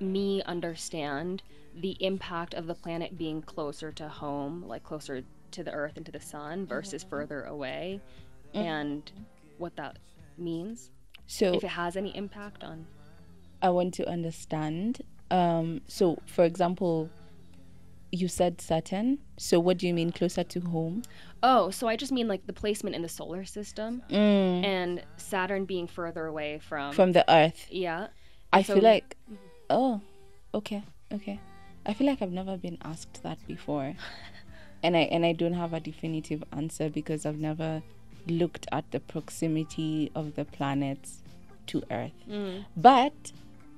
me 0.00 0.42
understand 0.44 1.42
the 1.74 1.96
impact 2.00 2.54
of 2.54 2.66
the 2.66 2.74
planet 2.74 3.18
being 3.18 3.42
closer 3.42 3.90
to 3.92 4.08
home, 4.08 4.62
like 4.62 4.84
closer 4.84 5.24
to 5.50 5.64
the 5.64 5.72
Earth 5.72 5.96
and 5.96 6.06
to 6.06 6.12
the 6.12 6.20
Sun, 6.20 6.66
versus 6.66 7.02
further 7.02 7.42
away, 7.44 8.00
and 8.54 9.10
what 9.58 9.74
that 9.76 9.98
means? 10.38 10.90
So 11.26 11.54
If 11.54 11.64
it 11.64 11.68
has 11.70 11.96
any 11.96 12.14
impact 12.16 12.62
on. 12.62 12.86
I 13.60 13.70
want 13.70 13.94
to 13.94 14.08
understand. 14.08 15.02
Um, 15.30 15.80
so, 15.88 16.18
for 16.26 16.44
example, 16.44 17.10
you 18.12 18.28
said 18.28 18.60
Saturn. 18.60 19.18
So, 19.36 19.58
what 19.60 19.78
do 19.78 19.86
you 19.86 19.94
mean 19.94 20.12
closer 20.12 20.44
to 20.44 20.60
home? 20.60 21.02
Oh, 21.42 21.70
so 21.70 21.86
I 21.88 21.96
just 21.96 22.12
mean 22.12 22.28
like 22.28 22.46
the 22.46 22.52
placement 22.52 22.96
in 22.96 23.02
the 23.02 23.08
solar 23.08 23.44
system 23.44 24.02
Mm. 24.10 24.64
and 24.64 25.02
Saturn 25.16 25.64
being 25.64 25.86
further 25.86 26.26
away 26.26 26.58
from. 26.60 26.92
From 26.94 27.12
the 27.12 27.24
Earth. 27.32 27.66
yeah. 27.70 28.08
I 28.52 28.62
so- 28.62 28.74
feel 28.74 28.82
like, 28.82 29.16
oh, 29.68 30.00
okay, 30.54 30.82
okay. 31.12 31.40
I 31.84 31.94
feel 31.94 32.06
like 32.06 32.22
I've 32.22 32.32
never 32.32 32.56
been 32.56 32.78
asked 32.82 33.22
that 33.22 33.38
before, 33.46 33.94
and 34.82 34.96
I 34.96 35.00
and 35.02 35.24
I 35.26 35.32
don't 35.32 35.52
have 35.54 35.72
a 35.72 35.80
definitive 35.80 36.42
answer 36.52 36.88
because 36.88 37.26
I've 37.26 37.38
never 37.38 37.82
looked 38.26 38.66
at 38.72 38.90
the 38.90 38.98
proximity 39.00 40.10
of 40.14 40.34
the 40.34 40.44
planets 40.44 41.22
to 41.68 41.82
Earth. 41.90 42.12
Mm. 42.28 42.64
But 42.76 43.32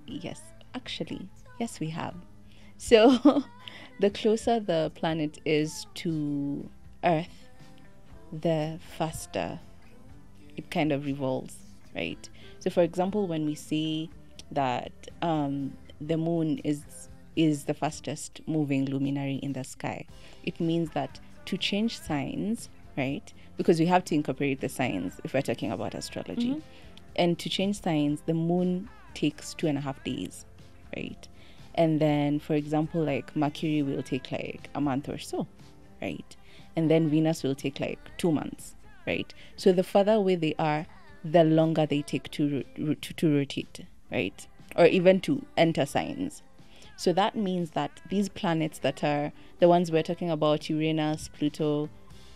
yes, 0.07 0.41
actually, 0.75 1.29
yes, 1.59 1.81
we 1.81 1.91
have. 1.91 2.15
So 2.79 3.45
the 4.01 4.11
closer 4.11 4.61
the 4.61 4.91
planet 4.95 5.39
is 5.45 5.87
to 5.97 6.69
Earth, 7.05 7.49
the 8.33 8.79
faster 8.97 9.59
it 10.57 10.71
kind 10.71 10.91
of 10.91 11.05
revolves, 11.07 11.57
right? 11.95 12.29
So, 12.59 12.71
for 12.71 12.83
example, 12.83 13.29
when 13.29 13.47
we 13.47 13.55
say 13.55 14.11
that 14.51 14.91
um, 15.23 15.77
the 16.01 16.17
moon 16.17 16.59
is 16.65 16.83
is 17.37 17.65
the 17.65 17.75
fastest 17.75 18.41
moving 18.49 18.85
luminary 18.87 19.37
in 19.37 19.53
the 19.53 19.63
sky, 19.63 20.05
it 20.43 20.59
means 20.59 20.91
that 20.91 21.21
to 21.45 21.57
change 21.57 22.01
signs, 22.01 22.69
right? 22.97 23.33
Because 23.57 23.79
we 23.79 23.87
have 23.87 24.05
to 24.07 24.15
incorporate 24.17 24.61
the 24.61 24.69
signs 24.69 25.21
if 25.23 25.35
we're 25.35 25.43
talking 25.43 25.71
about 25.71 25.95
astrology, 25.95 26.55
Mhm. 26.55 26.63
and 27.15 27.39
to 27.39 27.49
change 27.49 27.81
signs, 27.81 28.23
the 28.27 28.35
moon 28.35 28.89
takes 29.15 29.55
two 29.55 29.69
and 29.69 29.79
a 29.79 29.81
half 29.81 30.03
days, 30.03 30.45
right? 30.97 31.29
And 31.79 32.01
then, 32.01 32.41
for 32.41 32.55
example, 32.55 33.05
like 33.05 33.35
Mercury 33.37 33.83
will 33.83 34.03
take 34.03 34.33
like 34.33 34.69
a 34.75 34.81
month 34.81 35.09
or 35.09 35.17
so, 35.17 35.47
right? 36.03 36.37
And 36.75 36.91
then 36.91 37.09
Venus 37.09 37.45
will 37.45 37.55
take 37.55 37.79
like 37.79 38.01
two 38.19 38.33
months, 38.33 38.75
right? 39.07 39.33
So 39.55 39.71
the 39.73 39.85
further 39.85 40.15
away 40.15 40.35
they 40.35 40.57
are, 40.59 40.87
the 41.25 41.45
longer 41.45 41.87
they 41.87 42.03
take 42.03 42.33
to, 42.33 42.65
to, 42.75 42.95
to 42.97 43.35
rotate, 43.35 43.87
right? 44.11 44.45
Or 44.75 44.87
even 44.87 45.21
to 45.21 45.47
enter 45.57 45.87
signs. 45.87 46.43
So 46.97 47.13
that 47.13 47.37
means 47.37 47.71
that 47.71 48.01
these 48.11 48.29
planets 48.29 48.81
that 48.81 49.05
are 49.05 49.31
the 49.61 49.69
ones 49.69 49.93
we're 49.93 50.03
talking 50.03 50.33
about, 50.33 50.69
Uranus, 50.69 51.29
Pluto, 51.29 51.91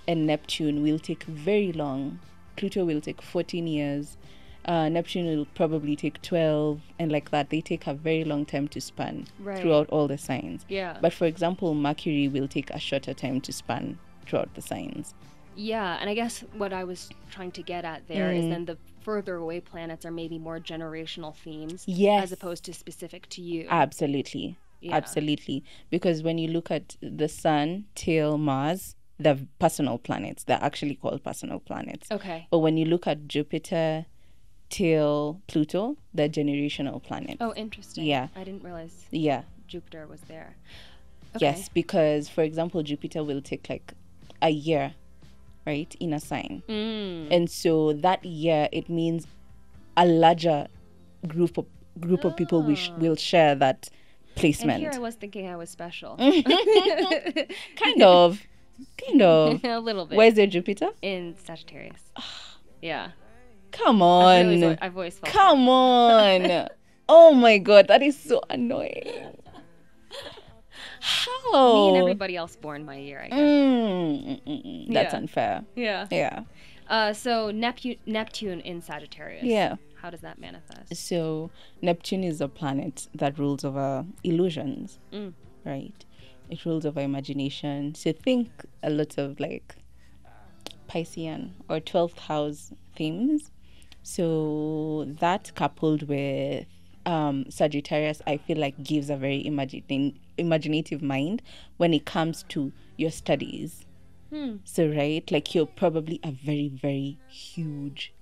and 0.06 0.24
Neptune, 0.24 0.84
will 0.84 1.00
take 1.00 1.24
very 1.24 1.72
long. 1.72 2.20
Pluto 2.54 2.84
will 2.84 3.00
take 3.00 3.20
14 3.20 3.66
years. 3.66 4.16
Uh, 4.64 4.88
Neptune 4.88 5.26
will 5.26 5.46
probably 5.54 5.96
take 5.96 6.22
12, 6.22 6.80
and 6.98 7.10
like 7.10 7.30
that. 7.30 7.50
They 7.50 7.60
take 7.60 7.86
a 7.86 7.94
very 7.94 8.24
long 8.24 8.44
time 8.46 8.68
to 8.68 8.80
span 8.80 9.26
Right. 9.40 9.58
throughout 9.58 9.88
all 9.90 10.06
the 10.08 10.18
signs. 10.18 10.64
Yeah. 10.68 10.98
But 11.00 11.12
for 11.12 11.26
example, 11.26 11.74
Mercury 11.74 12.28
will 12.28 12.46
take 12.48 12.70
a 12.70 12.78
shorter 12.78 13.12
time 13.14 13.40
to 13.42 13.52
span 13.52 13.98
throughout 14.26 14.54
the 14.54 14.62
signs. 14.62 15.14
Yeah, 15.56 15.98
and 16.00 16.08
I 16.08 16.14
guess 16.14 16.44
what 16.56 16.72
I 16.72 16.84
was 16.84 17.10
trying 17.30 17.50
to 17.52 17.62
get 17.62 17.84
at 17.84 18.06
there 18.08 18.32
is 18.32 18.44
Mm. 18.44 18.50
then 18.50 18.64
the 18.66 18.78
further 19.00 19.34
away 19.36 19.60
planets 19.60 20.06
are 20.06 20.10
maybe 20.12 20.38
more 20.38 20.60
generational 20.60 21.34
themes 21.34 21.84
Yes. 21.86 22.22
as 22.24 22.32
opposed 22.32 22.64
to 22.64 22.72
specific 22.72 23.28
to 23.30 23.42
you. 23.42 23.66
Absolutely. 23.68 24.56
Yeah. 24.80 24.94
Absolutely. 24.96 25.62
Because 25.90 26.22
when 26.22 26.38
you 26.38 26.48
look 26.48 26.70
at 26.70 26.96
the 27.02 27.28
sun 27.28 27.84
till 27.94 28.38
Mars, 28.38 28.94
they're 29.18 29.38
personal 29.58 29.98
planets. 29.98 30.44
They're 30.44 30.62
actually 30.62 30.94
called 30.94 31.22
personal 31.22 31.58
planets. 31.60 32.10
Okay. 32.10 32.46
But 32.50 32.58
when 32.60 32.76
you 32.76 32.86
look 32.86 33.06
at 33.06 33.28
Jupiter 33.28 34.06
till 34.72 35.40
Pluto, 35.48 35.96
they're 36.14 36.30
generational 36.30 37.00
planet. 37.02 37.36
Oh, 37.40 37.52
interesting. 37.54 38.04
Yeah. 38.04 38.28
I 38.34 38.42
didn't 38.42 38.64
realize 38.64 39.04
Yeah. 39.10 39.42
Jupiter 39.68 40.06
was 40.06 40.20
there. 40.22 40.56
Okay. 41.36 41.44
Yes, 41.46 41.68
because 41.68 42.28
for 42.30 42.42
example, 42.42 42.82
Jupiter 42.82 43.22
will 43.22 43.42
take 43.42 43.68
like 43.68 43.92
a 44.40 44.48
year, 44.50 44.94
right, 45.66 45.94
in 46.00 46.12
a 46.14 46.20
sign. 46.20 46.62
Mm. 46.68 47.28
And 47.30 47.50
so 47.50 47.92
that 47.92 48.24
year 48.24 48.68
it 48.72 48.88
means 48.88 49.26
a 49.96 50.06
larger 50.06 50.66
group 51.28 51.58
of 51.58 51.66
group 52.00 52.24
of 52.24 52.34
people 52.36 52.62
will, 52.62 52.74
sh- 52.74 52.90
will 52.98 53.16
share 53.16 53.54
that 53.54 53.88
And 54.28 54.36
placement. 54.36 54.80
here 54.80 54.90
I 54.94 54.98
was 54.98 55.14
thinking 55.16 55.46
I 55.48 55.56
was 55.56 55.68
special. 55.68 56.16
kind 57.76 58.02
of. 58.02 58.40
Kind 59.06 59.20
of. 59.22 59.62
a 59.64 59.78
little 59.78 60.06
bit. 60.06 60.16
Where's 60.16 60.36
your 60.38 60.46
Jupiter? 60.46 60.88
In 61.02 61.36
Sagittarius. 61.44 62.00
yeah. 62.80 63.10
Come 63.72 63.96
I've, 64.02 64.46
on. 64.46 64.46
always, 64.46 64.78
I've 64.80 64.96
always 64.96 65.18
felt 65.18 65.32
Come 65.32 65.68
on. 65.68 66.68
oh 67.08 67.34
my 67.34 67.58
god, 67.58 67.88
that 67.88 68.02
is 68.02 68.18
so 68.18 68.40
annoying. 68.50 69.36
How? 71.00 71.74
me 71.74 71.88
and 71.88 71.96
everybody 71.96 72.36
else 72.36 72.56
born 72.56 72.84
my 72.84 72.96
year, 72.96 73.20
I 73.24 73.28
guess. 73.28 73.38
Mm, 73.38 74.26
mm, 74.26 74.42
mm, 74.46 74.66
mm. 74.88 74.92
That's 74.92 75.12
Yeah. 75.12 75.18
unfair. 75.18 75.64
Yeah. 75.74 76.06
Yeah. 76.10 76.42
Uh, 76.88 77.12
so 77.12 77.50
Neptune, 77.50 77.96
Neptune 78.06 78.60
in 78.60 78.80
Sagittarius. 78.82 79.44
Yeah. 79.44 79.76
How 80.00 80.10
does 80.10 80.20
that 80.20 80.38
manifest? 80.38 80.94
So 80.96 81.50
Neptune 81.80 82.24
is 82.24 82.40
a 82.40 82.48
planet 82.48 83.08
that 83.14 83.38
rules 83.38 83.64
over 83.64 84.04
illusions, 84.24 84.98
Mm. 85.12 85.32
right? 85.64 86.04
It 86.50 86.64
rules 86.64 86.84
over 86.84 87.00
imagination. 87.00 87.94
So 87.94 88.12
think 88.12 88.50
a 88.82 88.90
lot 88.90 89.16
of 89.18 89.40
like 89.40 89.76
Piscean 90.88 91.52
or 91.68 91.80
12th 91.80 92.18
house 92.18 92.72
themes. 92.94 93.50
So 94.02 95.06
that 95.20 95.52
coupled 95.54 96.08
with 96.08 96.66
um, 97.06 97.50
Sagittarius, 97.50 98.22
I 98.26 98.36
feel 98.36 98.58
like 98.58 98.82
gives 98.82 99.10
a 99.10 99.16
very 99.16 99.44
imagine- 99.46 100.18
imaginative 100.38 101.02
mind 101.02 101.42
when 101.76 101.94
it 101.94 102.04
comes 102.04 102.44
to 102.50 102.72
your 102.96 103.10
studies. 103.10 103.86
Hmm. 104.30 104.56
So, 104.64 104.88
right, 104.88 105.28
like 105.30 105.54
you're 105.54 105.66
probably 105.66 106.20
a 106.22 106.32
very, 106.32 106.68
very 106.68 107.18
huge, 107.28 108.14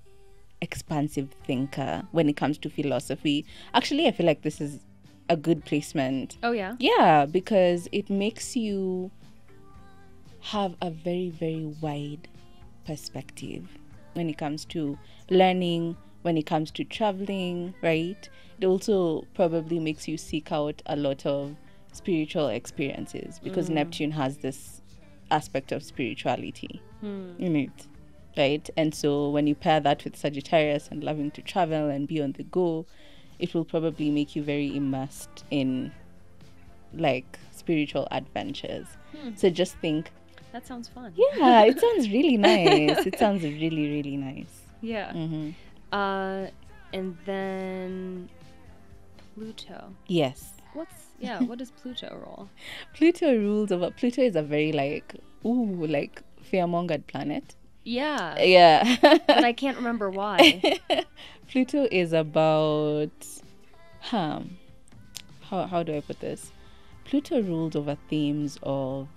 expansive 0.60 1.28
thinker 1.46 2.02
when 2.10 2.28
it 2.28 2.36
comes 2.36 2.58
to 2.58 2.70
philosophy. 2.70 3.46
Actually, 3.74 4.06
I 4.06 4.12
feel 4.12 4.26
like 4.26 4.42
this 4.42 4.60
is 4.60 4.80
a 5.28 5.36
good 5.36 5.64
placement. 5.64 6.36
Oh 6.42 6.52
yeah. 6.52 6.74
Yeah, 6.80 7.26
because 7.26 7.88
it 7.92 8.10
makes 8.10 8.56
you 8.56 9.10
have 10.40 10.74
a 10.82 10.90
very, 10.90 11.30
very 11.30 11.66
wide 11.80 12.28
perspective 12.84 13.68
when 14.14 14.28
it 14.28 14.38
comes 14.38 14.64
to 14.66 14.98
learning, 15.30 15.96
when 16.22 16.36
it 16.36 16.46
comes 16.46 16.70
to 16.72 16.84
traveling, 16.84 17.74
right? 17.82 18.28
It 18.60 18.66
also 18.66 19.26
probably 19.34 19.78
makes 19.78 20.06
you 20.06 20.16
seek 20.16 20.52
out 20.52 20.82
a 20.86 20.96
lot 20.96 21.24
of 21.24 21.56
spiritual 21.92 22.48
experiences 22.48 23.40
because 23.42 23.68
mm. 23.68 23.74
Neptune 23.74 24.12
has 24.12 24.38
this 24.38 24.80
aspect 25.30 25.72
of 25.72 25.82
spirituality 25.82 26.82
hmm. 27.00 27.32
in 27.38 27.56
it, 27.56 27.86
right? 28.36 28.68
And 28.76 28.94
so 28.94 29.30
when 29.30 29.46
you 29.46 29.54
pair 29.54 29.80
that 29.80 30.04
with 30.04 30.16
Sagittarius 30.16 30.88
and 30.90 31.02
loving 31.04 31.30
to 31.32 31.42
travel 31.42 31.88
and 31.88 32.06
be 32.06 32.20
on 32.20 32.32
the 32.32 32.42
go, 32.42 32.86
it 33.38 33.54
will 33.54 33.64
probably 33.64 34.10
make 34.10 34.36
you 34.36 34.42
very 34.42 34.74
immersed 34.74 35.44
in 35.50 35.92
like 36.92 37.38
spiritual 37.52 38.08
adventures. 38.10 38.86
Hmm. 39.16 39.34
So 39.36 39.50
just 39.50 39.76
think, 39.78 40.10
That 40.52 40.66
sounds 40.66 40.88
fun. 40.88 41.12
yeah, 41.16 41.62
it 41.62 41.78
sounds 41.80 42.10
really 42.10 42.36
nice. 42.50 43.06
It 43.06 43.18
sounds 43.18 43.42
really, 43.42 43.88
really 43.90 44.16
nice. 44.16 44.52
Yeah. 44.80 45.12
hmm 45.12 45.50
Uh, 45.92 46.46
and 46.92 47.16
then 47.24 48.28
Pluto. 49.34 49.92
Yes. 50.06 50.52
What's 50.74 51.06
yeah? 51.20 51.40
what 51.40 51.58
does 51.58 51.70
Pluto 51.70 52.08
rule? 52.14 52.48
Pluto 52.94 53.32
rules 53.36 53.70
over. 53.72 53.90
Pluto 53.90 54.22
is 54.22 54.36
a 54.36 54.42
very 54.42 54.72
like, 54.72 55.14
ooh, 55.44 55.86
like 55.86 56.22
fear-mongered 56.42 57.06
planet. 57.06 57.54
Yeah, 57.84 58.38
Yeah. 58.42 58.96
but 59.26 59.44
I 59.44 59.52
can't 59.62 59.76
remember 59.76 60.10
why. 60.10 60.78
Pluto 61.48 61.88
is 61.90 62.12
about, 62.12 63.10
huh, 64.00 64.40
how, 65.42 65.66
how 65.66 65.82
do 65.82 65.96
I 65.96 66.00
put 66.00 66.20
this? 66.20 66.52
Pluto 67.04 67.40
rules 67.42 67.74
over 67.74 67.96
themes 68.08 68.58
of 68.62 69.08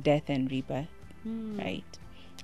death 0.00 0.24
and 0.28 0.50
rebirth, 0.50 0.88
Hmm. 1.22 1.58
right? 1.58 1.84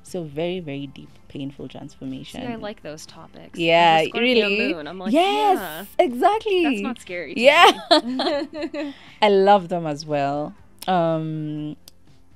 So 0.03 0.23
very, 0.23 0.61
very 0.61 0.87
deep, 0.87 1.09
painful 1.29 1.67
transformation. 1.69 2.41
See, 2.41 2.47
I 2.47 2.55
like 2.57 2.83
those 2.83 3.07
topics. 3.07 3.59
Yeah, 3.59 4.05
Scorpio 4.05 4.21
really. 4.21 4.73
Moon, 4.75 4.87
I'm 4.87 4.99
like, 5.01 5.13
yes, 5.13 5.87
exactly. 5.99 6.63
yeah, 6.63 6.71
that's 6.71 6.83
not 6.83 7.01
scary. 7.01 7.35
Yeah. 7.37 7.73
I 9.23 9.29
love 9.29 9.69
them 9.69 9.85
as 9.87 10.07
well. 10.07 10.55
Um, 10.87 11.77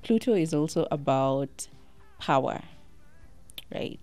Pluto 0.02 0.34
is 0.34 0.52
also 0.52 0.88
about 0.90 1.68
power, 2.18 2.62
right? 3.72 4.00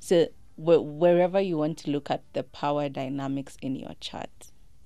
So 0.00 0.28
wh- 0.56 0.80
wherever 0.82 1.40
you 1.40 1.58
want 1.58 1.76
to 1.78 1.90
look 1.90 2.10
at 2.10 2.22
the 2.32 2.42
power 2.42 2.88
dynamics 2.88 3.58
in 3.60 3.76
your 3.76 3.92
chart, 4.00 4.30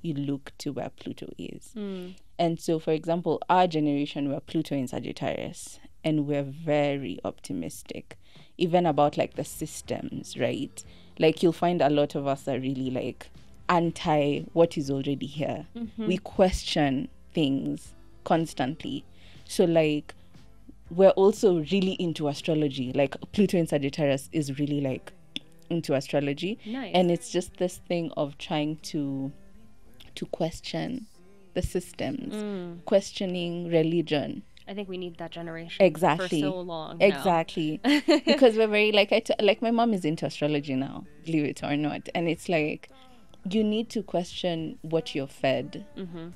you 0.03 0.15
look 0.15 0.51
to 0.59 0.73
where 0.73 0.91
Pluto 0.91 1.29
is. 1.39 1.71
Hmm. 1.75 2.09
And 2.39 2.61
so, 2.61 2.79
for 2.79 2.93
example, 2.93 3.41
our 3.49 3.67
generation 3.67 4.29
were 4.29 4.41
Pluto 4.41 4.75
in 4.75 4.89
Sagittarius, 4.89 5.79
and 6.03 6.27
we're 6.27 6.43
very 6.43 7.19
optimistic, 7.25 8.19
even 8.59 8.87
about 8.87 9.17
like 9.17 9.35
the 9.35 9.45
systems, 9.45 10.37
right? 10.37 10.83
Like 11.19 11.43
you'll 11.43 11.53
find 11.53 11.81
a 11.81 11.91
lot 11.91 12.15
of 12.15 12.27
us 12.27 12.49
are 12.49 12.59
really 12.59 12.91
like 12.91 13.29
anti 13.69 14.41
what 14.53 14.77
is 14.77 14.91
already 14.91 15.27
here. 15.27 15.67
Mm-hmm. 15.77 16.07
We 16.07 16.19
question 16.19 17.09
things 17.33 17.95
constantly. 18.25 19.05
So, 19.47 19.65
like, 19.65 20.15
we're 20.91 21.11
also 21.11 21.59
really 21.71 21.93
into 21.93 22.29
astrology. 22.29 22.93
Like, 22.93 23.17
Pluto 23.33 23.59
in 23.59 23.67
Sagittarius 23.67 24.29
is 24.33 24.59
really 24.59 24.81
like 24.81 25.13
into 25.71 25.95
astrology. 25.95 26.59
Nice. 26.67 26.93
And 26.95 27.11
it's 27.11 27.31
just 27.31 27.57
this 27.57 27.79
thing 27.89 28.11
of 28.17 28.39
trying 28.39 28.77
to 28.77 29.33
to 30.15 30.27
question 30.27 31.07
the 31.55 31.63
systems, 31.63 32.35
Mm. 32.35 32.85
questioning 32.85 33.69
religion. 33.69 34.43
I 34.67 34.73
think 34.75 34.89
we 34.89 34.97
need 34.97 35.19
that 35.19 35.31
generation 35.31 35.85
Exactly. 35.85 36.41
for 36.41 36.49
so 36.49 36.61
long. 36.61 36.99
now. 36.99 37.07
Exactly. 37.07 37.81
because 38.27 38.57
we're 38.57 38.67
very 38.67 38.93
like 38.93 39.13
I 39.13 39.21
t- 39.21 39.35
like 39.41 39.61
my 39.63 39.71
mom 39.71 39.93
is 39.93 40.05
into 40.05 40.25
astrology 40.27 40.75
now, 40.75 41.05
believe 41.25 41.45
it 41.45 41.63
or 41.63 41.77
not. 41.77 42.09
And 42.15 42.29
it's 42.29 42.49
like 42.49 42.89
you 43.51 43.63
need 43.63 43.91
to 43.91 44.03
question 44.03 44.79
what 44.81 45.15
you're 45.15 45.27
fed 45.27 45.85
Mhm. 45.99 46.33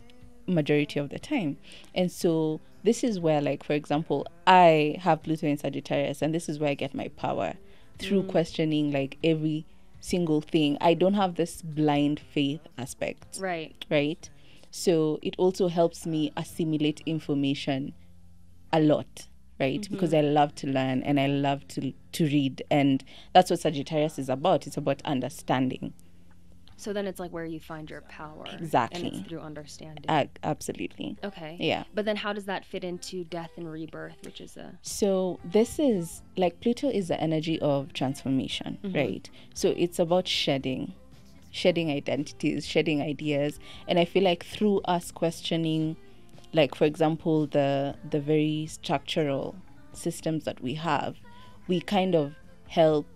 majority 0.46 1.00
of 1.00 1.08
the 1.08 1.18
time. 1.18 1.56
And 1.94 2.12
so 2.12 2.60
this 2.84 3.02
is 3.02 3.18
where 3.18 3.40
like 3.40 3.64
for 3.64 3.72
example, 3.72 4.26
I 4.46 4.96
have 5.00 5.22
Pluto 5.22 5.46
in 5.46 5.56
Sagittarius 5.56 6.20
and 6.22 6.34
this 6.34 6.48
is 6.50 6.58
where 6.58 6.70
I 6.70 6.74
get 6.74 6.94
my 6.94 7.08
power 7.08 7.54
through 7.98 8.24
questioning 8.24 8.92
like 8.92 9.16
every 9.24 9.64
single 10.00 10.40
thing. 10.42 10.76
I 10.80 10.94
don't 10.94 11.14
have 11.14 11.34
this 11.36 11.62
blind 11.62 12.20
faith 12.20 12.60
aspect 12.76 13.38
Right. 13.40 13.74
right? 13.90 14.28
So 14.78 15.18
it 15.22 15.34
also 15.38 15.66
helps 15.68 16.06
me 16.06 16.32
assimilate 16.36 17.00
information 17.04 17.94
a 18.72 18.80
lot, 18.80 19.26
right? 19.58 19.80
Mm-hmm. 19.80 19.92
Because 19.92 20.14
I 20.14 20.20
love 20.20 20.54
to 20.56 20.66
learn 20.68 21.02
and 21.02 21.18
I 21.18 21.26
love 21.26 21.66
to 21.68 21.92
to 22.12 22.24
read, 22.26 22.62
and 22.70 23.02
that's 23.34 23.50
what 23.50 23.60
Sagittarius 23.60 24.18
is 24.18 24.28
about. 24.28 24.66
It's 24.66 24.76
about 24.76 25.02
understanding, 25.04 25.94
So 26.76 26.92
then 26.92 27.08
it's 27.08 27.18
like 27.18 27.32
where 27.32 27.44
you 27.44 27.58
find 27.58 27.90
your 27.90 28.02
power. 28.02 28.44
And 28.48 28.60
Exactly. 28.60 29.08
it's 29.08 29.28
through 29.28 29.40
understanding. 29.40 30.04
Ag- 30.08 30.38
absolutely. 30.44 31.16
okay. 31.24 31.56
Yeah. 31.58 31.82
But 31.92 32.04
then 32.04 32.16
how 32.16 32.32
does 32.32 32.44
that 32.44 32.64
fit 32.64 32.84
into 32.84 33.24
death 33.24 33.50
and 33.56 33.70
rebirth, 33.70 34.18
which 34.24 34.40
is 34.40 34.56
a 34.56 34.78
So 34.82 35.40
this 35.44 35.80
is 35.80 36.22
like 36.36 36.60
Pluto 36.60 36.88
is 36.88 37.08
the 37.08 37.20
energy 37.20 37.58
of 37.60 37.92
transformation, 37.94 38.78
mm-hmm. 38.84 38.96
right? 38.96 39.28
So 39.54 39.74
it's 39.76 39.98
about 39.98 40.28
shedding, 40.28 40.94
shedding 41.51 41.90
identities, 41.90 42.66
shedding 42.66 43.03
ideas, 43.03 43.59
and 43.86 43.99
I 43.99 44.05
feel 44.05 44.24
like 44.24 44.44
through 44.44 44.80
us 44.80 45.11
questioning, 45.11 45.96
like 46.53 46.74
for 46.74 46.84
example, 46.84 47.46
the 47.46 47.96
the 48.11 48.20
very 48.20 48.66
structural 48.70 49.57
systems 49.92 50.44
that 50.44 50.61
we 50.61 50.74
have, 50.74 51.16
we 51.66 51.80
kind 51.80 52.14
of 52.14 52.34
help 52.68 53.07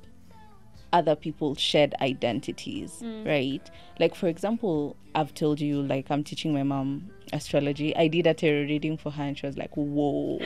other 0.93 1.17
people 1.17 1.55
shed 1.55 1.95
identities, 2.01 3.01
mm. 3.03 3.27
right? 3.27 3.71
Like 3.99 4.15
for 4.15 4.29
example, 4.29 4.97
I've 5.15 5.35
told 5.35 5.61
you 5.61 5.83
like 5.83 6.11
I'm 6.11 6.25
teaching 6.25 6.53
my 6.53 6.63
mom 6.63 7.11
astrology. 7.33 7.97
I 7.97 8.09
did 8.09 8.27
a 8.27 8.35
tarot 8.35 8.63
reading 8.63 8.97
for 8.97 9.11
her 9.11 9.23
and 9.23 9.39
she 9.39 9.47
was 9.47 9.57
like, 9.57 9.75
Whoa, 9.75 10.39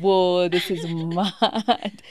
whoa, 0.00 0.48
this 0.48 0.70
is 0.70 0.86
mad. 0.88 2.02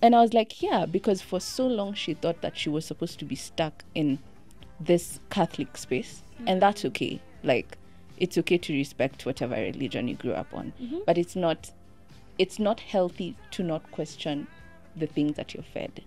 And 0.00 0.14
I 0.14 0.20
was 0.20 0.32
like, 0.32 0.62
Yeah, 0.62 0.86
because 0.86 1.22
for 1.22 1.40
so 1.40 1.66
long 1.66 1.94
she 1.94 2.14
thought 2.14 2.40
that 2.42 2.56
she 2.56 2.68
was 2.68 2.84
supposed 2.84 3.18
to 3.18 3.24
be 3.24 3.34
stuck 3.34 3.84
in 3.94 4.18
this 4.80 5.20
Catholic 5.30 5.76
space. 5.76 6.22
And 6.38 6.48
mm-hmm. 6.48 6.58
that's 6.60 6.84
okay. 6.86 7.20
Like 7.42 7.76
it's 8.16 8.38
okay 8.38 8.58
to 8.58 8.72
respect 8.72 9.26
whatever 9.26 9.54
religion 9.54 10.08
you 10.08 10.14
grew 10.14 10.32
up 10.32 10.52
on. 10.52 10.72
Mm-hmm. 10.80 10.98
But 11.06 11.18
it's 11.18 11.36
not 11.36 11.70
it's 12.38 12.58
not 12.58 12.80
healthy 12.80 13.36
to 13.52 13.62
not 13.62 13.90
question 13.90 14.46
the 14.98 15.06
things 15.06 15.36
that 15.36 15.54
you're 15.54 15.62
fed. 15.62 16.02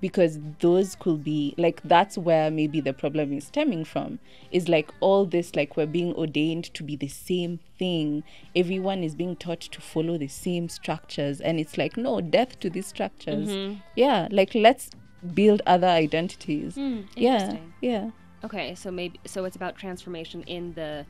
Because 0.00 0.38
those 0.60 0.94
could 0.94 1.22
be 1.24 1.54
like 1.58 1.80
that's 1.82 2.16
where 2.16 2.50
maybe 2.50 2.80
the 2.80 2.92
problem 2.92 3.32
is 3.32 3.44
stemming 3.46 3.84
from. 3.84 4.18
Is 4.50 4.68
like 4.68 4.90
all 5.00 5.26
this 5.26 5.54
like 5.54 5.76
we're 5.76 5.86
being 5.86 6.14
ordained 6.14 6.72
to 6.74 6.82
be 6.82 6.96
the 6.96 7.08
same 7.08 7.60
thing. 7.78 8.22
Everyone 8.56 9.02
is 9.04 9.14
being 9.14 9.36
taught 9.36 9.60
to 9.60 9.80
follow 9.80 10.16
the 10.16 10.28
same 10.28 10.68
structures. 10.68 11.40
And 11.40 11.60
it's 11.60 11.76
like 11.76 11.96
no 11.96 12.20
death 12.20 12.58
to 12.60 12.70
these 12.70 12.86
structures. 12.86 13.50
Yeah 13.96 14.28
like 14.30 14.54
let's 14.54 14.90
build 15.34 15.60
other 15.66 15.88
identities. 15.88 16.76
Yeah 16.76 16.82
Hmm, 16.82 17.00
interesting. 17.16 17.72
yeah. 17.82 18.10
Okay, 18.42 18.74
so 18.74 18.90
maybe 18.90 19.20
so 19.26 19.44
it's 19.44 19.56
about 19.56 19.76
transformation 19.76 20.42
in 20.44 20.72
the 20.74 21.04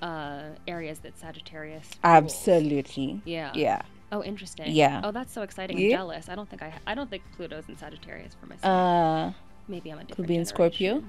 uh 0.00 0.42
areas 0.66 1.00
that 1.00 1.18
Sagittarius 1.18 1.88
rules. 2.02 2.02
absolutely. 2.02 3.20
Yeah. 3.24 3.52
yeah 3.54 3.82
Oh, 4.12 4.22
interesting. 4.22 4.66
Yeah. 4.70 5.00
Oh, 5.04 5.10
that's 5.10 5.32
so 5.32 5.42
exciting. 5.42 5.78
Yeah. 5.78 5.86
I'm 5.86 5.92
jealous. 6.00 6.28
I 6.28 6.34
don't 6.34 6.48
think 6.48 6.62
I 6.62 6.72
I 6.86 6.94
don't 6.94 7.08
think 7.10 7.22
Pluto's 7.36 7.66
in 7.68 7.76
Sagittarius 7.76 8.34
for 8.38 8.46
myself. 8.46 8.72
uh 8.72 9.32
Maybe 9.68 9.90
I'm 9.90 9.98
a 9.98 10.00
different 10.00 10.16
could 10.16 10.26
be 10.26 10.36
in 10.36 10.44
Scorpio. 10.44 11.02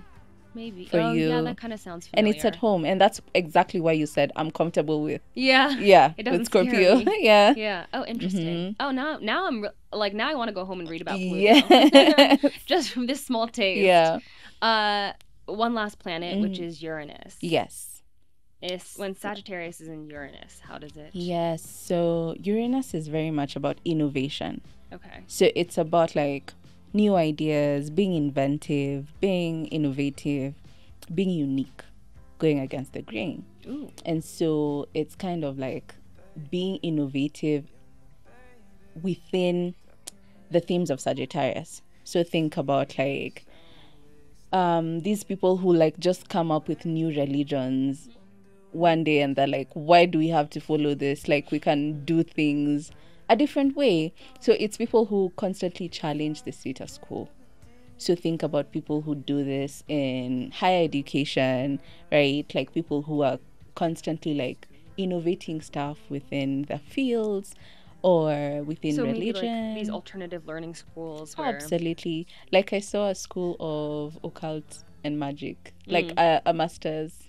Maybe. 0.55 0.85
for 0.85 0.99
oh, 0.99 1.13
yeah, 1.13 1.41
that 1.41 1.57
kind 1.57 1.73
of 1.73 1.79
sounds 1.79 2.05
Familiar. 2.07 2.27
and 2.27 2.35
it's 2.35 2.45
at 2.45 2.55
home 2.57 2.85
and 2.85 3.01
that's 3.01 3.19
exactly 3.33 3.79
why 3.81 3.91
you 3.93 4.05
said 4.05 4.31
i'm 4.35 4.51
comfortable 4.51 5.01
with 5.01 5.19
Yeah. 5.33 5.69
yeah 5.79 6.13
It 6.19 6.23
doesn't 6.25 6.41
with 6.41 6.45
scorpio 6.45 7.01
yeah 7.31 7.55
Yeah. 7.57 7.87
Oh, 7.91 8.05
interesting. 8.05 8.75
Oh, 8.79 8.91
now 8.91 9.17
now 9.19 9.47
I'm 9.47 9.63
re- 9.63 9.69
like 9.91 10.13
now 10.13 10.29
I 10.29 10.35
want 10.35 10.49
to 10.49 10.53
go 10.53 10.63
home 10.63 10.79
and 10.79 10.87
read 10.87 11.01
about 11.01 11.17
Pluto. 11.17 11.35
Yeah. 11.35 12.35
Just 12.67 12.91
from 12.91 13.07
this 13.07 13.25
small 13.25 13.47
taste. 13.47 13.81
yeah 13.81 14.19
Uh, 14.61 15.13
one 15.47 15.73
last 15.73 15.97
planet, 15.97 16.39
which 16.39 16.59
Mhm. 16.59 16.67
is 16.67 16.83
Uranus. 16.83 17.35
yes 17.41 17.92
Is 18.63 18.93
when 18.95 19.13
Sagittarius 19.15 19.81
is 19.81 19.89
in 19.89 20.09
Uranus, 20.09 20.61
how 20.67 20.77
does 20.77 20.95
it? 20.95 21.09
yes 21.13 21.61
so 21.89 22.33
uranus 22.41 22.93
is 22.93 23.07
very 23.09 23.29
much 23.31 23.55
about 23.55 23.77
innovation 23.83 24.61
Okay. 24.91 25.19
so 25.27 25.49
it's 25.55 25.77
about 25.77 26.15
like 26.15 26.53
new 26.93 27.15
ideas 27.15 27.89
being 27.89 28.13
inventive 28.13 29.11
being 29.19 29.65
innovative 29.67 30.53
being 31.13 31.29
unique 31.31 31.81
going 32.39 32.59
against 32.59 32.93
the 32.93 33.01
grain 33.01 33.43
Ooh. 33.67 33.89
and 34.05 34.23
so 34.23 34.87
it's 34.93 35.15
kind 35.15 35.43
of 35.43 35.57
like 35.59 35.95
being 36.49 36.75
innovative 36.77 37.65
within 39.01 39.75
the 40.51 40.59
themes 40.59 40.89
of 40.89 40.99
Sagittarius. 40.99 41.81
So 42.03 42.23
think 42.23 42.57
about 42.57 42.97
like 42.97 43.45
um, 44.51 44.99
these 45.01 45.23
people 45.23 45.57
who 45.57 45.73
like 45.73 45.97
just 45.99 46.29
come 46.29 46.51
up 46.51 46.67
with 46.67 46.85
new 46.85 47.07
religions 47.07 48.09
one 48.73 49.03
day 49.03 49.21
and 49.21 49.35
they're 49.35 49.47
like, 49.47 49.69
why 49.73 50.05
do 50.05 50.17
we 50.17 50.29
have 50.29 50.49
to 50.51 50.59
follow 50.59 50.95
this? 50.95 51.27
Like 51.27 51.51
we 51.51 51.59
can 51.59 52.03
do 52.05 52.23
things 52.23 52.91
a 53.29 53.35
different 53.35 53.75
way. 53.75 54.13
So 54.39 54.53
it's 54.59 54.77
people 54.77 55.05
who 55.05 55.31
constantly 55.37 55.89
challenge 55.89 56.43
the 56.43 56.51
status 56.51 56.97
quo. 56.97 57.29
So 57.97 58.15
think 58.15 58.43
about 58.43 58.71
people 58.71 59.01
who 59.01 59.15
do 59.15 59.43
this 59.43 59.83
in 59.87 60.51
higher 60.51 60.83
education, 60.83 61.79
right? 62.11 62.45
Like 62.53 62.73
people 62.73 63.03
who 63.03 63.21
are 63.21 63.39
constantly 63.75 64.33
like 64.33 64.67
innovating 64.97 65.61
stuff 65.61 65.99
within 66.09 66.63
the 66.63 66.77
fields 66.79 67.53
or 68.01 68.61
within 68.65 68.95
so 68.95 69.03
religion. 69.05 69.71
like 69.71 69.79
these 69.79 69.89
alternative 69.89 70.45
learning 70.45 70.75
schools 70.75 71.37
where 71.37 71.47
Absolutely. 71.55 72.27
Like 72.51 72.73
I 72.73 72.79
saw 72.79 73.07
a 73.09 73.15
school 73.15 73.55
of 73.59 74.19
occult 74.23 74.83
and 75.05 75.17
magic, 75.17 75.73
like 75.87 76.07
Mm. 76.07 76.19
a, 76.19 76.41
a 76.47 76.53
master's. 76.53 77.22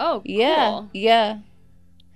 Oh 0.00 0.22
Yeah, 0.24 0.70
cool. 0.70 0.90
yeah. 0.92 1.38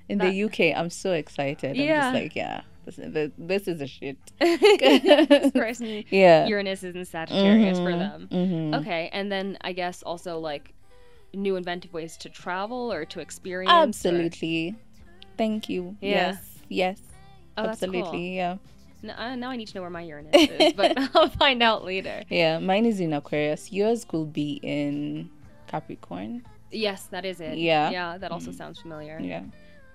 In 0.09 0.19
That- 0.19 0.31
the 0.33 0.45
UK, 0.45 0.77
I'm 0.77 0.91
so 0.91 1.13
excited. 1.13 1.71
I'm 1.71 1.77
Yeah. 1.77 2.01
just 2.01 2.15
like, 2.15 2.35
yeah, 2.37 2.63
this, 2.85 3.31
this 3.39 3.69
is 3.69 3.81
a 3.81 3.87
shit. 3.87 4.17
this 4.41 5.53
person 5.53 6.05
Yeah. 6.11 6.47
Uranus 6.47 6.83
is 6.83 6.95
in 6.97 7.05
Sagittarius 7.05 7.79
for 7.79 7.93
Mhm, 7.93 7.99
them. 7.99 8.29
mhm. 8.31 8.81
Okay, 8.81 9.09
and 9.13 9.31
then 9.31 9.57
I 9.61 9.73
guess 9.73 10.03
also 10.03 10.39
like 10.39 10.73
new 11.33 11.55
inventive 11.57 11.93
ways 11.93 12.17
to 12.19 12.29
travel 12.29 12.93
or 12.93 13.05
to 13.05 13.21
experience. 13.21 13.71
or- 13.73 13.83
Absolutely. 13.83 14.75
Thank 15.37 15.69
you. 15.69 15.97
Yeah. 16.01 16.11
Yes. 16.33 16.59
Yes. 16.69 17.01
Oh, 17.57 17.63
that's 17.67 17.81
cool. 17.81 17.89
Absolutely. 17.97 18.37
Yeah. 18.37 18.57
Uh, 19.17 19.35
now 19.37 19.49
I 19.51 19.57
need 19.57 19.69
to 19.69 19.75
know 19.77 19.81
where 19.83 19.91
my 19.91 20.03
Uranus 20.03 20.35
is, 20.35 20.73
but 20.77 20.93
I'll 21.15 21.31
find 21.31 21.63
out 21.63 21.85
later. 21.85 22.23
Yeah. 22.29 22.59
Mine 22.59 22.85
is 22.85 23.01
in 23.01 23.13
Aquarius. 23.15 23.73
Yours 23.73 24.05
could 24.05 24.33
be 24.33 24.61
in 24.63 25.31
Capricorn. 25.69 26.43
Yes, 26.71 27.05
that 27.07 27.25
is 27.25 27.41
it. 27.41 27.59
Yeah. 27.59 27.91
Yeah, 27.91 28.19
that 28.19 28.31
also 28.31 28.53
sounds 28.53 28.79
familiar. 28.81 29.19
Yeah. 29.21 29.43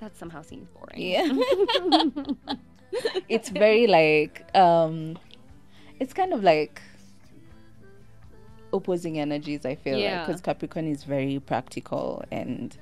That 0.02 0.16
somehow 0.18 0.42
seems 0.42 0.68
boring. 0.70 1.02
Yeah. 1.02 1.32
it's 3.30 3.50
very 3.50 3.88
like 3.88 4.46
um 4.56 5.18
it's 6.00 6.14
kind 6.14 6.32
of 6.34 6.44
like 6.44 6.82
opposing 8.74 9.20
energies 9.20 9.66
i 9.66 9.76
feel 9.76 9.98
like 10.00 10.26
because 10.26 10.42
capricorn 10.42 10.88
is 10.88 11.04
very 11.04 11.40
practical 11.40 12.24
and 12.32 12.78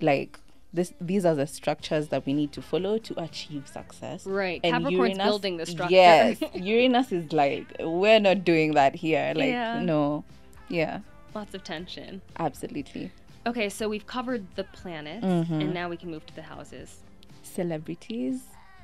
like 0.00 0.38
this 0.72 0.92
these 1.00 1.24
are 1.24 1.34
the 1.34 1.46
structures 1.46 2.08
that 2.08 2.24
we 2.26 2.32
need 2.34 2.52
to 2.52 2.60
follow 2.60 2.98
to 2.98 3.18
achieve 3.22 3.66
success 3.66 4.26
Right. 4.26 4.60
And 4.62 4.84
Capricorn's 4.84 5.14
Uranus- 5.16 5.24
building 5.30 5.56
the 5.56 5.66
structure. 5.66 5.94
yes 5.94 6.38
uranus 6.54 7.12
is 7.12 7.32
like 7.32 7.66
we're 7.80 8.20
not 8.20 8.44
doing 8.44 8.74
that 8.74 8.94
here 8.94 9.32
like 9.34 9.48
Yeah. 9.48 9.80
no 9.80 10.24
yeah 10.68 11.00
Lots 11.36 11.54
of 11.54 11.62
tension. 11.64 12.22
absolutely 12.38 13.10
Okay, 13.46 13.68
so 13.68 13.88
we've 13.88 14.06
covered 14.06 14.44
the 14.56 14.64
planets, 14.64 15.24
Mhm. 15.24 15.60
and 15.62 15.72
now 15.74 15.88
we 15.88 15.96
can 15.96 16.10
move 16.10 16.24
to 16.26 16.34
the 16.34 16.42
houses. 16.42 17.00
celebrities 17.42 18.42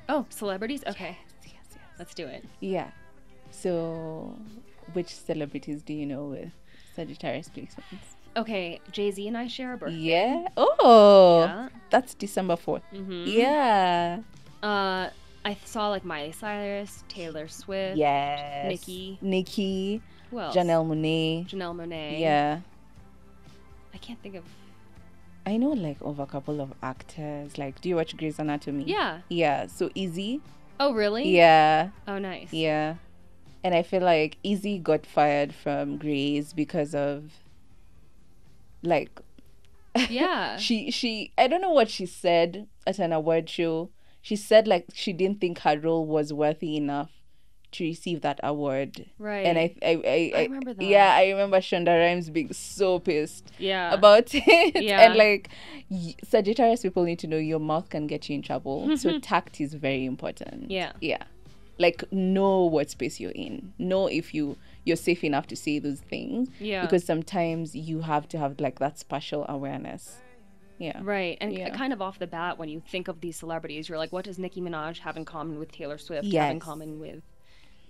Oh, 0.09 0.25
celebrities? 0.29 0.83
Okay, 0.87 1.17
yes, 1.43 1.53
yes. 1.71 1.77
let's 1.99 2.13
do 2.13 2.25
it. 2.27 2.43
Yeah. 2.59 2.91
So, 3.51 4.35
which 4.93 5.07
celebrities 5.15 5.81
do 5.81 5.93
you 5.93 6.05
know 6.05 6.25
with 6.25 6.51
Sagittarius 6.95 7.49
placements? 7.49 8.07
Okay, 8.35 8.79
Jay 8.91 9.11
Z 9.11 9.27
and 9.27 9.37
I 9.37 9.47
share 9.47 9.73
a 9.73 9.77
birthday. 9.77 9.97
Yeah. 9.97 10.47
Oh, 10.57 11.43
Yeah. 11.45 11.69
that's 11.89 12.13
December 12.15 12.55
4th. 12.55 12.83
Mm-hmm. 12.93 13.23
Yeah. 13.27 14.19
Uh, 14.61 15.09
I 15.45 15.57
saw 15.65 15.89
like 15.89 16.03
Miley 16.03 16.31
Cyrus, 16.31 17.03
Taylor 17.09 17.47
Swift. 17.47 17.97
Yes. 17.97 18.67
Nicki. 18.69 19.17
Nicki. 19.21 20.01
Who 20.33 20.39
else? 20.39 20.55
Janelle 20.55 20.85
Monáe. 20.85 21.47
Janelle 21.47 21.75
Monáe. 21.75 22.19
Yeah. 22.19 22.61
I 23.93 23.97
can't 23.97 24.19
think 24.23 24.33
of. 24.33 24.43
I 25.45 25.57
know 25.57 25.69
like 25.69 25.97
of 26.01 26.17
a 26.19 26.25
couple 26.25 26.59
of 26.59 26.73
actors. 26.81 27.59
Like, 27.59 27.81
do 27.81 27.89
you 27.89 27.97
watch 27.97 28.17
Grey's 28.17 28.39
Anatomy? 28.39 28.85
Yeah. 28.85 29.19
Yeah. 29.29 29.67
So 29.67 29.91
Izzy. 29.93 30.41
Oh, 30.79 30.91
really? 30.93 31.29
Yeah. 31.29 31.89
Oh, 32.07 32.17
nice. 32.17 32.51
Yeah. 32.51 32.95
And 33.63 33.75
I 33.75 33.83
feel 33.83 34.01
like 34.01 34.37
Izzy 34.43 34.79
got 34.79 35.05
fired 35.05 35.53
from 35.53 35.97
Grey's 35.97 36.51
because 36.51 36.95
of 36.95 37.31
like 38.81 39.21
Yeah. 40.09 40.57
she 40.57 40.89
she 40.89 41.31
I 41.37 41.47
don't 41.47 41.61
know 41.61 41.71
what 41.71 41.89
she 41.91 42.07
said 42.07 42.67
at 42.87 42.97
an 42.97 43.13
award 43.13 43.49
show. 43.49 43.91
She 44.21 44.35
said 44.35 44.67
like 44.67 44.85
she 44.93 45.13
didn't 45.13 45.39
think 45.39 45.59
her 45.59 45.77
role 45.77 46.07
was 46.07 46.33
worthy 46.33 46.75
enough 46.75 47.11
to 47.73 47.83
receive 47.83 48.21
that 48.21 48.39
award. 48.43 49.05
right. 49.19 49.45
And 49.45 49.57
I 49.57 49.75
I 49.81 49.91
I, 50.05 50.31
I 50.39 50.43
remember 50.43 50.73
that. 50.73 50.83
Yeah, 50.85 51.13
I 51.15 51.29
remember 51.29 51.57
Shonda 51.57 51.93
Rhimes 51.99 52.29
being 52.29 52.51
so 52.53 52.99
pissed 52.99 53.51
yeah. 53.59 53.93
about 53.93 54.29
it. 54.33 54.81
Yeah. 54.83 55.01
And 55.01 55.15
like 55.15 55.49
Sagittarius 56.23 56.81
people 56.81 57.03
need 57.03 57.19
to 57.19 57.27
know 57.27 57.37
your 57.37 57.59
mouth 57.59 57.89
can 57.89 58.07
get 58.07 58.29
you 58.29 58.35
in 58.35 58.41
trouble. 58.41 58.95
so 59.03 59.19
tact 59.19 59.59
is 59.61 59.73
very 59.73 60.05
important. 60.05 60.71
Yeah. 60.71 60.93
Yeah. 61.01 61.23
Like 61.79 62.03
know 62.11 62.65
what 62.65 62.89
space 62.89 63.19
you're 63.19 63.31
in. 63.31 63.73
Know 63.77 64.07
if 64.07 64.33
you 64.33 64.57
you're 64.85 64.97
safe 64.97 65.23
enough 65.23 65.47
to 65.47 65.55
say 65.55 65.79
those 65.79 65.99
things 66.01 66.49
Yeah. 66.59 66.81
because 66.81 67.05
sometimes 67.05 67.73
you 67.75 68.01
have 68.01 68.27
to 68.29 68.37
have 68.37 68.59
like 68.59 68.79
that 68.79 68.99
spatial 68.99 69.45
awareness 69.47 70.17
yeah 70.77 70.99
Right. 71.01 71.37
And 71.39 71.53
Yeah. 71.53 71.69
kind 71.69 71.93
of 71.93 72.01
off 72.01 72.19
the 72.19 72.27
bat, 72.27 72.57
when 72.57 72.67
you 72.67 72.81
think 72.81 73.07
of 73.07 73.21
these 73.21 73.37
celebrities, 73.37 73.87
you're 73.87 73.97
like, 73.97 74.11
what 74.11 74.25
does 74.25 74.37
Nicki 74.39 74.59
Minaj 74.59 74.97
have 74.99 75.15
in 75.15 75.23
common 75.23 75.57
with 75.59 75.71
Taylor 75.71 75.97
Swift? 75.97 76.25
Have 76.33 76.51
in 76.51 76.59
common 76.59 76.99
with, 76.99 77.21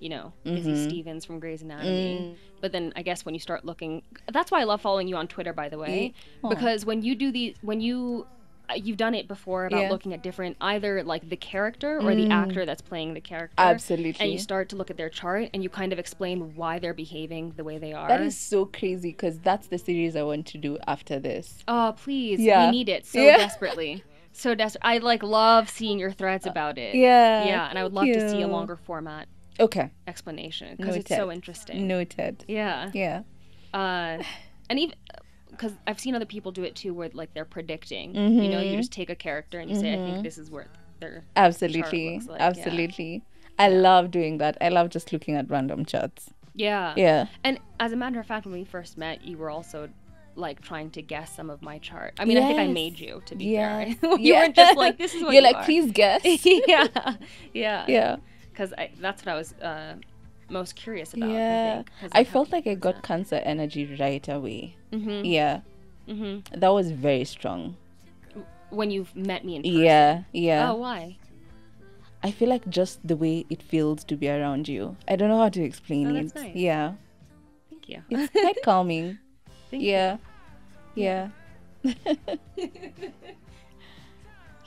you 0.04 0.10
know, 0.10 0.34
Izzy 0.44 0.76
Stevens 0.88 1.24
from 1.26 1.40
Grey's 1.40 1.62
Anatomy? 1.62 2.20
Mm. 2.22 2.36
But 2.62 2.72
then 2.74 2.92
I 2.96 3.02
guess 3.02 3.26
when 3.26 3.34
you 3.34 3.40
start 3.40 3.64
looking, 3.66 4.04
that's 4.32 4.52
why 4.52 4.60
I 4.62 4.66
love 4.66 4.82
following 4.82 5.08
you 5.08 5.16
on 5.16 5.28
Twitter, 5.28 5.54
by 5.54 5.70
the 5.70 5.78
way, 5.78 6.14
Aw. 6.44 6.50
because 6.50 6.86
when 6.86 7.02
you 7.02 7.16
do 7.16 7.32
these, 7.32 7.56
when 7.62 7.80
you, 7.82 8.28
uh, 8.70 8.74
you've 8.76 8.96
done 8.98 9.14
it 9.14 9.28
before 9.28 9.66
about 9.66 9.82
Yeah. 9.82 9.90
looking 9.90 10.14
at 10.14 10.22
different, 10.24 10.56
either 10.62 11.04
like 11.04 11.28
the 11.30 11.36
character 11.36 12.00
or 12.02 12.16
the 12.16 12.30
actor 12.30 12.66
that's 12.66 12.82
playing 12.82 13.14
the 13.14 13.22
character. 13.22 13.56
Mm. 13.62 13.70
Absolutely. 13.72 14.16
And 14.22 14.32
you 14.32 14.40
start 14.40 14.70
to 14.70 14.76
look 14.76 14.90
at 14.90 14.98
their 14.98 15.10
chart 15.10 15.50
and 15.54 15.64
you 15.64 15.70
kind 15.70 15.92
of 15.94 16.00
explain 16.00 16.56
why 16.56 16.80
they're 16.80 16.94
behaving 16.94 17.54
the 17.58 17.64
way 17.64 17.78
they 17.78 17.94
are. 17.94 18.08
that 18.08 18.22
is 18.22 18.38
so 18.38 18.66
crazy 18.66 19.12
because 19.12 19.40
that's 19.40 19.68
the 19.68 19.78
series 19.78 20.16
i 20.16 20.24
want 20.24 20.46
to 20.48 20.58
do 20.58 20.78
after 20.88 21.20
this 21.20 21.64
Oh, 21.68 21.94
please. 21.98 22.40
Yeah. 22.40 22.66
We 22.66 22.72
need 22.72 22.90
it 22.90 23.06
so 23.06 23.20
Yeah. 23.22 23.38
desperately. 23.48 24.04
So 24.32 24.56
desperate. 24.56 24.82
I 24.86 24.98
like 24.98 25.22
love 25.24 25.70
seeing 25.70 26.00
your 26.00 26.12
threads 26.12 26.46
about 26.48 26.78
it. 26.78 26.96
yeah 26.96 27.46
Yeah, 27.46 27.70
and 27.70 27.78
I 27.78 27.84
would 27.84 27.94
love 27.94 28.06
thank 28.06 28.16
to 28.18 28.30
see 28.30 28.42
a 28.42 28.48
longer 28.48 28.76
format 28.78 29.28
okay 29.60 29.92
explanation 30.08 30.76
because 30.78 30.96
it's 30.96 31.10
so 31.16 31.32
interesting. 31.32 31.88
noted 31.88 32.44
Yeah. 32.48 32.92
yeah 32.94 33.22
Uh, 33.74 34.22
and 34.70 34.80
even 34.80 34.96
because 35.50 35.74
I've 35.86 36.00
seen 36.00 36.16
other 36.16 36.26
people 36.26 36.52
do 36.52 36.64
it 36.64 36.76
too, 36.76 36.94
where 36.94 37.10
like 37.14 37.34
they're 37.34 37.46
predicting. 37.46 38.16
You 38.16 38.22
know, 38.50 38.58
Mm-hmm. 38.58 38.72
you 38.72 38.78
just 38.78 38.92
take 38.92 39.10
a 39.12 39.16
character 39.16 39.60
and 39.60 39.70
you 39.70 39.76
say, 39.76 39.94
"I 39.94 39.98
think 39.98 40.24
this 40.24 40.38
is 40.38 40.50
where 40.50 40.68
they're." 41.00 41.24
absolutely 41.36 42.20
like, 42.28 42.40
yeah. 42.40 42.48
absolutely 42.48 43.22
i 43.60 43.68
love 43.70 44.10
doing 44.10 44.40
that 44.40 44.58
i 44.62 44.70
love 44.70 44.90
just 44.90 45.12
looking 45.14 45.36
at 45.36 45.48
random 45.50 45.86
charts 45.86 46.30
Yeah. 46.56 46.94
yeah 46.98 47.28
And 47.44 47.60
as 47.80 47.92
a 47.94 47.96
matter 47.96 48.20
of 48.20 48.26
fact, 48.26 48.46
when 48.46 48.54
we 48.62 48.64
first 48.66 48.98
met, 48.98 49.24
you 49.24 49.38
were 49.38 49.50
also 49.52 49.90
like 50.36 50.62
trying 50.62 50.90
to 50.98 51.02
guess 51.04 51.30
some 51.36 51.50
of 51.52 51.62
my 51.62 51.78
chart. 51.78 52.14
I 52.20 52.26
mean, 52.26 52.38
I 52.40 52.48
think 52.48 52.60
I 52.60 52.68
made 52.68 53.00
you 53.00 53.22
to 53.30 53.36
be 53.36 53.46
yeah 53.46 53.94
fair. 53.94 54.18
you 54.26 54.34
weren't 54.34 54.56
just 54.56 54.78
like, 54.78 54.98
"This 54.98 55.14
is 55.14 55.22
what 55.24 55.34
you're 55.34 55.42
you 55.44 55.48
like 55.50 55.58
are." 55.58 55.66
please 55.66 55.92
guess 55.92 56.22
yeah, 56.68 56.88
yeah, 57.54 57.86
yeah 57.88 58.16
Because 58.54 58.72
that's 59.02 59.26
what 59.26 59.32
I 59.34 59.36
was 59.36 59.54
uh, 59.62 59.96
most 60.50 60.76
curious 60.76 61.14
about. 61.14 61.28
yeah 61.30 61.82
I, 62.14 62.20
I 62.20 62.24
felt 62.24 62.52
like 62.52 62.68
i 62.68 62.76
got 62.76 63.02
cancer 63.02 63.38
energy 63.44 63.84
right 64.00 64.28
away 64.30 64.76
Mhm. 64.92 65.22
yeah 65.26 65.62
Mhm. 66.08 66.44
that 66.62 66.70
was 66.70 66.92
very 66.92 67.24
strong 67.26 67.76
when 68.70 68.92
you've 68.92 69.16
met 69.16 69.44
me 69.46 69.56
in 69.56 69.64
person. 69.64 69.80
yeah 69.82 70.24
yeah 70.32 70.70
Oh, 70.72 70.76
why? 70.76 71.18
I 72.22 72.32
feel 72.32 72.48
like 72.50 72.68
just 72.70 73.00
the 73.08 73.16
way 73.16 73.46
it 73.50 73.62
feels 73.62 74.04
to 74.06 74.16
be 74.16 74.30
around 74.30 74.68
you. 74.70 74.96
I 75.10 75.16
don't 75.18 75.28
know 75.30 75.40
how 75.40 75.50
to 75.50 75.62
explain 75.64 76.08
Oh, 76.08 76.16
it. 76.16 76.34
nice. 76.36 76.56
Yeah. 76.56 76.94
Thank 77.70 77.90
you. 77.90 78.00
It's 78.10 78.32
quite 78.46 78.62
calming. 78.64 79.18
Thank 79.70 79.84
Yeah. 79.84 80.18
Yeah. 80.96 81.30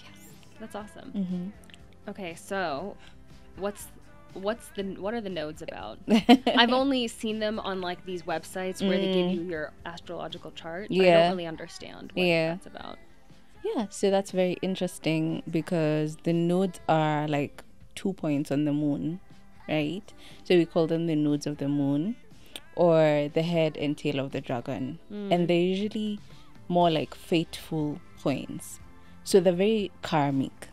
Yes. 0.04 0.18
That's 0.60 0.74
awesome. 0.74 1.10
hmm 1.12 1.48
Okay, 2.10 2.34
so 2.34 2.96
what's 3.58 3.86
what's 4.34 4.68
the 4.76 4.82
what 5.00 5.14
are 5.14 5.20
the 5.20 5.30
nodes 5.30 5.62
about? 5.62 5.98
I've 6.08 6.72
only 6.72 7.08
seen 7.08 7.38
them 7.38 7.58
on 7.58 7.80
like 7.80 8.04
these 8.04 8.22
websites 8.22 8.86
where 8.86 8.98
they 8.98 9.08
give 9.08 9.30
you 9.32 9.42
your 9.42 9.72
astrological 9.86 10.50
chart. 10.52 10.90
Yeah, 10.90 11.02
I 11.02 11.06
Mm. 11.06 11.12
Don't 11.14 11.30
really 11.30 11.46
understand 11.46 12.12
what 12.14 12.26
Yeah. 12.26 12.48
that's 12.54 12.66
about. 12.66 12.98
yeah, 13.64 13.86
so 13.90 14.10
that's 14.10 14.30
very 14.30 14.56
interesting 14.62 15.42
because 15.50 16.16
the 16.24 16.32
nodes 16.32 16.80
are 16.88 17.26
like 17.28 17.64
two 17.94 18.12
points 18.12 18.50
on 18.52 18.64
the 18.66 18.72
moon, 18.72 19.20
right? 19.68 20.06
So 20.44 20.54
we 20.56 20.66
call 20.66 20.86
them 20.86 21.06
the 21.06 21.16
nodes 21.16 21.46
of 21.46 21.56
the 21.58 21.68
moon 21.68 22.16
or 22.76 23.30
the 23.32 23.42
head 23.42 23.76
and 23.78 23.96
tail 23.96 24.18
of 24.20 24.32
the 24.32 24.40
dragon. 24.42 24.98
And 25.10 25.48
they're 25.48 25.56
usually 25.76 26.20
more 26.68 26.90
like 26.90 27.14
fateful 27.14 28.00
points. 28.22 28.80
So 29.24 29.40
they're 29.40 29.52
very 29.54 29.90
karmic, 30.02 30.68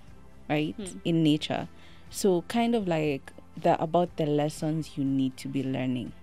right? 0.49 0.75
In 1.05 1.23
nature. 1.23 1.69
So 2.13 2.43
kind 2.43 2.75
of 2.75 2.87
like 2.87 3.33
they're 3.57 3.75
about 3.79 4.15
the 4.17 4.27
lessons 4.27 4.97
you 4.97 5.03
need 5.03 5.35
to 5.37 5.47
be 5.47 5.63
learning. 5.63 6.13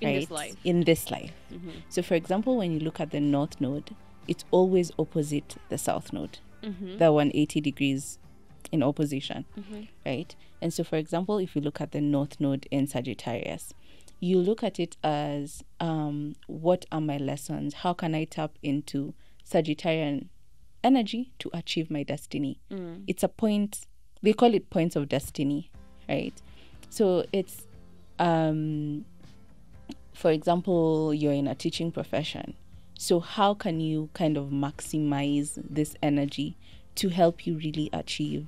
In 0.00 0.14
this 0.14 0.30
right? 0.30 0.30
life. 0.30 0.56
In 0.64 0.84
this 0.84 1.10
life. 1.10 1.32
Mm-hmm. 1.52 1.70
So 1.90 2.02
for 2.02 2.14
example, 2.14 2.56
when 2.56 2.72
you 2.72 2.80
look 2.80 2.98
at 2.98 3.10
the 3.10 3.20
north 3.20 3.60
node, 3.60 3.94
it's 4.26 4.44
always 4.50 4.90
opposite 4.98 5.56
the 5.68 5.76
south 5.76 6.12
node. 6.14 6.38
Mm-hmm. 6.62 6.96
They're 6.96 7.12
180 7.12 7.60
degrees 7.60 8.18
in 8.72 8.82
opposition, 8.82 9.44
right? 10.06 10.34
And 10.62 10.72
so, 10.72 10.84
for 10.84 10.96
example, 10.96 11.38
if 11.38 11.54
you 11.54 11.62
look 11.62 11.80
at 11.80 11.92
the 11.92 12.00
north 12.00 12.40
node 12.40 12.66
in 12.70 12.86
Sagittarius, 12.86 13.74
you 14.20 14.38
look 14.38 14.62
at 14.62 14.78
it 14.78 14.96
as 15.02 15.62
um, 15.80 16.36
what 16.46 16.86
are 16.92 17.00
my 17.00 17.16
lessons? 17.16 17.74
How 17.74 17.92
can 17.92 18.14
I 18.14 18.24
tap 18.24 18.52
into 18.62 19.14
Sagittarian 19.44 20.28
energy 20.84 21.32
to 21.40 21.50
achieve 21.52 21.90
my 21.90 22.02
destiny? 22.02 22.60
It's 23.06 23.22
a 23.22 23.28
point, 23.28 23.86
they 24.22 24.32
call 24.32 24.54
it 24.54 24.70
points 24.70 24.96
of 24.96 25.08
destiny, 25.08 25.70
right? 26.08 26.34
So 26.90 27.24
it's, 27.32 27.66
um, 28.18 29.04
for 30.12 30.30
example, 30.30 31.14
you're 31.14 31.32
in 31.32 31.46
a 31.46 31.54
teaching 31.54 31.90
profession. 31.90 32.54
So, 32.98 33.18
how 33.18 33.54
can 33.54 33.80
you 33.80 34.10
kind 34.12 34.36
of 34.36 34.50
maximize 34.50 35.58
this 35.66 35.94
energy 36.02 36.58
to 36.96 37.08
help 37.08 37.46
you 37.46 37.56
really 37.56 37.88
achieve 37.94 38.46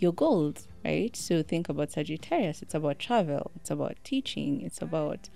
your 0.00 0.12
goals, 0.12 0.66
right? 0.84 1.14
So, 1.14 1.44
think 1.44 1.68
about 1.68 1.92
Sagittarius. 1.92 2.60
It's 2.60 2.74
about 2.74 2.98
travel, 2.98 3.52
it's 3.54 3.70
about 3.70 3.94
teaching, 4.02 4.62
it's 4.62 4.82
about 4.82 5.28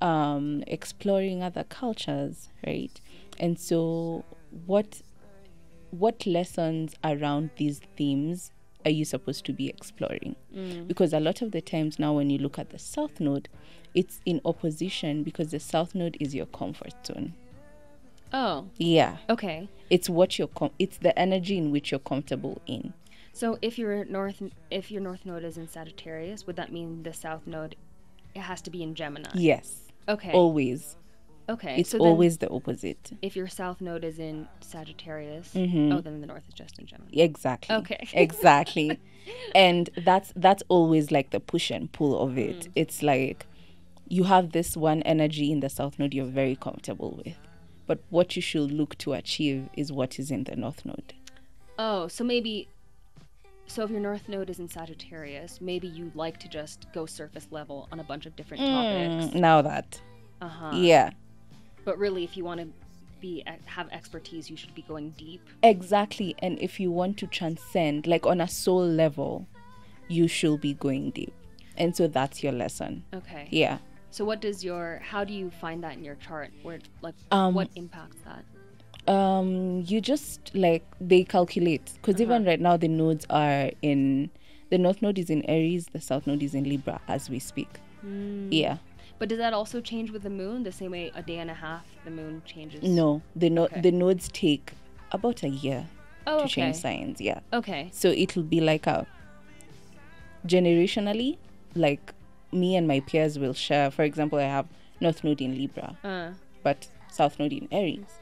um, 0.00 0.62
exploring 0.68 1.42
other 1.42 1.64
cultures, 1.64 2.48
right? 2.64 3.00
And 3.40 3.58
so, 3.58 4.24
what 4.66 5.02
what 5.90 6.26
lessons 6.26 6.94
around 7.02 7.50
these 7.56 7.80
themes 7.96 8.52
are 8.86 8.90
you 8.90 9.04
supposed 9.04 9.44
to 9.46 9.52
be 9.52 9.68
exploring? 9.68 10.36
Mm. 10.54 10.86
Because 10.88 11.12
a 11.12 11.20
lot 11.20 11.42
of 11.42 11.50
the 11.52 11.60
times 11.60 11.98
now, 11.98 12.14
when 12.14 12.30
you 12.30 12.38
look 12.38 12.58
at 12.58 12.70
the 12.70 12.78
South 12.78 13.20
Node, 13.20 13.48
it's 13.94 14.20
in 14.24 14.40
opposition 14.44 15.22
because 15.22 15.50
the 15.50 15.60
South 15.60 15.94
Node 15.94 16.16
is 16.20 16.34
your 16.34 16.46
comfort 16.46 16.94
zone. 17.06 17.34
Oh, 18.32 18.66
Yeah, 18.76 19.18
okay. 19.28 19.68
it's 19.90 20.08
what 20.08 20.38
you're. 20.38 20.48
Com- 20.48 20.72
it's 20.78 20.98
the 20.98 21.16
energy 21.18 21.58
in 21.58 21.70
which 21.70 21.90
you're 21.90 22.00
comfortable 22.00 22.60
in. 22.66 22.92
So 23.32 23.58
if 23.60 23.78
your 23.78 24.04
north 24.06 24.42
if 24.70 24.90
your 24.90 25.00
north 25.02 25.26
node 25.26 25.44
is 25.44 25.56
in 25.58 25.68
Sagittarius, 25.68 26.46
would 26.46 26.56
that 26.56 26.72
mean 26.72 27.02
the 27.02 27.12
south 27.12 27.46
node 27.46 27.76
it 28.34 28.40
has 28.40 28.60
to 28.62 28.70
be 28.70 28.82
in 28.82 28.94
Gemini? 28.94 29.28
Yes, 29.34 29.82
Okay. 30.08 30.32
always. 30.32 30.96
Okay. 31.48 31.80
It's 31.80 31.90
so 31.90 31.98
always 31.98 32.38
the 32.38 32.48
opposite. 32.50 33.12
if 33.22 33.36
your 33.36 33.48
south 33.48 33.80
node 33.80 34.04
is 34.04 34.18
in 34.18 34.48
Sagittarius, 34.60 35.52
Mhm. 35.54 35.92
oh, 35.94 36.00
then 36.00 36.20
the 36.20 36.26
north 36.26 36.44
is 36.48 36.54
just 36.54 36.78
in 36.78 36.86
Gemini. 36.86 37.10
Exactly. 37.12 37.74
Okay. 37.76 38.08
exactly. 38.14 38.98
And 39.54 39.90
that's 39.96 40.32
that's 40.36 40.62
always 40.68 41.10
like 41.10 41.30
the 41.30 41.40
push 41.40 41.70
and 41.70 41.90
pull 41.90 42.18
of 42.18 42.38
it. 42.38 42.60
Mm. 42.60 42.70
It's 42.74 43.02
like 43.02 43.46
you 44.08 44.24
have 44.24 44.52
this 44.52 44.76
one 44.76 45.02
energy 45.02 45.50
in 45.50 45.60
the 45.60 45.68
south 45.68 45.98
node 45.98 46.14
you're 46.14 46.26
very 46.26 46.56
comfortable 46.56 47.20
with. 47.24 47.36
But 47.86 47.98
what 48.10 48.34
you 48.36 48.42
should 48.42 48.70
look 48.72 48.96
to 48.98 49.12
achieve 49.14 49.68
is 49.76 49.92
what 49.92 50.18
is 50.18 50.30
in 50.30 50.44
the 50.44 50.56
north 50.56 50.84
node. 50.84 51.14
Oh, 51.78 52.08
so 52.08 52.24
maybe. 52.24 52.68
So 53.68 53.82
if 53.82 53.90
your 53.90 54.00
north 54.00 54.28
node 54.28 54.48
is 54.48 54.60
in 54.60 54.68
Sagittarius, 54.68 55.60
maybe 55.60 55.88
you 55.88 56.12
like 56.14 56.38
to 56.38 56.48
just 56.48 56.86
go 56.92 57.04
surface 57.04 57.48
level 57.50 57.88
on 57.90 57.98
a 57.98 58.04
bunch 58.04 58.24
of 58.26 58.36
different 58.36 58.62
topics. 58.62 59.34
Mm, 59.34 59.40
now 59.40 59.60
that. 59.62 60.00
Uh 60.40 60.48
huh. 60.48 60.70
Yeah. 60.76 61.10
But 61.86 61.98
really, 61.98 62.22
if 62.24 62.36
you 62.36 62.44
want 62.44 62.60
to 62.60 62.68
be 63.22 63.42
have 63.64 63.88
expertise, 63.92 64.50
you 64.50 64.56
should 64.58 64.74
be 64.74 64.82
going 64.82 65.10
deep. 65.16 65.40
Exactly. 65.62 66.34
And 66.40 66.58
if 66.60 66.78
you 66.78 66.90
want 66.90 67.16
to 67.18 67.26
transcend, 67.26 68.06
like 68.06 68.26
on 68.26 68.42
a 68.42 68.48
soul 68.48 68.84
level, 68.86 69.46
you 70.08 70.28
should 70.28 70.60
be 70.60 70.74
going 70.74 71.12
deep. 71.12 71.32
And 71.78 71.96
so 71.96 72.08
that's 72.08 72.42
your 72.42 72.52
lesson. 72.52 73.04
Okay. 73.14 73.48
Yeah. 73.50 73.78
So 74.10 74.24
what 74.24 74.40
does 74.40 74.64
your 74.64 75.00
how 75.02 75.24
do 75.24 75.32
you 75.32 75.50
find 75.50 75.82
that 75.84 75.94
in 75.96 76.04
your 76.04 76.16
chart? 76.16 76.50
Where 76.62 76.80
like 77.02 77.14
Um, 77.30 77.54
what 77.54 77.70
impacts 77.74 78.18
that? 78.24 78.44
um 79.08 79.84
you 79.86 80.00
just 80.00 80.50
like 80.52 80.84
they 81.00 81.22
calculate 81.22 81.92
because 81.94 82.20
even 82.20 82.44
right 82.44 82.60
now 82.60 82.76
the 82.76 82.88
nodes 82.88 83.24
are 83.30 83.70
in 83.80 84.28
the 84.70 84.78
north 84.78 85.00
node 85.00 85.16
is 85.16 85.30
in 85.30 85.44
aries 85.48 85.86
the 85.92 86.00
south 86.00 86.26
node 86.26 86.42
is 86.42 86.56
in 86.56 86.64
libra 86.64 87.00
as 87.06 87.30
we 87.30 87.38
speak 87.38 87.68
yeah 88.50 88.78
But 89.18 89.28
does 89.30 89.38
that 89.38 89.54
also 89.54 89.80
change 89.80 90.10
with 90.10 90.22
the 90.22 90.30
moon? 90.30 90.62
The 90.62 90.72
same 90.72 90.90
way 90.90 91.10
a 91.14 91.22
day 91.22 91.38
and 91.38 91.50
a 91.50 91.54
half 91.54 91.84
the 92.04 92.10
moon 92.10 92.42
changes. 92.44 92.82
no 92.82 93.22
the 93.34 93.50
no- 93.50 93.64
Okay. 93.64 93.80
the 93.80 93.90
nodes 93.90 94.28
take 94.28 94.72
about 95.12 95.42
a 95.42 95.48
year 95.48 95.86
Oh, 96.26 96.38
to 96.38 96.44
okay. 96.44 96.48
change 96.48 96.76
signs 96.76 97.20
yeah 97.20 97.40
Okay. 97.52 97.88
so 97.92 98.08
it'll 98.08 98.42
be 98.42 98.60
like 98.60 98.86
a 98.86 99.06
generationally 100.46 101.38
like 101.74 102.12
me 102.52 102.76
and 102.76 102.86
my 102.86 103.00
peers 103.00 103.38
will 103.38 103.52
share 103.54 103.90
for 103.90 104.02
example 104.02 104.38
i 104.38 104.42
have 104.42 104.66
north 105.00 105.24
node 105.24 105.40
in 105.40 105.54
libra 105.56 105.96
Uh, 106.04 106.30
but 106.62 106.88
south 107.10 107.38
node 107.38 107.52
in 107.52 107.68
aries 107.72 108.20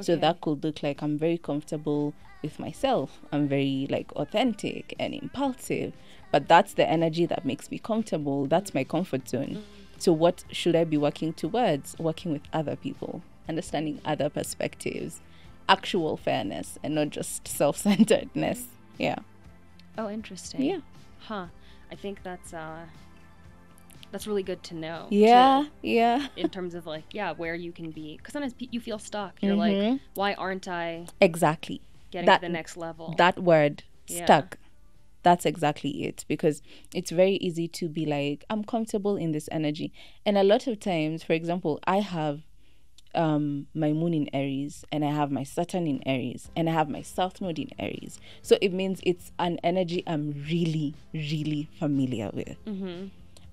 so 0.00 0.16
that 0.16 0.40
could 0.40 0.62
look 0.64 0.82
like 0.82 1.02
i'm 1.02 1.16
very 1.18 1.38
comfortable 1.38 2.14
with 2.42 2.58
myself 2.58 3.20
i'm 3.32 3.46
very 3.46 3.86
like 3.90 4.10
authentic 4.12 4.94
and 4.98 5.14
impulsive 5.14 5.92
but 6.32 6.48
that's 6.48 6.74
the 6.74 6.88
energy 6.88 7.26
that 7.26 7.44
makes 7.44 7.70
me 7.70 7.78
comfortable 7.78 8.46
that's 8.46 8.74
my 8.74 8.82
comfort 8.84 9.28
zone 9.28 9.62
So, 10.00 10.12
what 10.14 10.44
should 10.50 10.74
I 10.74 10.84
be 10.84 10.96
working 10.96 11.32
towards? 11.34 11.94
Working 11.98 12.32
with 12.32 12.42
other 12.54 12.74
people, 12.74 13.22
understanding 13.48 14.00
other 14.04 14.30
perspectives, 14.30 15.20
actual 15.68 16.16
fairness, 16.16 16.78
and 16.82 16.94
not 16.94 17.10
just 17.10 17.46
self 17.60 17.76
centeredness. 17.76 18.64
Yeah. 18.98 19.18
Oh, 19.98 20.08
interesting. 20.08 20.62
Yeah. 20.62 20.78
Huh. 21.18 21.46
I 21.92 21.96
think 21.96 22.22
that's 22.22 22.54
uh 22.54 22.86
that's 24.10 24.26
really 24.26 24.42
good 24.42 24.62
to 24.64 24.74
know. 24.74 25.06
Yeah. 25.10 25.64
too, 25.64 25.70
Yeah. 25.82 26.28
in 26.34 26.48
terms 26.48 26.74
of 26.74 26.86
like, 26.86 27.04
yeah, 27.12 27.32
where 27.32 27.54
you 27.54 27.70
can 27.70 27.90
be, 27.90 28.16
because 28.16 28.32
sometimes 28.32 28.54
you 28.58 28.80
feel 28.80 28.98
stuck. 28.98 29.34
You're 29.42 29.54
Mhm. 29.54 29.90
like, 29.92 30.00
why 30.14 30.32
aren't 30.34 30.66
I 30.66 31.06
Exactly. 31.20 31.80
getting 32.10 32.26
That- 32.26 32.38
to 32.40 32.46
the 32.46 32.52
next 32.52 32.76
level? 32.76 33.14
that 33.18 33.38
word 33.38 33.82
Yeah. 34.08 34.24
stuck 34.24 34.56
that's 35.22 35.44
exactly 35.44 36.04
it 36.04 36.24
because 36.28 36.62
it's 36.94 37.10
very 37.10 37.34
easy 37.36 37.68
to 37.68 37.88
be 37.88 38.06
like 38.06 38.44
i'm 38.50 38.64
comfortable 38.64 39.16
in 39.16 39.32
this 39.32 39.48
energy 39.52 39.92
and 40.24 40.36
a 40.38 40.42
lot 40.42 40.66
of 40.66 40.78
times 40.80 41.22
for 41.22 41.32
example 41.32 41.78
i 41.86 41.98
have 41.98 42.40
um 43.14 43.66
my 43.74 43.92
moon 43.92 44.14
in 44.14 44.30
aries 44.32 44.84
and 44.92 45.04
i 45.04 45.10
have 45.10 45.32
my 45.32 45.42
saturn 45.42 45.86
in 45.86 46.00
aries 46.06 46.48
and 46.54 46.68
i 46.68 46.72
have 46.72 46.88
my 46.88 47.02
south 47.02 47.40
node 47.40 47.58
in 47.58 47.68
aries 47.78 48.20
so 48.40 48.56
it 48.60 48.72
means 48.72 49.00
it's 49.02 49.32
an 49.40 49.58
energy 49.64 50.02
i'm 50.06 50.32
really 50.48 50.94
really 51.12 51.68
familiar 51.78 52.30
with 52.32 52.56
mm-hmm. 52.64 53.06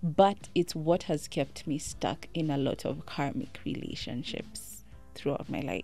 but 0.04 0.48
it's 0.54 0.76
what 0.76 1.04
has 1.04 1.28
kept 1.28 1.66
me 1.66 1.80
stuck 1.80 2.28
in 2.36 2.52
a 2.52 2.58
lot 2.58 2.86
of 2.86 3.04
karmic 3.08 3.60
relationships 3.66 4.78
throughout 5.18 5.50
my 5.50 5.60
life. 5.62 5.84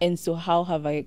And 0.00 0.18
so, 0.18 0.34
how 0.34 0.64
have 0.64 0.86
I 0.86 1.04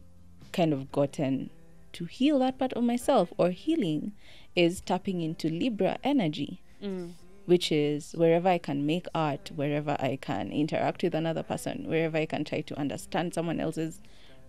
kind 0.51 0.73
of 0.73 0.91
gotten 0.91 1.49
to 1.95 2.05
heal 2.05 2.39
that 2.39 2.57
part 2.59 2.73
of 2.73 2.83
myself? 2.83 3.33
Or 3.37 3.49
healing 3.49 4.13
is 4.55 4.81
tapping 4.81 5.21
into 5.21 5.49
Libra 5.49 5.97
energy, 6.03 6.61
Mm. 6.81 7.11
which 7.45 7.71
is 7.71 8.13
wherever 8.13 8.47
I 8.49 8.57
can 8.57 8.85
make 8.85 9.07
art, 9.13 9.51
wherever 9.55 9.95
I 9.99 10.17
can 10.21 10.51
interact 10.51 11.03
with 11.03 11.13
another 11.15 11.43
person, 11.43 11.85
wherever 11.87 12.17
I 12.17 12.25
can 12.25 12.43
try 12.43 12.61
to 12.61 12.79
understand 12.79 13.33
someone 13.33 13.59
else's 13.59 13.99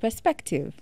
perspective. 0.00 0.74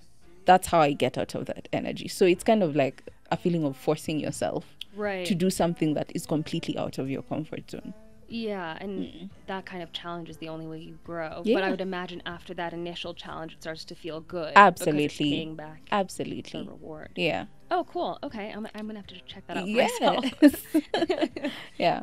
That's 0.45 0.67
how 0.69 0.81
I 0.81 0.93
get 0.93 1.17
out 1.17 1.35
of 1.35 1.47
that 1.47 1.69
energy. 1.73 2.09
So, 2.09 2.27
it's 2.27 2.45
kind 2.45 2.63
of 2.63 2.77
like 2.77 3.03
a 3.31 3.37
feeling 3.37 3.65
of 3.65 3.77
forcing 3.77 4.21
yourself 4.21 4.65
Right. 4.95 5.27
to 5.27 5.35
do 5.35 5.49
something 5.51 5.95
that 5.95 6.13
is 6.15 6.27
completely 6.27 6.77
out 6.77 6.99
of 6.99 7.09
your 7.11 7.23
comfort 7.23 7.71
zone. 7.71 7.95
Yeah, 8.29 8.77
and 8.81 9.01
mm. 9.01 9.31
that 9.47 9.67
kind 9.67 9.83
of 9.83 9.93
challenge 9.93 10.29
is 10.29 10.37
the 10.39 10.49
only 10.49 10.67
way 10.67 10.79
you 10.79 10.99
grow. 11.05 11.43
But 11.45 11.65
I 11.65 11.71
would 11.71 11.81
imagine 11.81 12.23
after 12.27 12.55
that 12.55 12.73
initial 12.73 13.15
challenge, 13.15 13.55
it 13.55 13.63
starts 13.63 13.85
to 13.87 13.95
feel 13.95 14.21
good. 14.21 14.53
Absolutely. 14.57 15.31
paying 15.31 15.57
back 15.57 15.85
the 15.87 15.95
Absolutely. 15.95 16.67
reward. 16.67 17.11
Yeah. 17.17 17.47
Oh, 17.71 17.85
cool. 17.85 18.19
Okay, 18.23 18.53
I'm, 18.55 18.67
I'm 18.75 18.87
gonna 18.87 18.99
have 18.99 19.07
to 19.09 19.21
check 19.27 19.47
that 19.49 19.57
out 19.57 19.69
Yes. 19.69 20.01
myself. 20.01 20.25
yeah. 21.79 22.03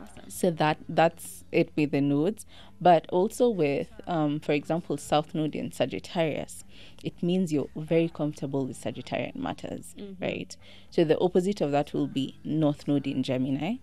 Awesome. 0.00 0.30
So 0.30 0.50
that 0.50 0.78
that's 0.88 1.44
it 1.52 1.70
with 1.76 1.90
the 1.92 2.00
nodes, 2.00 2.44
but 2.80 3.06
also 3.10 3.48
with, 3.48 3.88
um, 4.06 4.40
for 4.40 4.52
example, 4.52 4.96
South 4.98 5.34
Node 5.34 5.54
in 5.54 5.72
Sagittarius, 5.72 6.64
it 7.02 7.22
means 7.22 7.52
you're 7.52 7.68
very 7.76 8.08
comfortable 8.08 8.66
with 8.66 8.82
Sagittarian 8.82 9.36
matters, 9.36 9.94
right? 10.20 10.54
So 10.90 11.04
the 11.04 11.18
opposite 11.18 11.60
of 11.60 11.70
that 11.72 11.92
will 11.94 12.06
be 12.08 12.38
North 12.44 12.86
Node 12.88 13.06
in 13.06 13.22
Gemini, 13.22 13.76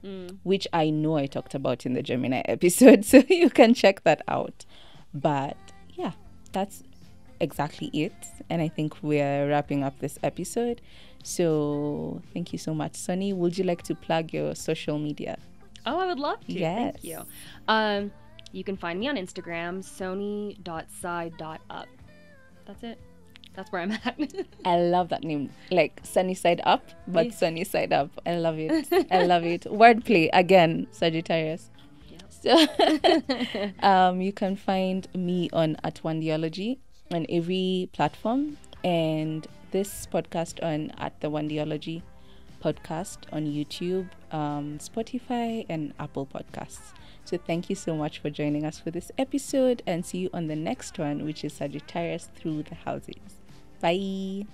which 0.44 0.68
I 0.74 0.90
know 0.90 1.18
I 1.18 1.26
talked 1.26 1.56
about 1.56 1.86
in 1.86 1.94
the 1.94 2.04
Gemini 2.04 2.42
episode, 2.46 3.06
so 3.06 3.24
you 3.30 3.50
can 3.50 3.74
check 3.74 4.04
that 4.04 4.22
out. 4.28 4.66
But 5.14 5.58
yeah, 5.94 6.12
that's 6.52 6.84
exactly 7.40 7.88
it, 7.94 8.14
and 8.50 8.62
I 8.62 8.68
think 8.68 9.02
we're 9.02 9.50
wrapping 9.50 9.84
up 9.84 10.00
this 10.00 10.20
episode. 10.22 10.82
So 11.24 12.22
thank 12.34 12.52
you 12.52 12.60
so 12.60 12.74
much, 12.76 12.94
Soni. 12.94 13.34
Would 13.34 13.58
you 13.58 13.64
like 13.64 13.82
to 13.84 13.96
plug 13.96 14.34
your 14.34 14.54
social 14.56 15.00
media? 15.00 15.38
Oh, 15.86 16.00
I 16.00 16.06
would 16.08 16.20
love 16.20 16.40
to. 16.48 16.54
Yes. 16.54 16.94
Thank 16.94 17.04
you. 17.04 17.22
Um, 17.68 18.12
you 18.52 18.64
can 18.64 18.78
find 18.78 19.00
me 19.00 19.08
on 19.10 19.16
Instagram, 19.18 19.84
soni.side.up. 19.84 21.88
That's 22.66 22.84
it. 22.84 23.00
That's 23.56 23.72
where 23.72 23.82
I'm 23.84 23.92
at. 23.92 24.34
I 24.66 24.78
love 24.80 25.10
that 25.10 25.24
name. 25.24 25.50
Like 25.72 26.00
sunny 26.04 26.34
side 26.34 26.62
up, 26.64 26.84
but 27.08 27.28
Yeah. 27.28 27.32
sunny 27.34 27.64
side 27.64 27.94
up. 27.94 28.10
I 28.26 28.36
love 28.38 28.58
it. 28.58 28.88
I 29.12 29.26
love 29.26 29.44
it. 29.44 29.64
Wordplay 29.66 30.30
again, 30.34 30.88
Sagittarius. 30.92 31.70
So 32.30 32.68
um, 33.88 34.22
you 34.22 34.34
can 34.34 34.56
find 34.58 35.08
me 35.16 35.50
on 35.54 35.78
at 35.84 36.02
Wandiology 36.04 36.80
on 37.14 37.26
every 37.30 37.90
platform 37.94 38.58
and 38.84 39.46
this 39.72 40.08
podcast 40.12 40.62
on 40.64 40.92
at 40.98 41.20
the 41.22 41.30
Wandiology 41.30 42.02
podcast 42.64 43.18
on 43.32 43.46
YouTube, 43.46 44.08
um, 44.32 44.80
Spotify, 44.80 45.66
and 45.68 45.94
Apple 46.00 46.26
Podcasts. 46.26 46.94
So 47.26 47.38
thank 47.38 47.70
you 47.70 47.76
so 47.76 47.96
much 47.96 48.20
for 48.20 48.30
joining 48.30 48.66
us 48.66 48.80
for 48.80 48.92
this 48.92 49.12
episode 49.18 49.82
and 49.86 50.06
see 50.06 50.20
you 50.20 50.30
on 50.34 50.48
the 50.48 50.56
next 50.56 50.98
one, 50.98 51.26
which 51.26 51.44
is 51.44 51.54
Sagittarius 51.54 52.30
through 52.36 52.64
the 52.64 52.76
houses. 52.76 53.42
Bye. 53.82 54.46